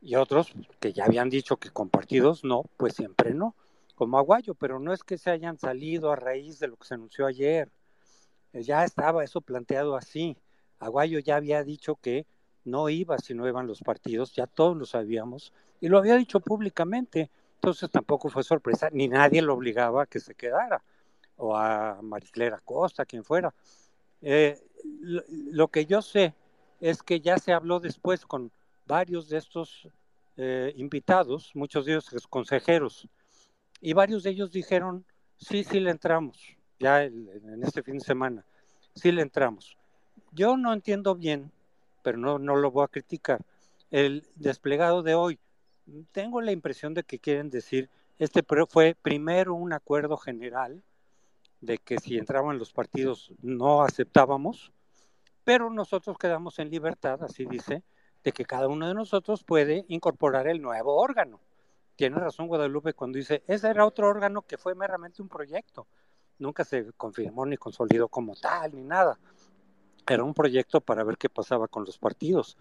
[0.00, 3.54] Y otros que ya habían dicho que con partidos no, pues siempre no,
[3.94, 6.94] como Aguayo, pero no es que se hayan salido a raíz de lo que se
[6.94, 7.70] anunció ayer.
[8.52, 10.36] Eh, ya estaba eso planteado así.
[10.78, 12.26] Aguayo ya había dicho que
[12.64, 16.40] no iba si no iban los partidos, ya todos lo sabíamos, y lo había dicho
[16.40, 17.30] públicamente.
[17.54, 20.82] Entonces tampoco fue sorpresa, ni nadie lo obligaba a que se quedara,
[21.36, 23.54] o a Mariclera Costa, quien fuera.
[24.20, 24.60] Eh,
[25.00, 26.34] lo, que yo sé
[26.80, 28.50] es que ya se habló después con
[28.86, 29.88] varios de estos
[30.36, 33.08] eh, invitados, muchos de ellos consejeros,
[33.80, 35.04] y varios de ellos dijeron,
[35.36, 38.44] sí, sí le entramos, ya en este fin de semana,
[38.94, 39.76] sí le entramos.
[40.32, 41.50] Yo no entiendo bien,
[42.02, 43.40] pero no, no lo voy a criticar,
[43.90, 45.38] el desplegado de hoy.
[46.12, 50.82] Tengo la impresión de que quieren decir, este fue primero un acuerdo general,
[51.60, 54.72] de que si entraban los partidos no aceptábamos,
[55.44, 57.82] pero nosotros quedamos en libertad, así dice,
[58.26, 61.38] de que cada uno de nosotros puede incorporar el nuevo órgano.
[61.94, 65.86] Tiene razón Guadalupe cuando dice, ese era otro órgano que fue meramente un proyecto.
[66.40, 69.16] Nunca se confirmó ni consolidó como tal, ni nada.
[70.08, 72.56] Era un proyecto para ver qué pasaba con los partidos.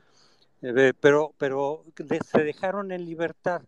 [0.61, 1.83] Eh, pero pero
[2.23, 3.63] se dejaron en libertad,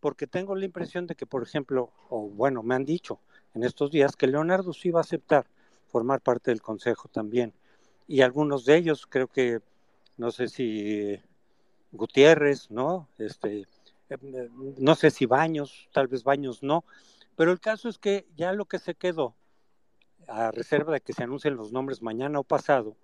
[0.00, 3.20] porque tengo la impresión de que, por ejemplo, o bueno, me han dicho,
[3.54, 5.46] en estos días que Leonardo sí iba a aceptar
[5.86, 7.54] formar parte del Consejo también.
[8.08, 9.60] Y algunos de ellos, creo que,
[10.16, 11.20] no sé si
[11.96, 13.08] Gutiérrez, ¿no?
[13.18, 13.66] Este,
[14.08, 16.84] eh, no sé si Baños, tal vez Baños no,
[17.36, 19.34] pero el caso es que ya lo que se quedó,
[20.28, 22.96] a reserva de que se anuncien los nombres mañana o pasado,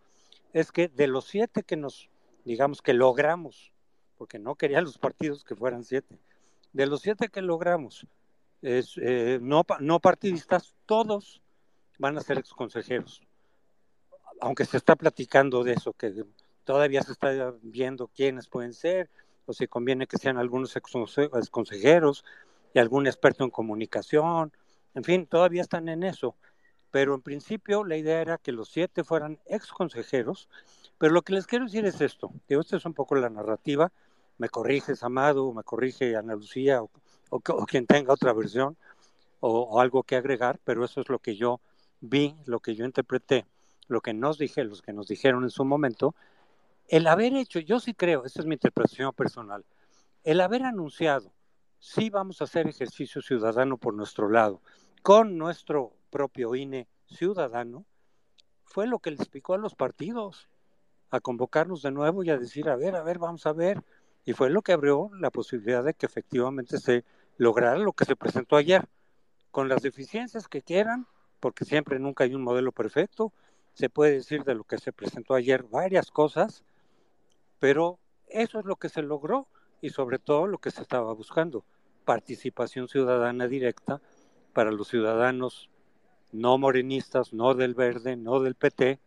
[0.52, 2.10] es que de los siete que nos,
[2.44, 3.72] digamos que logramos,
[4.16, 6.18] porque no querían los partidos que fueran siete,
[6.72, 8.06] de los siete que logramos,
[8.62, 11.42] es, eh, no, no partidistas, todos
[11.98, 13.22] van a ser exconsejeros.
[14.40, 16.24] Aunque se está platicando de eso, que
[16.64, 19.10] todavía se está viendo quiénes pueden ser
[19.46, 22.24] o si conviene que sean algunos ex consejeros
[22.74, 24.52] y algún experto en comunicación,
[24.94, 26.36] en fin, todavía están en eso.
[26.90, 30.48] Pero en principio la idea era que los siete fueran ex consejeros.
[30.98, 33.92] Pero lo que les quiero decir es esto, que esta es un poco la narrativa,
[34.38, 38.76] me corriges Amado, me corrige Ana Lucía o, quien tenga otra versión
[39.40, 41.60] o, algo que agregar, pero eso es lo que yo
[42.00, 43.46] vi, lo que yo interpreté,
[43.88, 46.14] lo que nos dije, los que nos dijeron en su momento,
[46.88, 49.64] el haber hecho, yo sí creo, esa es mi interpretación personal,
[50.24, 51.32] el haber anunciado,
[51.78, 54.60] sí vamos a hacer ejercicio ciudadano por nuestro lado,
[55.02, 57.84] con nuestro propio INE ciudadano,
[58.64, 60.48] fue lo que les picó a los partidos,
[61.10, 63.82] a convocarnos de nuevo y a decir, a ver, a ver, vamos a ver.
[64.24, 67.04] Y fue lo que abrió la posibilidad de que efectivamente se
[67.36, 68.88] lograra lo que se presentó ayer,
[69.50, 71.06] con las deficiencias que quieran,
[71.38, 73.32] porque siempre nunca hay un modelo perfecto,
[73.74, 76.64] se puede decir de lo que se presentó ayer varias cosas,
[77.62, 79.46] pero eso es lo que se logró
[79.80, 81.64] y sobre todo lo que se estaba buscando,
[82.04, 84.00] participación ciudadana directa
[84.52, 85.70] para los ciudadanos
[86.32, 88.98] no morenistas, no del verde, no del PT,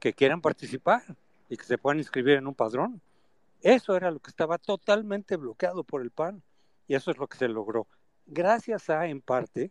[0.00, 1.04] que quieran participar
[1.48, 3.00] y que se puedan inscribir en un padrón.
[3.62, 6.42] Eso era lo que estaba totalmente bloqueado por el PAN
[6.88, 7.86] y eso es lo que se logró.
[8.26, 9.70] Gracias a, en parte,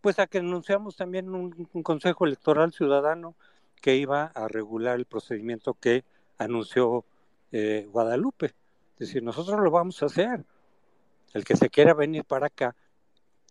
[0.00, 1.50] pues a que anunciamos también un,
[1.82, 3.34] Consejo Electoral Ciudadano
[3.82, 6.04] que iba a regular el procedimiento que
[6.44, 7.04] anunció
[7.52, 8.54] eh, Guadalupe.
[8.94, 10.44] Es decir, nosotros lo vamos a hacer.
[11.32, 12.74] El que se quiera venir para acá.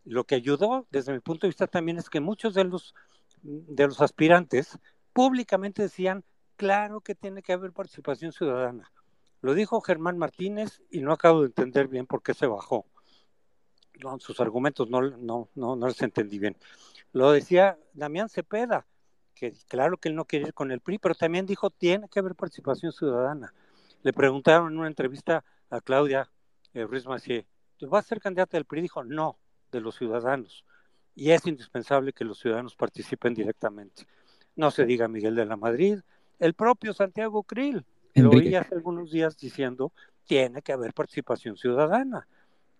[0.05, 2.93] Lo que ayudó, desde mi punto de vista, también es que muchos de los,
[3.41, 4.77] de los aspirantes
[5.13, 6.23] públicamente decían,
[6.55, 8.91] claro que tiene que haber participación ciudadana.
[9.41, 12.85] Lo dijo Germán Martínez y no acabo de entender bien por qué se bajó
[14.19, 16.57] sus argumentos no, no, no, no les entendí bien.
[17.11, 18.85] Lo decía Damián Cepeda,
[19.39, 22.19] que claro que él no quiere ir con el PRI, pero también dijo tiene que
[22.19, 23.53] haber participación ciudadana.
[24.03, 26.29] Le preguntaron en una entrevista a Claudia
[26.73, 27.47] eh, Ruiz Macié,
[27.81, 28.81] ¿vas a ser candidata del PRI?
[28.81, 29.39] Dijo, no,
[29.71, 30.65] de los ciudadanos.
[31.15, 34.05] Y es indispensable que los ciudadanos participen directamente.
[34.55, 35.99] No se diga Miguel de la Madrid,
[36.37, 37.85] el propio Santiago Krill,
[38.15, 39.93] lo oí hace algunos días diciendo,
[40.25, 42.27] tiene que haber participación ciudadana.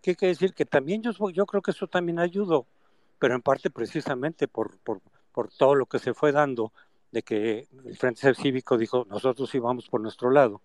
[0.02, 0.54] ¿Qué quiere decir?
[0.54, 2.68] Que también yo, yo creo que eso también ayudó,
[3.18, 5.02] pero en parte precisamente por, por,
[5.32, 6.74] por todo lo que se fue dando,
[7.12, 10.62] de que el Frente Cívico dijo, nosotros íbamos por nuestro lado,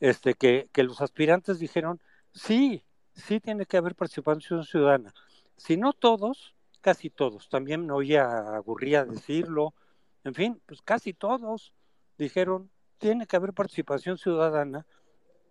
[0.00, 2.00] este, que, que los aspirantes dijeron,
[2.32, 2.84] sí,
[3.14, 5.14] sí tiene que haber participación ciudadana.
[5.56, 9.74] Si no todos, casi todos, también no oía a decirlo,
[10.24, 11.72] en fin, pues casi todos
[12.18, 14.86] dijeron, tiene que haber participación ciudadana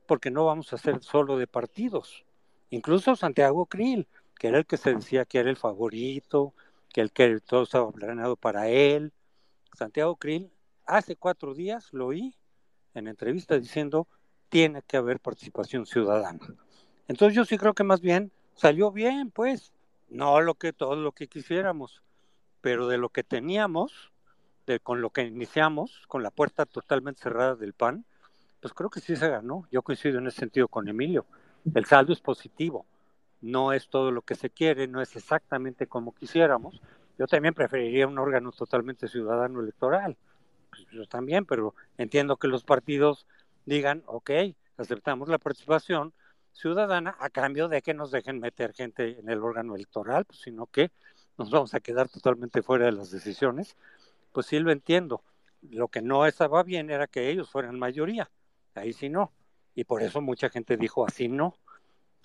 [0.08, 2.26] porque no vamos a ser solo de partidos.
[2.70, 6.54] Incluso Santiago Krill, que era el que se decía que era el favorito,
[6.94, 9.14] que el que todo estaba planeado para él.
[9.78, 10.52] Santiago Krill,
[10.86, 12.36] hace cuatro días lo oí
[12.94, 14.08] en entrevista diciendo
[14.50, 16.40] tiene que haber participación ciudadana.
[17.08, 19.72] Entonces yo sí creo que más bien salió bien, pues,
[20.10, 22.04] no lo que todo lo que quisiéramos,
[22.60, 24.12] pero de lo que teníamos,
[24.68, 28.06] de con lo que iniciamos, con la puerta totalmente cerrada del PAN,
[28.60, 29.68] pues creo que sí se ganó.
[29.72, 31.26] Yo coincido en ese sentido con Emilio
[31.74, 32.86] el saldo es positivo.
[33.42, 36.82] No es todo lo que se quiere, no es exactamente como quisiéramos.
[37.18, 40.18] Yo también preferiría un órgano totalmente ciudadano electoral.
[40.70, 43.28] Pues yo también, pero entiendo que los partidos
[43.66, 44.32] digan, ok,
[44.78, 46.14] aceptamos la participación
[46.52, 50.68] ciudadana a cambio de que nos dejen meter gente en el órgano electoral, pues sino
[50.68, 50.92] que
[51.38, 53.76] nos vamos a quedar totalmente fuera de las decisiones.
[54.32, 55.24] Pues sí lo entiendo.
[55.62, 58.30] Lo que no estaba bien era que ellos fueran mayoría.
[58.76, 59.32] Ahí sí no
[59.76, 61.56] y por eso mucha gente dijo así no,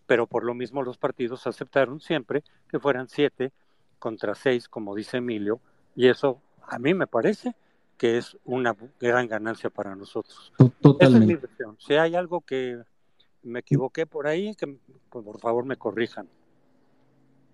[0.07, 3.53] pero por lo mismo los partidos aceptaron siempre que fueran siete
[3.99, 5.61] contra seis, como dice Emilio,
[5.95, 7.55] y eso a mí me parece
[7.97, 10.53] que es una gran ganancia para nosotros.
[10.81, 11.35] Totalmente.
[11.35, 12.79] Esa es mi Si hay algo que
[13.43, 14.77] me equivoqué por ahí, que
[15.11, 16.29] pues, por favor me corrijan.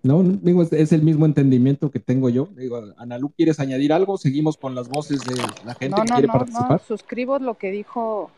[0.01, 2.49] No, digo, es, el mismo entendimiento que tengo yo.
[2.57, 4.17] Digo, Analú, ¿quieres añadir algo?
[4.17, 6.71] Seguimos con las voces de la gente que quiere participar.
[6.71, 8.29] No, suscribo lo que dijo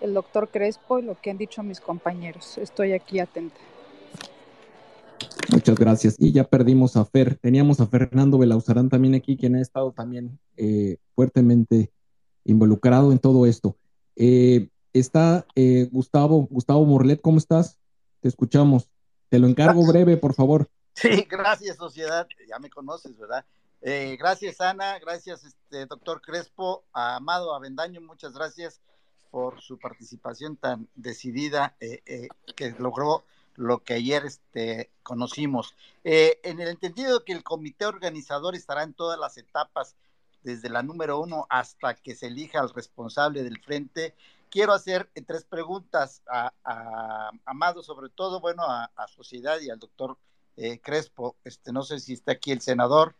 [0.00, 2.58] el doctor Crespo y lo que han dicho mis compañeros.
[2.58, 3.60] Estoy aquí atenta.
[5.52, 6.16] Muchas gracias.
[6.18, 7.36] Y ya perdimos a Fer.
[7.36, 11.92] Teníamos a Fernando Belauzarán también aquí, quien ha estado también eh, fuertemente
[12.44, 13.76] involucrado en todo esto.
[14.16, 17.78] Eh, está eh, Gustavo, Gustavo Morlet, ¿cómo estás?
[18.20, 18.88] Te escuchamos.
[19.28, 20.68] Te lo encargo breve, por favor.
[20.94, 22.26] Sí, gracias, sociedad.
[22.48, 23.44] Ya me conoces, ¿verdad?
[24.18, 24.98] gracias, Ana.
[24.98, 26.84] Gracias, este, doctor Crespo.
[26.92, 28.80] Amado Avendaño, muchas gracias
[29.30, 33.24] por su participación tan decidida eh, eh, que logró
[33.60, 35.74] lo que ayer este, conocimos.
[36.04, 39.96] Eh, en el entendido que el comité organizador estará en todas las etapas,
[40.42, 44.14] desde la número uno hasta que se elija al responsable del frente,
[44.48, 50.16] quiero hacer tres preguntas a, Amado, sobre todo, bueno, a, Sociedad y al doctor
[50.56, 51.36] eh, Crespo.
[51.44, 53.14] Este, no sé si está aquí el senador,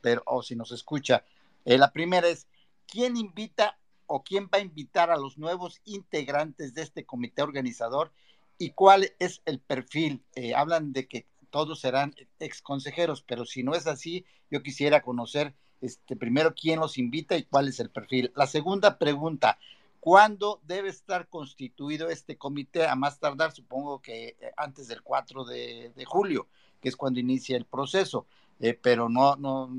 [0.00, 1.24] pero o si nos escucha.
[1.64, 2.46] Eh, la primera es,
[2.86, 8.12] ¿quién invita o quién va a invitar a los nuevos integrantes de este comité organizador
[8.58, 10.22] y cuál es el perfil?
[10.34, 15.02] Eh, hablan de que todos serán ex consejeros, pero si no es así, yo quisiera
[15.02, 18.32] conocer este, primero quién los invita y cuál es el perfil.
[18.34, 19.58] La segunda pregunta,
[20.00, 22.86] ¿cuándo debe estar constituido este comité?
[22.86, 26.48] A más tardar, supongo que eh, antes del 4 de, julio,
[26.80, 28.26] que es cuando inicia el proceso.
[28.60, 29.70] Eh, pero no, no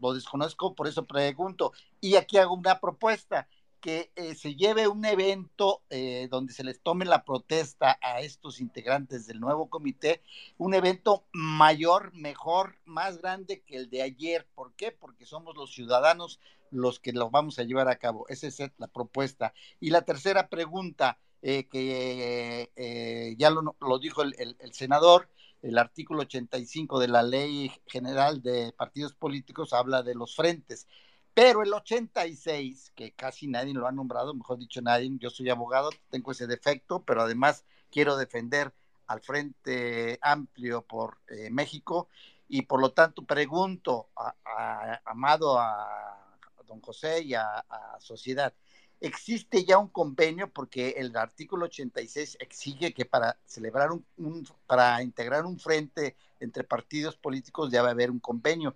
[0.00, 1.72] lo desconozco, por eso pregunto.
[2.00, 3.46] Y aquí hago una propuesta
[3.82, 8.60] que eh, se lleve un evento eh, donde se les tome la protesta a estos
[8.60, 10.22] integrantes del nuevo comité,
[10.56, 14.46] un evento mayor, mejor, más grande que el de ayer.
[14.54, 14.92] ¿Por qué?
[14.92, 16.38] Porque somos los ciudadanos
[16.70, 18.24] los que lo vamos a llevar a cabo.
[18.28, 19.52] Esa es la propuesta.
[19.80, 25.28] Y la tercera pregunta, eh, que ya lo, dijo el, el senador,
[25.60, 30.86] el artículo 85 de la Ley General de Partidos Políticos habla de los frentes.
[31.34, 35.90] Pero el 86, que casi nadie lo ha nombrado, mejor dicho nadie, yo soy abogado,
[36.10, 38.72] tengo ese defecto, pero además quiero defender
[39.06, 42.08] al Frente Amplio por eh, México
[42.48, 47.64] y por lo tanto pregunto a, Amado, a, don José y a,
[47.98, 48.52] Sociedad,
[49.00, 50.50] ¿existe ya un convenio?
[50.50, 57.16] Porque el artículo 86 exige que para celebrar un, para integrar un frente entre partidos
[57.16, 58.74] políticos debe haber un convenio.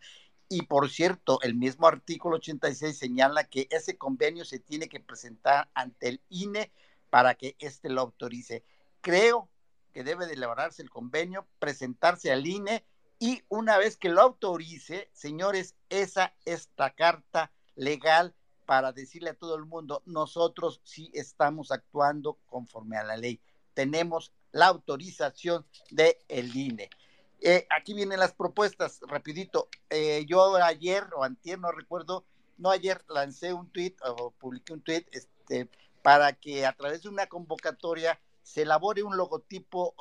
[0.49, 5.69] Y por cierto, el mismo artículo 86 señala que ese convenio se tiene que presentar
[5.75, 6.71] ante el INE
[7.11, 8.65] para que éste lo autorice.
[9.01, 9.49] Creo
[9.93, 12.85] que debe de elaborarse el convenio, presentarse al INE
[13.19, 18.35] y una vez que lo autorice, señores, esa es la carta legal
[18.67, 23.41] para decirle a todo el mundo, nosotros sí estamos actuando conforme a la ley.
[23.75, 26.91] Tenemos la autorización del el INE.
[27.41, 29.69] Eh, aquí vienen las propuestas, rapidito.
[29.91, 32.25] Eh, yo ayer o antier, no recuerdo,
[32.59, 35.69] no ayer lancé un tweet o publiqué un tweet este,
[36.03, 39.95] para que a través de una convocatoria se elabore un logotipo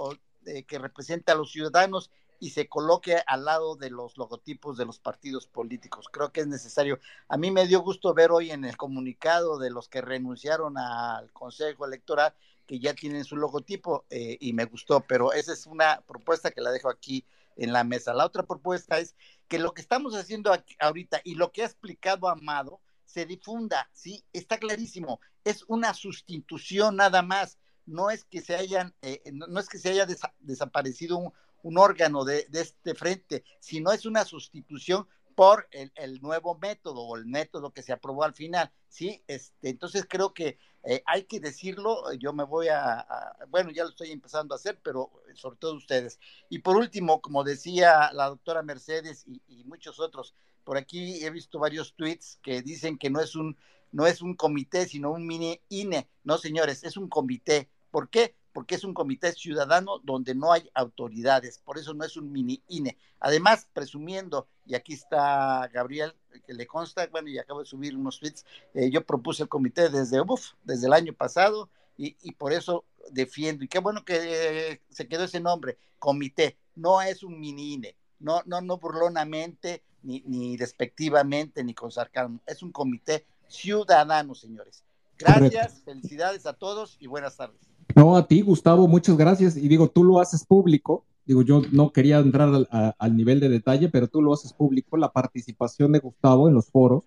[0.46, 4.86] eh, que represente a los ciudadanos y se coloque al lado de los logotipos de
[4.86, 6.08] los partidos políticos.
[6.12, 7.00] Creo que es necesario.
[7.28, 11.32] A mí me dio gusto ver hoy en el comunicado de los que renunciaron al
[11.32, 12.34] Consejo Electoral
[12.66, 16.62] que ya tienen su logotipo eh, y me gustó, pero esa es una propuesta que
[16.62, 18.14] la dejo aquí en la mesa.
[18.14, 19.16] La otra propuesta es
[19.48, 24.26] que lo que estamos haciendo ahorita y lo que ha explicado Amado se difunda, ¿sí?
[24.34, 29.70] Está clarísimo, es una sustitución nada más, no es que se hayan, eh, no, es
[29.70, 30.08] que se haya
[30.40, 36.58] desaparecido un, un órgano de, de, este frente, sino es una sustitución por el, nuevo
[36.58, 39.24] método o el método que se aprobó al final, ¿sí?
[39.28, 43.06] Este, entonces creo que eh, hay que decirlo, yo me voy a,
[43.50, 46.20] bueno, ya lo estoy empezando a hacer, pero sobre todo ustedes.
[46.50, 50.34] Y por último, como decía la doctora Mercedes y, y muchos otros,
[50.64, 53.58] por aquí he visto varios tweets que dicen que no es un,
[53.92, 56.10] no es un comité, sino un mini INE.
[56.24, 57.70] No, señores, es un comité.
[57.92, 58.36] ¿Por qué?
[58.56, 62.64] Porque es un comité ciudadano donde no hay autoridades, por eso no es un mini
[62.70, 62.98] INE.
[63.20, 66.16] Además, presumiendo, y aquí está Gabriel,
[66.48, 69.90] que le consta, bueno, y acabo de subir unos tweets, eh, yo propuse el comité
[69.90, 74.80] desde, uf, desde el año pasado y, y, por eso defiendo, y qué bueno que
[74.90, 80.24] se quedó ese nombre, comité, no es un mini INE, no, no, no burlonamente, ni,
[80.26, 84.86] ni despectivamente, ni con sarcasmo, es un comité ciudadano, señores.
[85.18, 87.75] Gracias, felicidades a todos y buenas tardes.
[87.94, 89.58] No, a ti, Gustavo, muchas gracias.
[89.58, 91.04] Y digo, tú lo haces público.
[91.26, 92.68] Digo, yo no quería entrar
[92.98, 96.68] al, nivel de detalle, pero tú lo haces público, la participación de Gustavo en los
[96.68, 97.04] foros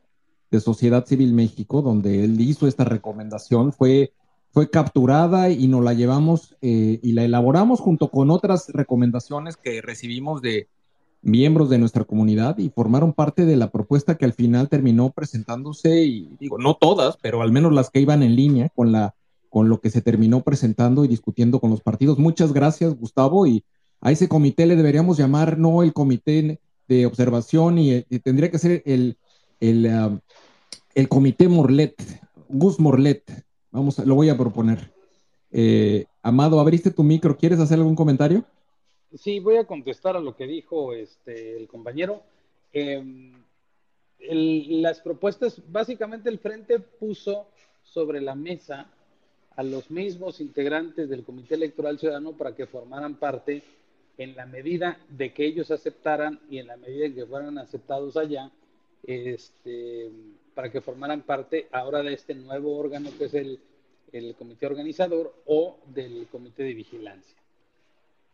[0.50, 4.12] de Sociedad Civil México, donde él hizo esta recomendación, fue,
[4.50, 9.82] fue capturada y nos la llevamos eh, y la elaboramos junto con otras recomendaciones que
[9.82, 10.68] recibimos de
[11.22, 16.04] miembros de nuestra comunidad y formaron parte de la propuesta que al final terminó presentándose,
[16.04, 19.14] y digo, no todas, pero al menos las que iban en línea con la
[19.48, 22.18] con lo que se terminó presentando y discutiendo con los partidos.
[22.18, 23.64] Muchas gracias, Gustavo, y
[24.00, 28.82] a ese comité le deberíamos llamar no el comité de observación y, tendría que ser
[28.86, 29.16] el,
[29.60, 30.20] el, um,
[30.94, 31.94] el, comité Morlet,
[32.48, 33.22] Gus Morlet.
[33.70, 34.92] Vamos, lo voy a proponer.
[35.50, 38.44] Eh, Amado, abriste tu micro, ¿quieres hacer algún comentario?
[39.14, 42.22] Sí, voy a contestar a lo que dijo este, el compañero.
[42.72, 43.32] Em,
[44.18, 47.46] las propuestas, básicamente el frente puso
[47.82, 48.90] sobre la mesa
[49.58, 53.64] a los mismos integrantes del Comité Electoral Ciudadano para que formaran parte
[54.16, 58.16] en la medida de que ellos aceptaran y en la medida en que fueran aceptados
[58.16, 58.52] allá,
[59.02, 60.12] este,
[60.54, 63.58] para que formaran parte ahora de este nuevo órgano que es el,
[64.12, 67.36] el comité organizador o del comité de vigilancia.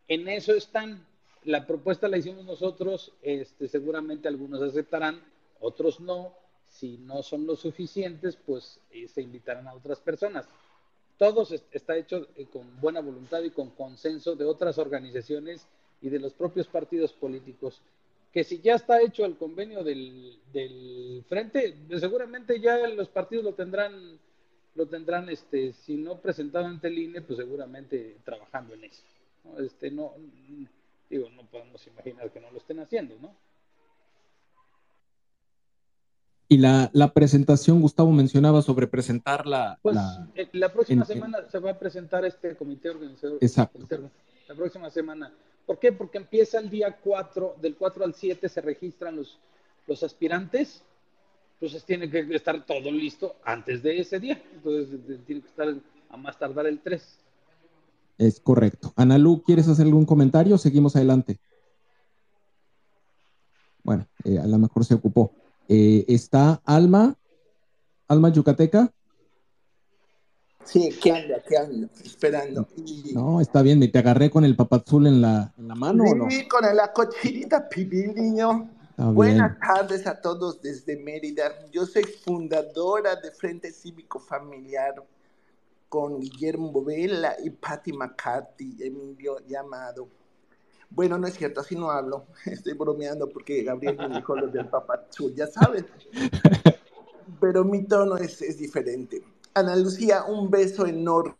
[0.09, 1.07] En eso están.
[1.45, 5.23] La propuesta la hicimos nosotros, este, seguramente algunos aceptarán,
[5.61, 6.35] otros no.
[6.67, 10.47] Si no son lo suficientes, pues eh, se invitarán a otras personas.
[11.19, 15.67] Todo está hecho eh, con buena voluntad y con consenso de otras organizaciones
[16.01, 17.81] y de los propios partidos políticos.
[18.33, 24.19] Que si ya está hecho el convenio del, frente, seguramente ya los partidos lo tendrán
[24.75, 29.03] lo tendrán, este, si no presentado ante el INE, pues seguramente trabajando en eso.
[29.59, 30.15] Este, no,
[31.09, 33.35] digo, no podemos imaginar que no lo estén haciendo, ¿no?
[36.55, 39.77] Y la, la presentación, Gustavo mencionaba sobre presentar la...
[39.83, 43.39] Pues la, eh, la próxima en- semana se va a presentar este comité organizador.
[43.41, 43.81] Exacto.
[44.47, 45.33] La próxima semana.
[45.67, 45.91] ¿Por qué?
[45.91, 49.37] Porque empieza el día 4, del 4 al 7 se registran los,
[49.89, 50.85] los aspirantes,
[51.55, 54.41] entonces tiene que estar todo listo antes de ese día.
[54.55, 55.75] Entonces tiene que estar
[56.11, 57.19] a más tardar el 3.
[58.19, 58.93] Es correcto.
[58.95, 60.57] Analú, ¿quieres hacer algún comentario?
[60.57, 61.41] Seguimos adelante.
[63.83, 65.33] Bueno, eh, a lo mejor se ocupó.
[65.69, 67.17] Eh, está Alma,
[68.09, 68.93] Alma Yucateca.
[70.65, 72.67] Sí, aquí ando, aquí ando, esperando.
[72.77, 76.05] Y No, está bien, me te agarré con el papazul en la, en la mano
[76.05, 76.27] o no?
[76.49, 78.71] con la cochinita pibil, niño.
[78.91, 79.61] Está Buenas bien.
[79.61, 81.51] tardes a todos desde Mérida.
[81.71, 84.95] Yo soy fundadora de Frente Cívico Familiar
[85.89, 90.09] con Guillermo Bovela y Patty McCarthy, Emilio Llamado.
[90.91, 92.27] Bueno, no es cierto, así no hablo.
[92.47, 94.69] Estoy bromeando porque Gabriel me dijo lo del
[95.35, 95.85] ya sabes.
[97.41, 99.23] Pero mi tono es, es diferente.
[99.55, 101.35] Ana Lucía, un beso enorme.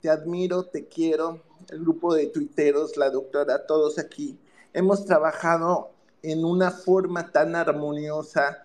[0.00, 1.40] Te admiro, te quiero.
[1.70, 4.38] El grupo de tuiteros, la doctora, todos aquí.
[4.72, 5.90] Hemos trabajado
[6.22, 8.64] en una forma tan armoniosa,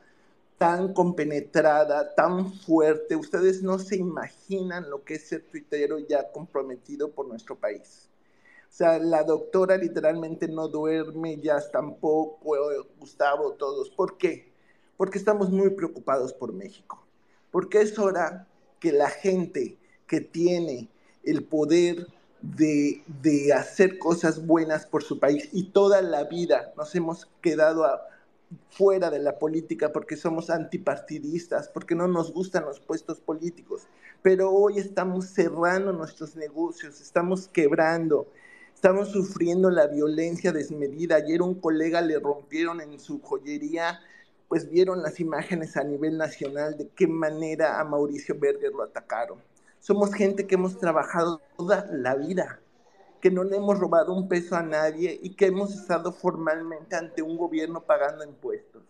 [0.58, 3.16] tan compenetrada, tan fuerte.
[3.16, 8.11] Ustedes no se imaginan lo que es ser tuitero ya comprometido por nuestro país.
[8.72, 12.56] Sea, la doctora literalmente no duerme, ya tampoco,
[12.98, 13.90] Gustavo, todos.
[13.90, 14.54] ¿Por qué?
[14.96, 17.06] Porque estamos muy preocupados por México.
[17.52, 18.48] Porque es hora
[18.80, 19.78] que la gente
[20.08, 20.90] que tiene
[21.24, 22.08] el poder
[22.42, 27.84] de, de hacer cosas buenas por su país y toda la vida nos hemos quedado
[27.84, 28.02] a-
[28.70, 33.88] fuera de la política porque somos antipartidistas, porque no nos gustan los puestos políticos.
[34.22, 38.28] Pero hoy estamos cerrando nuestros negocios, estamos quebrando,
[38.82, 41.18] estamos sufriendo la violencia desmedida.
[41.18, 44.00] Ayer un colega le rompieron en su joyería,
[44.48, 49.38] pues vieron las imágenes a nivel nacional de qué manera a Mauricio Berger lo atacaron.
[49.80, 52.60] Somos gente que hemos trabajado toda la vida,
[53.22, 57.22] que no le hemos robado un peso a nadie y que hemos estado formalmente ante
[57.22, 58.82] un gobierno pagando impuestos.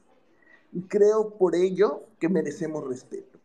[0.71, 3.39] Y creo por ello que merecemos respeto.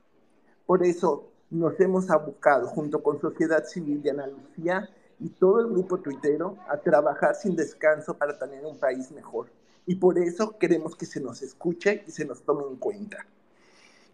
[0.65, 5.69] Por eso nos hemos abocado junto con Sociedad Civil de Ana Lucía y todo el
[5.69, 9.49] grupo tuitero a trabajar sin descanso para tener un país mejor.
[9.87, 13.25] Y por eso queremos que se nos escuche y se nos tome en cuenta.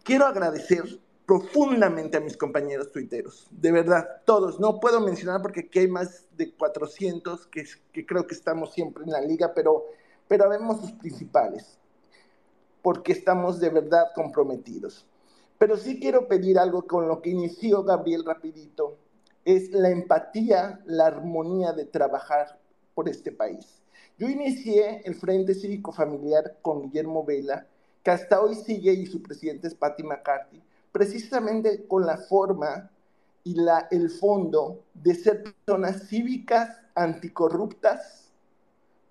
[0.04, 0.84] Quiero agradecer
[1.26, 4.60] profundamente a mis compañeros tuiteros, de verdad, todos.
[4.60, 7.64] No puedo mencionar porque aquí hay más de 400 que,
[8.04, 9.86] creo que estamos siempre en la liga, pero,
[10.28, 11.78] pero vemos sus principales,
[12.82, 15.06] porque estamos de verdad comprometidos.
[15.58, 18.96] Pero sí quiero pedir algo con lo que inició Gabriel rapidito,
[19.44, 22.58] es la empatía, la armonía de trabajar
[22.94, 23.82] por este país.
[24.18, 27.66] Yo inicié el Frente Cívico Familiar con Guillermo Vela,
[28.02, 30.62] que hasta hoy sigue y su presidente es Patty McCarthy,
[30.92, 32.90] precisamente con la forma
[33.44, 38.30] y la, el fondo de ser personas cívicas, anticorruptas,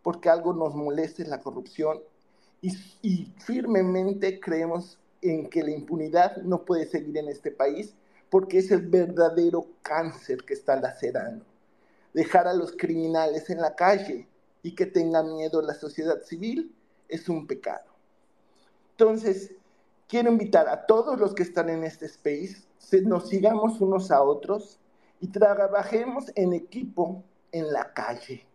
[0.04, 2.00] porque algo nos molesta es la corrupción,
[2.62, 2.72] y,
[3.02, 7.96] y firmemente creemos en que la impunidad no puede seguir en este país
[8.32, 11.46] porque es el verdadero cáncer que está lacerando.
[12.14, 14.26] Dejar a los criminales en la calle
[14.64, 16.74] y que tenga miedo la sociedad civil
[17.10, 17.92] es un pecado.
[18.92, 19.52] Entonces,
[20.08, 22.64] quiero invitar a todos los que están en este space,
[23.04, 24.80] nos sigamos unos a otros
[25.20, 28.46] y trabajemos en equipo en la calle,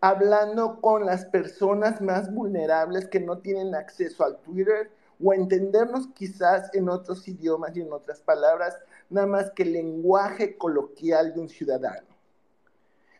[0.00, 4.92] hablando con las personas más vulnerables que no tienen acceso al Twitter
[5.22, 8.78] o entendernos quizás en otros idiomas y en otras palabras,
[9.10, 12.06] nada más que el lenguaje coloquial de un ciudadano.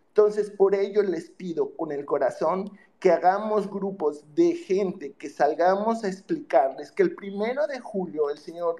[0.08, 6.04] Entonces, por ello les pido con el corazón que hagamos grupos de gente, que salgamos
[6.04, 8.76] a explicarles que el primero de julio el señor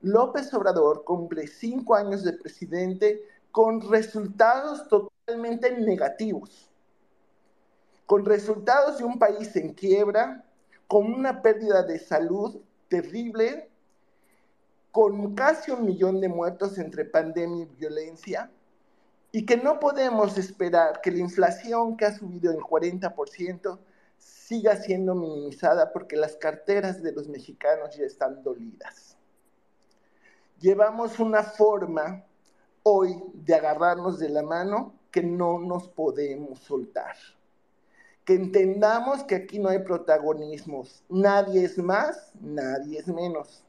[0.00, 6.70] López Obrador cumple cinco años de presidente con resultados totalmente negativos,
[8.06, 10.44] con resultados de un país en quiebra,
[10.88, 13.70] con una pérdida de salud terrible,
[14.90, 18.50] con casi un millón de muertos entre pandemia y violencia,
[19.30, 23.78] y que no podemos esperar que la inflación que ha subido en 40%
[24.16, 29.16] siga siendo minimizada porque las carteras de los mexicanos ya están dolidas.
[30.58, 32.24] Llevamos una forma
[32.82, 37.14] hoy de agarrarnos de la mano que no nos podemos soltar.
[38.28, 41.02] Que entendamos que aquí no hay protagonismos.
[41.08, 43.64] Nadie es más, nadie es menos.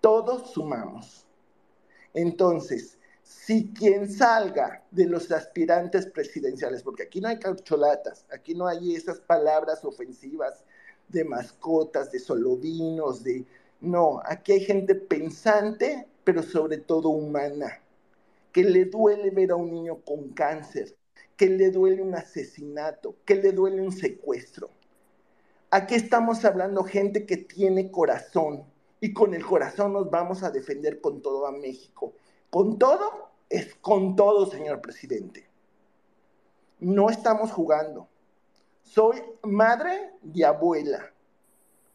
[0.00, 1.26] Todos sumamos.
[2.14, 8.68] Entonces, si quien salga de los aspirantes presidenciales, porque aquí no hay caucholatas, aquí no
[8.68, 10.62] hay esas palabras ofensivas
[11.08, 13.44] de mascotas, de solovinos, de...
[13.80, 17.80] No, aquí hay gente pensante, pero sobre todo humana,
[18.52, 20.94] que le duele ver a un niño con cáncer,
[21.40, 24.68] que le duele un asesinato, que le duele un secuestro.
[25.70, 28.66] Aquí estamos hablando gente que tiene corazón
[29.00, 32.12] y con el corazón nos vamos a defender con todo a México.
[32.50, 35.48] Con todo es con todo, señor presidente.
[36.78, 38.06] No estamos jugando.
[38.82, 41.10] Soy madre y abuela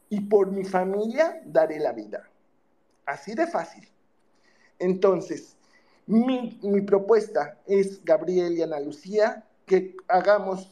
[0.10, 2.32] y por mi familia daré la vida.
[3.06, 3.88] Así de fácil.
[4.80, 5.55] Entonces,
[6.08, 10.72] mi, propuesta es, Gabriel y Ana Lucía, que hagamos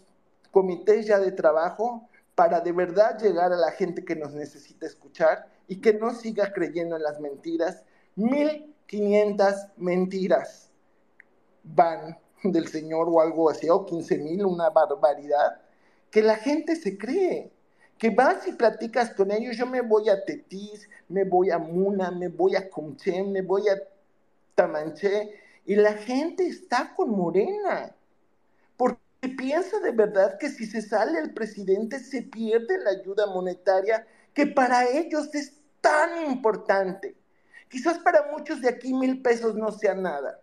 [0.51, 5.47] comités ya de trabajo para de verdad llegar a la gente que nos necesita escuchar
[5.67, 7.83] y que no siga creyendo en las mentiras.
[8.15, 10.69] 1500 mentiras
[11.63, 15.61] van del Señor o algo así, o 15 mil, una barbaridad,
[16.11, 17.51] que la gente se cree.
[17.97, 22.11] Que vas y platicas con ellos, yo me voy a Tetis, me voy a Muna,
[22.11, 23.77] me voy a Comchen, me voy a
[24.55, 27.95] Tamanché, y la gente está con Morena,
[28.75, 28.99] porque
[29.37, 34.47] piensa de verdad que si se sale el presidente se pierde la ayuda monetaria que
[34.47, 37.15] para ellos es tan importante.
[37.69, 40.41] Quizás para muchos de aquí mil pesos no sea nada,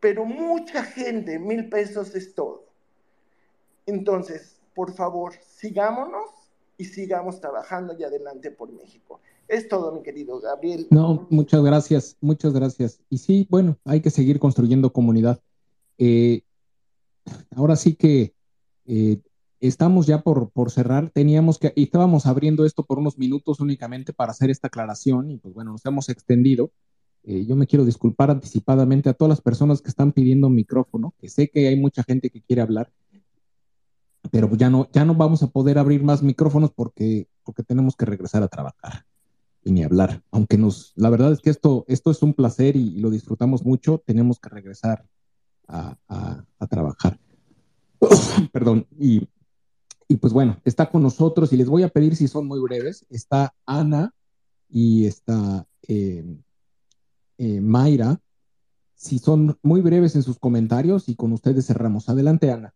[0.00, 2.64] pero mucha gente mil pesos es todo.
[3.86, 6.30] Entonces, por favor, sigámonos
[6.76, 9.20] y sigamos trabajando y adelante por México.
[9.48, 10.86] Es todo, mi querido Gabriel.
[10.90, 13.00] No, muchas gracias, muchas gracias.
[13.10, 15.40] Y sí, bueno, hay que seguir construyendo comunidad.
[15.98, 16.42] Eh,
[17.54, 18.34] ahora sí que
[18.86, 19.20] eh,
[19.60, 21.10] estamos ya por, por cerrar.
[21.10, 25.38] Teníamos que, y estábamos abriendo esto por unos minutos únicamente para hacer esta aclaración y
[25.38, 26.70] pues bueno, nos hemos extendido.
[27.24, 31.28] Eh, yo me quiero disculpar anticipadamente a todas las personas que están pidiendo micrófono, que
[31.28, 32.90] sé que hay mucha gente que quiere hablar,
[34.32, 38.06] pero ya no, ya no vamos a poder abrir más micrófonos porque, porque tenemos que
[38.06, 39.04] regresar a trabajar
[39.64, 40.22] y ni hablar.
[40.30, 44.02] Aunque nos, la verdad es que esto, esto es un placer y, lo disfrutamos mucho,
[44.04, 45.06] tenemos que regresar
[45.68, 45.96] a,
[46.68, 47.18] trabajar.
[48.52, 49.26] Perdón, y,
[50.20, 53.06] pues bueno, está con nosotros y les voy a pedir si son muy breves.
[53.08, 54.14] Está Ana
[54.68, 56.24] y está eh,
[57.38, 58.20] eh, Mayra.
[58.94, 62.08] Si son muy breves en sus comentarios y con ustedes cerramos.
[62.08, 62.74] Adelante, Ana.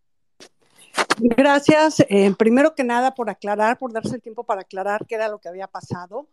[1.18, 2.00] Gracias.
[2.08, 5.38] Eh, primero que nada, por aclarar, por darse el tiempo para aclarar qué era lo
[5.38, 6.28] que había pasado.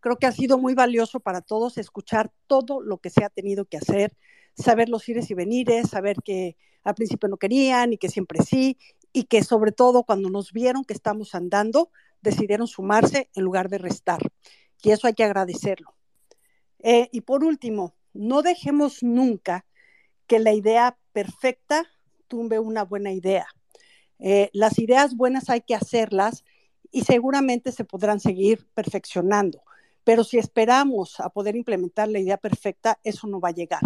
[0.00, 3.64] Creo que ha sido muy valioso para todos escuchar todo lo que se ha tenido
[3.64, 4.16] que hacer,
[4.54, 8.78] saber los ires y venires, saber que al principio no querían y que siempre sí,
[9.12, 13.78] y que sobre todo cuando nos vieron que estamos andando, decidieron sumarse en lugar de
[13.78, 14.20] restar.
[14.82, 15.94] Y eso hay que agradecerlo.
[16.80, 19.66] Eh, y por último, no dejemos nunca
[20.26, 21.86] que la idea perfecta
[22.28, 23.46] tumbe una buena idea.
[24.18, 26.44] Eh, las ideas buenas hay que hacerlas
[26.90, 29.62] y seguramente se podrán seguir perfeccionando.
[30.08, 33.82] Pero si esperamos a poder implementar la idea perfecta, eso no va a llegar.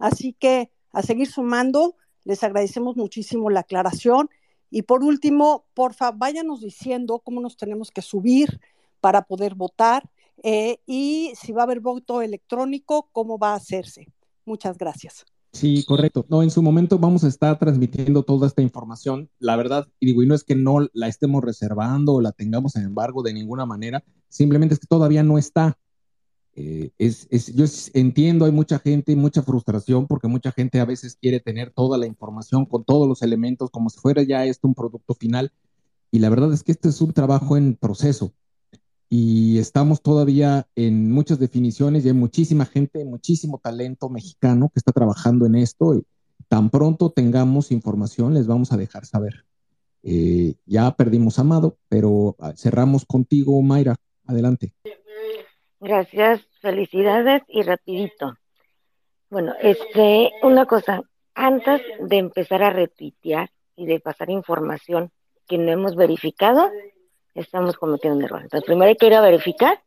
[0.00, 1.94] Así que a seguir sumando,
[2.24, 4.30] les agradecemos muchísimo la aclaración.
[4.68, 8.60] Y por último, porfa, váyanos diciendo cómo nos tenemos que subir
[9.00, 10.10] para poder votar
[10.42, 14.08] eh, y si va a haber voto electrónico, cómo va a hacerse.
[14.44, 15.24] Muchas gracias.
[15.52, 16.24] Sí, correcto.
[16.28, 19.28] No, en su momento vamos a estar transmitiendo toda esta información.
[19.38, 22.76] La verdad, y digo, y no es que no la estemos reservando o la tengamos
[22.76, 25.76] en embargo de ninguna manera, simplemente es que todavía no está.
[26.54, 27.64] Eh, es, es, yo
[27.94, 32.06] entiendo, hay mucha gente, mucha frustración, porque mucha gente a veces quiere tener toda la
[32.06, 35.52] información con todos los elementos, como si fuera ya esto un producto final.
[36.12, 38.34] Y la verdad es que este es un trabajo en proceso
[39.12, 44.92] y estamos todavía en muchas definiciones y hay muchísima gente, muchísimo talento mexicano que está
[44.92, 46.04] trabajando en esto y
[46.46, 49.44] tan pronto tengamos información les vamos a dejar saber.
[50.04, 53.96] Eh, ya perdimos Amado, pero ah, cerramos contigo, Mayra.
[54.26, 54.72] Adelante.
[55.80, 58.36] Gracias, felicidades y rapidito.
[59.28, 61.02] Bueno, este, una cosa,
[61.34, 65.10] antes de empezar a retuitear y de pasar información
[65.48, 66.70] que no hemos verificado,
[67.34, 68.42] estamos cometiendo un error.
[68.42, 69.80] Entonces, primero hay que ir a verificar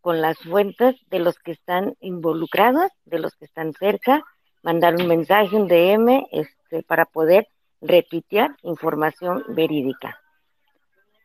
[0.00, 4.22] con las fuentes de los que están involucrados, de los que están cerca,
[4.62, 7.48] mandar un mensaje, un DM, este, para poder
[7.80, 10.20] retuitear información verídica.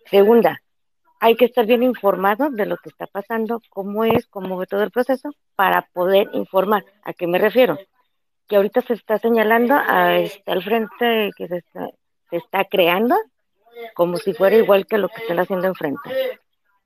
[0.05, 0.61] Segunda,
[1.19, 4.81] hay que estar bien informado de lo que está pasando, cómo es, cómo ve todo
[4.81, 6.83] el proceso, para poder informar.
[7.03, 7.77] ¿A qué me refiero?
[8.47, 11.87] Que ahorita se está señalando a este, al frente que se está,
[12.31, 13.15] se está creando
[13.93, 16.39] como si fuera igual que lo que están haciendo enfrente.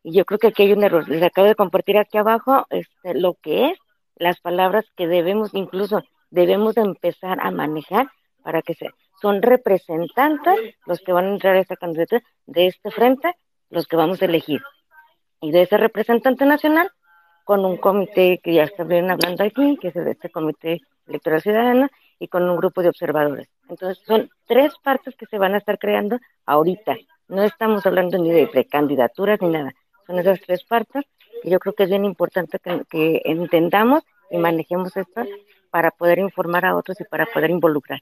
[0.03, 1.07] Y yo creo que aquí hay un error.
[1.09, 3.79] Les acabo de compartir aquí abajo este, lo que es,
[4.15, 8.07] las palabras que debemos, incluso debemos empezar a manejar
[8.43, 8.89] para que se,
[9.21, 13.35] son representantes los que van a entrar a esta candidatura de este frente
[13.69, 14.61] los que vamos a elegir.
[15.41, 16.91] Y de ese representante nacional,
[17.43, 21.89] con un comité que ya estuvieron hablando aquí, que es de este comité electoral ciudadano,
[22.19, 23.47] y con un grupo de observadores.
[23.69, 26.95] Entonces, son tres partes que se van a estar creando ahorita.
[27.27, 29.73] No estamos hablando ni de precandidaturas ni nada.
[30.05, 31.05] Son esas tres partes
[31.43, 32.59] y yo creo que es bien importante
[32.89, 35.23] que, entendamos y manejemos esto
[35.69, 38.01] para poder informar a otros y para poder involucrar.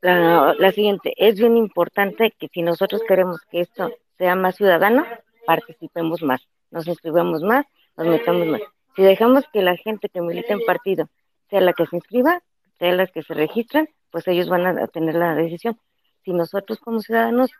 [0.00, 5.04] La, la, siguiente, es bien importante que si nosotros queremos que esto sea más ciudadano,
[5.44, 7.66] participemos más, nos inscribamos más,
[7.96, 8.60] nos metamos más.
[8.94, 11.08] Si dejamos que la gente que milita en partido
[11.50, 12.42] sea la que se inscriba,
[12.78, 15.78] sea la que se registran, pues ellos van a tener la decisión.
[16.24, 17.50] Si nosotros como ciudadanos,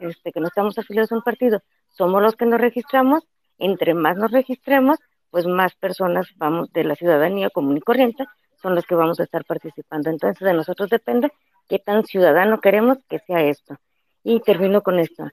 [0.00, 3.24] este, que no estamos afiliados a un partido, somos los que nos registramos,
[3.58, 4.98] entre más nos registremos,
[5.30, 8.24] pues más personas vamos de la ciudadanía común y corriente
[8.64, 10.10] son los que vamos a estar participando.
[10.10, 11.30] Entonces de nosotros depende
[11.68, 13.76] qué tan ciudadano queremos que sea esto.
[14.22, 15.28] Y termino con esto.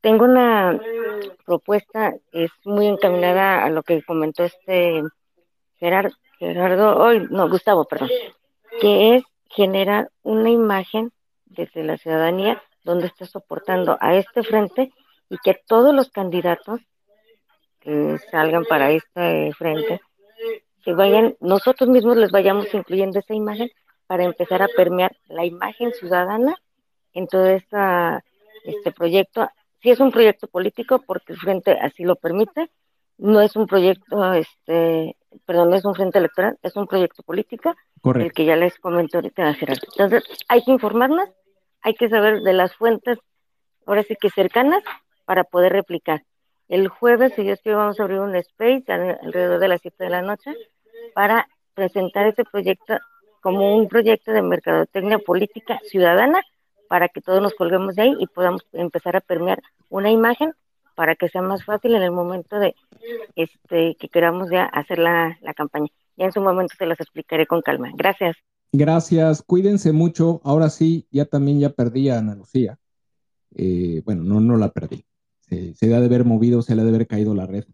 [0.00, 0.78] Tengo una
[1.46, 5.02] propuesta, es muy encaminada a lo que comentó este
[5.78, 8.10] Gerardo, Gerardo, hoy, no, Gustavo, perdón,
[8.80, 9.24] que es
[9.54, 11.12] generar una imagen
[11.46, 14.92] desde la ciudadanía donde está soportando a este frente
[15.30, 16.80] y que todos los candidatos
[17.80, 20.00] que salgan para este frente,
[20.82, 23.70] que vayan, nosotros mismos les vayamos incluyendo esa imagen
[24.06, 26.56] para empezar a permear la imagen ciudadana
[27.12, 28.24] en todo esta,
[28.64, 29.48] este proyecto.
[29.82, 32.70] Si es un proyecto político porque el frente así lo permite,
[33.18, 37.74] no es un proyecto, este, perdón, no es un frente electoral, es un proyecto político,
[38.04, 39.86] el que ya les comento ahorita a Gerardo.
[39.96, 41.28] Entonces, hay que informarnos,
[41.82, 43.18] hay que saber de las fuentes,
[43.86, 44.82] ahora sí que cercanas,
[45.24, 46.22] para poder replicar.
[46.68, 50.10] El jueves, si Dios quiere, vamos a abrir un space alrededor de las 7 de
[50.10, 50.54] la noche
[51.14, 52.98] para presentar ese proyecto
[53.40, 56.42] como un proyecto de mercadotecnia política ciudadana
[56.88, 60.54] para que todos nos colguemos de ahí y podamos empezar a permear una imagen
[60.94, 62.74] para que sea más fácil en el momento de
[63.36, 65.88] este que queramos ya hacer la, campaña.
[66.16, 67.90] Ya en su momento se las explicaré con calma.
[67.94, 68.36] Gracias.
[68.72, 70.40] Gracias, cuídense mucho.
[70.44, 72.78] Ahora sí, ya también ya perdí a Ana Lucía.
[73.54, 75.04] Eh, bueno, no, no la perdí.
[75.40, 77.64] Se, se, le ha de haber movido, se le ha de haber caído la red.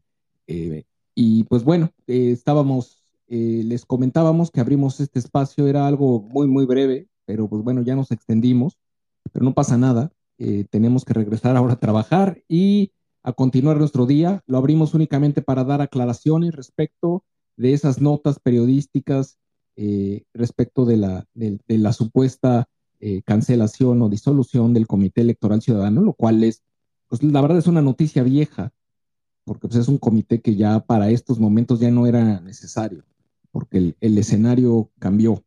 [0.46, 0.84] Eh,
[1.14, 6.66] y pues bueno, eh, estábamos, les comentábamos que abrimos este espacio, era algo muy, muy
[6.66, 8.78] breve, pero pues bueno, ya nos extendimos
[9.32, 10.12] pero no pasa nada.
[10.38, 12.92] Eh, tenemos que regresar ahora a trabajar y
[13.22, 14.42] a continuar nuestro día.
[14.46, 17.24] Lo abrimos únicamente para dar aclaraciones respecto
[17.56, 19.38] de esas notas periodísticas
[19.76, 22.68] eh, respecto de la, de, la supuesta
[22.98, 26.62] eh, cancelación o disolución del Comité Electoral Ciudadano, lo cual es,
[27.08, 28.72] pues la verdad es una noticia vieja,
[29.44, 33.04] porque pues, es un comité que ya para estos momentos ya no era necesario,
[33.52, 35.42] porque el escenario cambió.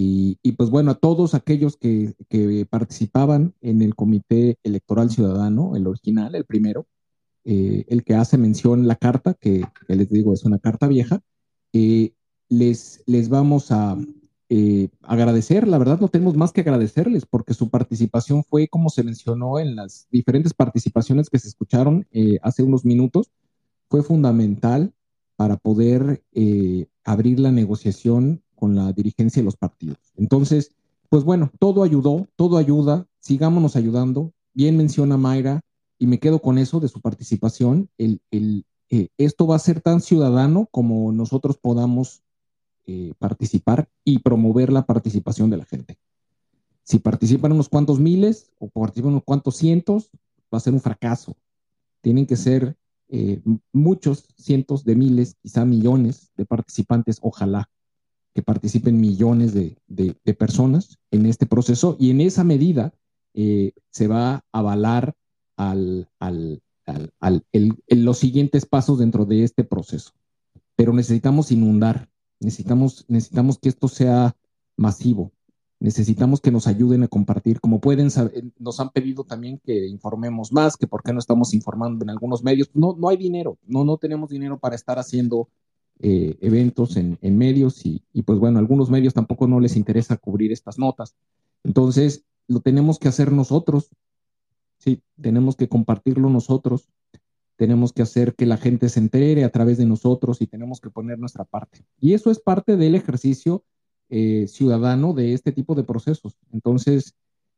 [0.00, 2.14] Y, pues bueno, a todos aquellos que,
[2.70, 6.86] participaban en el Comité Electoral Ciudadano, el original, el primero,
[7.44, 11.20] eh, el que hace mención la carta, que, les digo es una carta vieja,
[11.72, 12.12] eh,
[12.48, 13.96] les, les vamos a
[14.48, 19.02] eh, agradecer, la verdad no tenemos más que agradecerles porque su participación fue como se
[19.02, 22.06] mencionó en las diferentes participaciones que se escucharon
[22.42, 23.32] hace unos minutos,
[23.90, 24.94] fue fundamental
[25.34, 26.22] para poder
[27.02, 29.98] abrir la negociación con la dirigencia de los partidos.
[30.16, 30.72] Entonces,
[31.08, 34.32] pues bueno, todo ayudó, todo ayuda, sigámonos ayudando.
[34.52, 35.60] Bien menciona Mayra,
[35.98, 39.80] y me quedo con eso de su participación, el, el eh, esto va a ser
[39.80, 42.22] tan ciudadano como nosotros podamos
[42.86, 45.98] eh, participar y promover la participación de la gente.
[46.84, 50.10] Si participan unos cuantos miles o participan unos cuantos cientos,
[50.52, 51.36] va a ser un fracaso.
[52.00, 52.76] Tienen que ser
[53.10, 57.68] eh, muchos cientos de miles, quizá millones de participantes, ojalá
[58.34, 59.76] que participen millones de,
[60.38, 62.92] personas en este proceso y en esa medida
[63.34, 65.14] eh, se va a avalar
[65.56, 66.08] al,
[67.88, 70.12] los siguientes pasos dentro de este proceso.
[70.76, 72.08] Pero necesitamos inundar,
[72.40, 74.36] necesitamos, necesitamos que esto sea
[74.76, 75.32] masivo.
[75.80, 77.60] necesitamos que nos ayuden a compartir.
[77.60, 81.54] Como pueden saber, nos han pedido también que informemos más, que por qué no estamos
[81.54, 82.70] informando en algunos medios.
[82.74, 85.48] No, no hay dinero, no, no tenemos dinero para estar haciendo
[86.00, 90.78] eh, eventos en, medios y, pues bueno, algunos medios tampoco no les interesa cubrir estas
[90.78, 91.16] notas.
[91.64, 93.90] Entonces, lo tenemos que hacer nosotros,
[94.78, 96.88] sí, tenemos que compartirlo nosotros,
[97.56, 100.90] tenemos que hacer que la gente se entere a través de nosotros y tenemos que
[100.90, 101.84] poner nuestra parte.
[102.00, 103.64] Y eso es parte del ejercicio
[104.08, 106.38] eh, ciudadano de este tipo de procesos.
[106.52, 107.16] Entonces,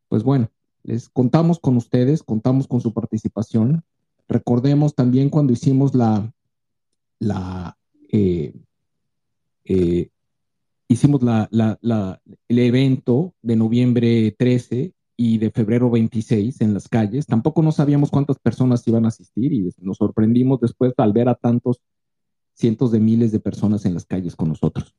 [0.09, 0.51] pues bueno,
[0.83, 3.85] les contamos con ustedes, contamos con su participación.
[4.29, 6.33] Recordemos también cuando hicimos la,
[7.19, 7.77] la
[8.12, 8.53] eh,
[9.65, 10.09] eh,
[10.89, 17.27] hicimos el evento de noviembre 13 y de febrero 26 en las calles.
[17.27, 21.35] Tampoco no sabíamos cuántas personas iban a asistir y nos sorprendimos después al ver a
[21.35, 21.81] tantos
[22.55, 24.95] cientos de miles de personas en las calles con nosotros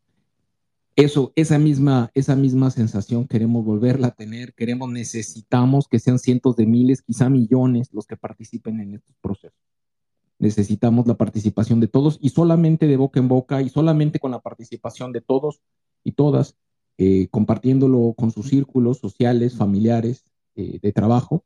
[0.95, 6.55] eso, esa misma, esa misma sensación queremos volverla a tener, queremos, necesitamos que sean cientos
[6.55, 9.57] de miles, quizá millones los que participen en estos procesos.
[10.41, 14.39] Necesitamos la participación de todos y solamente de boca en boca y solamente con la
[14.39, 15.61] participación de todos
[16.03, 16.57] y todas,
[16.97, 21.45] eh, compartiéndolo con sus círculos sociales, familiares, eh, de trabajo,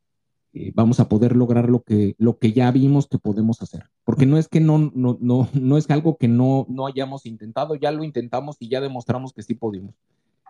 [0.54, 3.90] eh, vamos a poder lograr lo que, lo que ya vimos que podemos hacer.
[4.06, 7.76] Porque no es que no, no, no, no es algo que no, no hayamos intentado,
[7.76, 9.94] ya lo intentamos y ya demostramos que sí pudimos.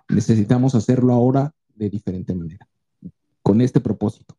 [0.08, 2.68] Necesitamos hacerlo ahora de diferente manera,
[3.42, 4.38] con este propósito.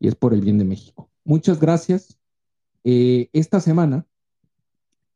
[0.00, 1.10] Y es por el bien de México.
[1.22, 2.15] Muchas gracias.
[2.88, 4.06] Eh, esta semana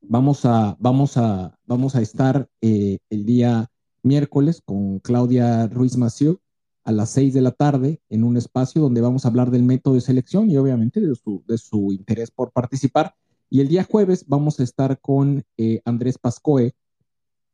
[0.00, 3.70] vamos a, vamos a, vamos a estar eh, el día
[4.02, 6.40] miércoles con Claudia Ruiz Maciú
[6.82, 9.94] a las seis de la tarde en un espacio donde vamos a hablar del método
[9.94, 13.14] de selección y obviamente de su, de su interés por participar.
[13.48, 16.74] Y el día jueves vamos a estar con eh, Andrés Pascoe.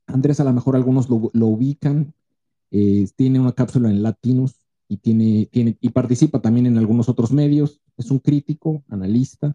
[0.06, 2.14] Andrés a lo mejor algunos lo, lo ubican,
[2.70, 4.54] tiene una cápsula en Latinus
[4.88, 7.82] y, tiene, tiene, y participa también en algunos otros medios.
[7.98, 9.54] Es un crítico, analista,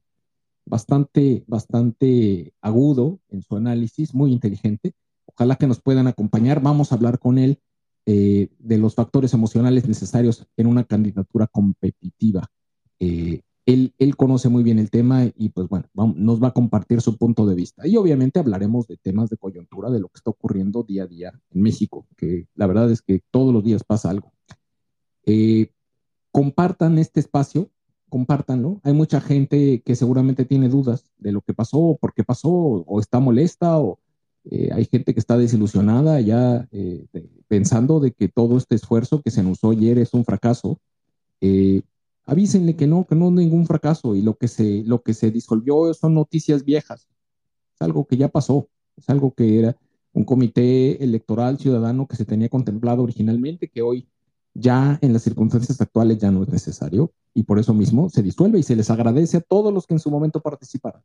[0.66, 4.94] bastante, bastante agudo en su análisis, muy inteligente.
[5.26, 6.62] Ojalá que nos puedan acompañar.
[6.62, 7.60] Vamos a hablar con él
[8.06, 12.48] eh, de los factores emocionales necesarios en una candidatura competitiva.
[13.00, 16.54] Eh, él, él, conoce muy bien el tema y pues bueno, vamos, nos va a
[16.54, 17.88] compartir su punto de vista.
[17.88, 21.32] Y obviamente hablaremos de temas de coyuntura, de lo que está ocurriendo día a día
[21.52, 24.34] en México, que la verdad es que todos los días pasa algo.
[25.26, 25.72] Eh,
[26.32, 27.70] compartan este espacio,
[28.12, 28.82] compártanlo.
[28.84, 33.00] Hay mucha gente que seguramente tiene dudas de lo que pasó, por qué pasó, o
[33.00, 34.00] está molesta, o,
[34.44, 37.06] eh, hay gente que está desilusionada ya eh,
[37.48, 40.80] pensando de que todo este esfuerzo que se nos ayer es un fracaso.
[41.40, 41.84] Eh,
[42.26, 45.32] avísenle que no, que no es ningún fracaso y lo que se, lo que se
[45.32, 47.08] disolvió son noticias viejas.
[47.76, 48.68] Es algo que ya pasó,
[48.98, 49.78] es algo que era
[50.14, 54.08] un comité electoral ciudadano que se tenía contemplado originalmente, que hoy
[54.53, 58.60] ya en las circunstancias actuales ya no es necesario y por eso mismo se disuelve
[58.60, 61.02] y se les agradece a todos los que en su momento participaron.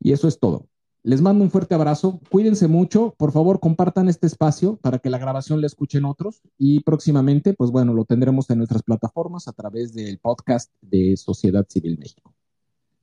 [0.00, 0.66] Y eso es todo.
[1.04, 5.18] Les mando un fuerte abrazo, cuídense mucho, por favor compartan este espacio para que la
[5.18, 9.94] grabación la escuchen otros y próximamente, pues bueno, lo tendremos en nuestras plataformas a través
[9.94, 12.32] del podcast de Sociedad Civil México.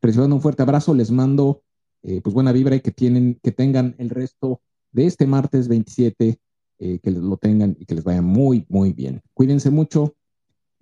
[0.02, 1.62] Recibiendo un fuerte abrazo, les mando
[2.04, 4.62] eh, pues buena vibra y que, tienen, que tengan el resto
[4.94, 6.40] de este martes 27,
[6.80, 9.22] eh, que lo tengan y que les vaya muy, muy bien.
[9.34, 10.16] Cuídense mucho,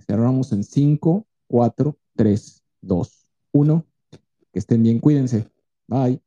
[0.06, 3.86] cerramos en 5, 4, 3, 2, 1.
[4.52, 5.50] Que estén bien, cuídense.
[5.88, 6.22] Bye.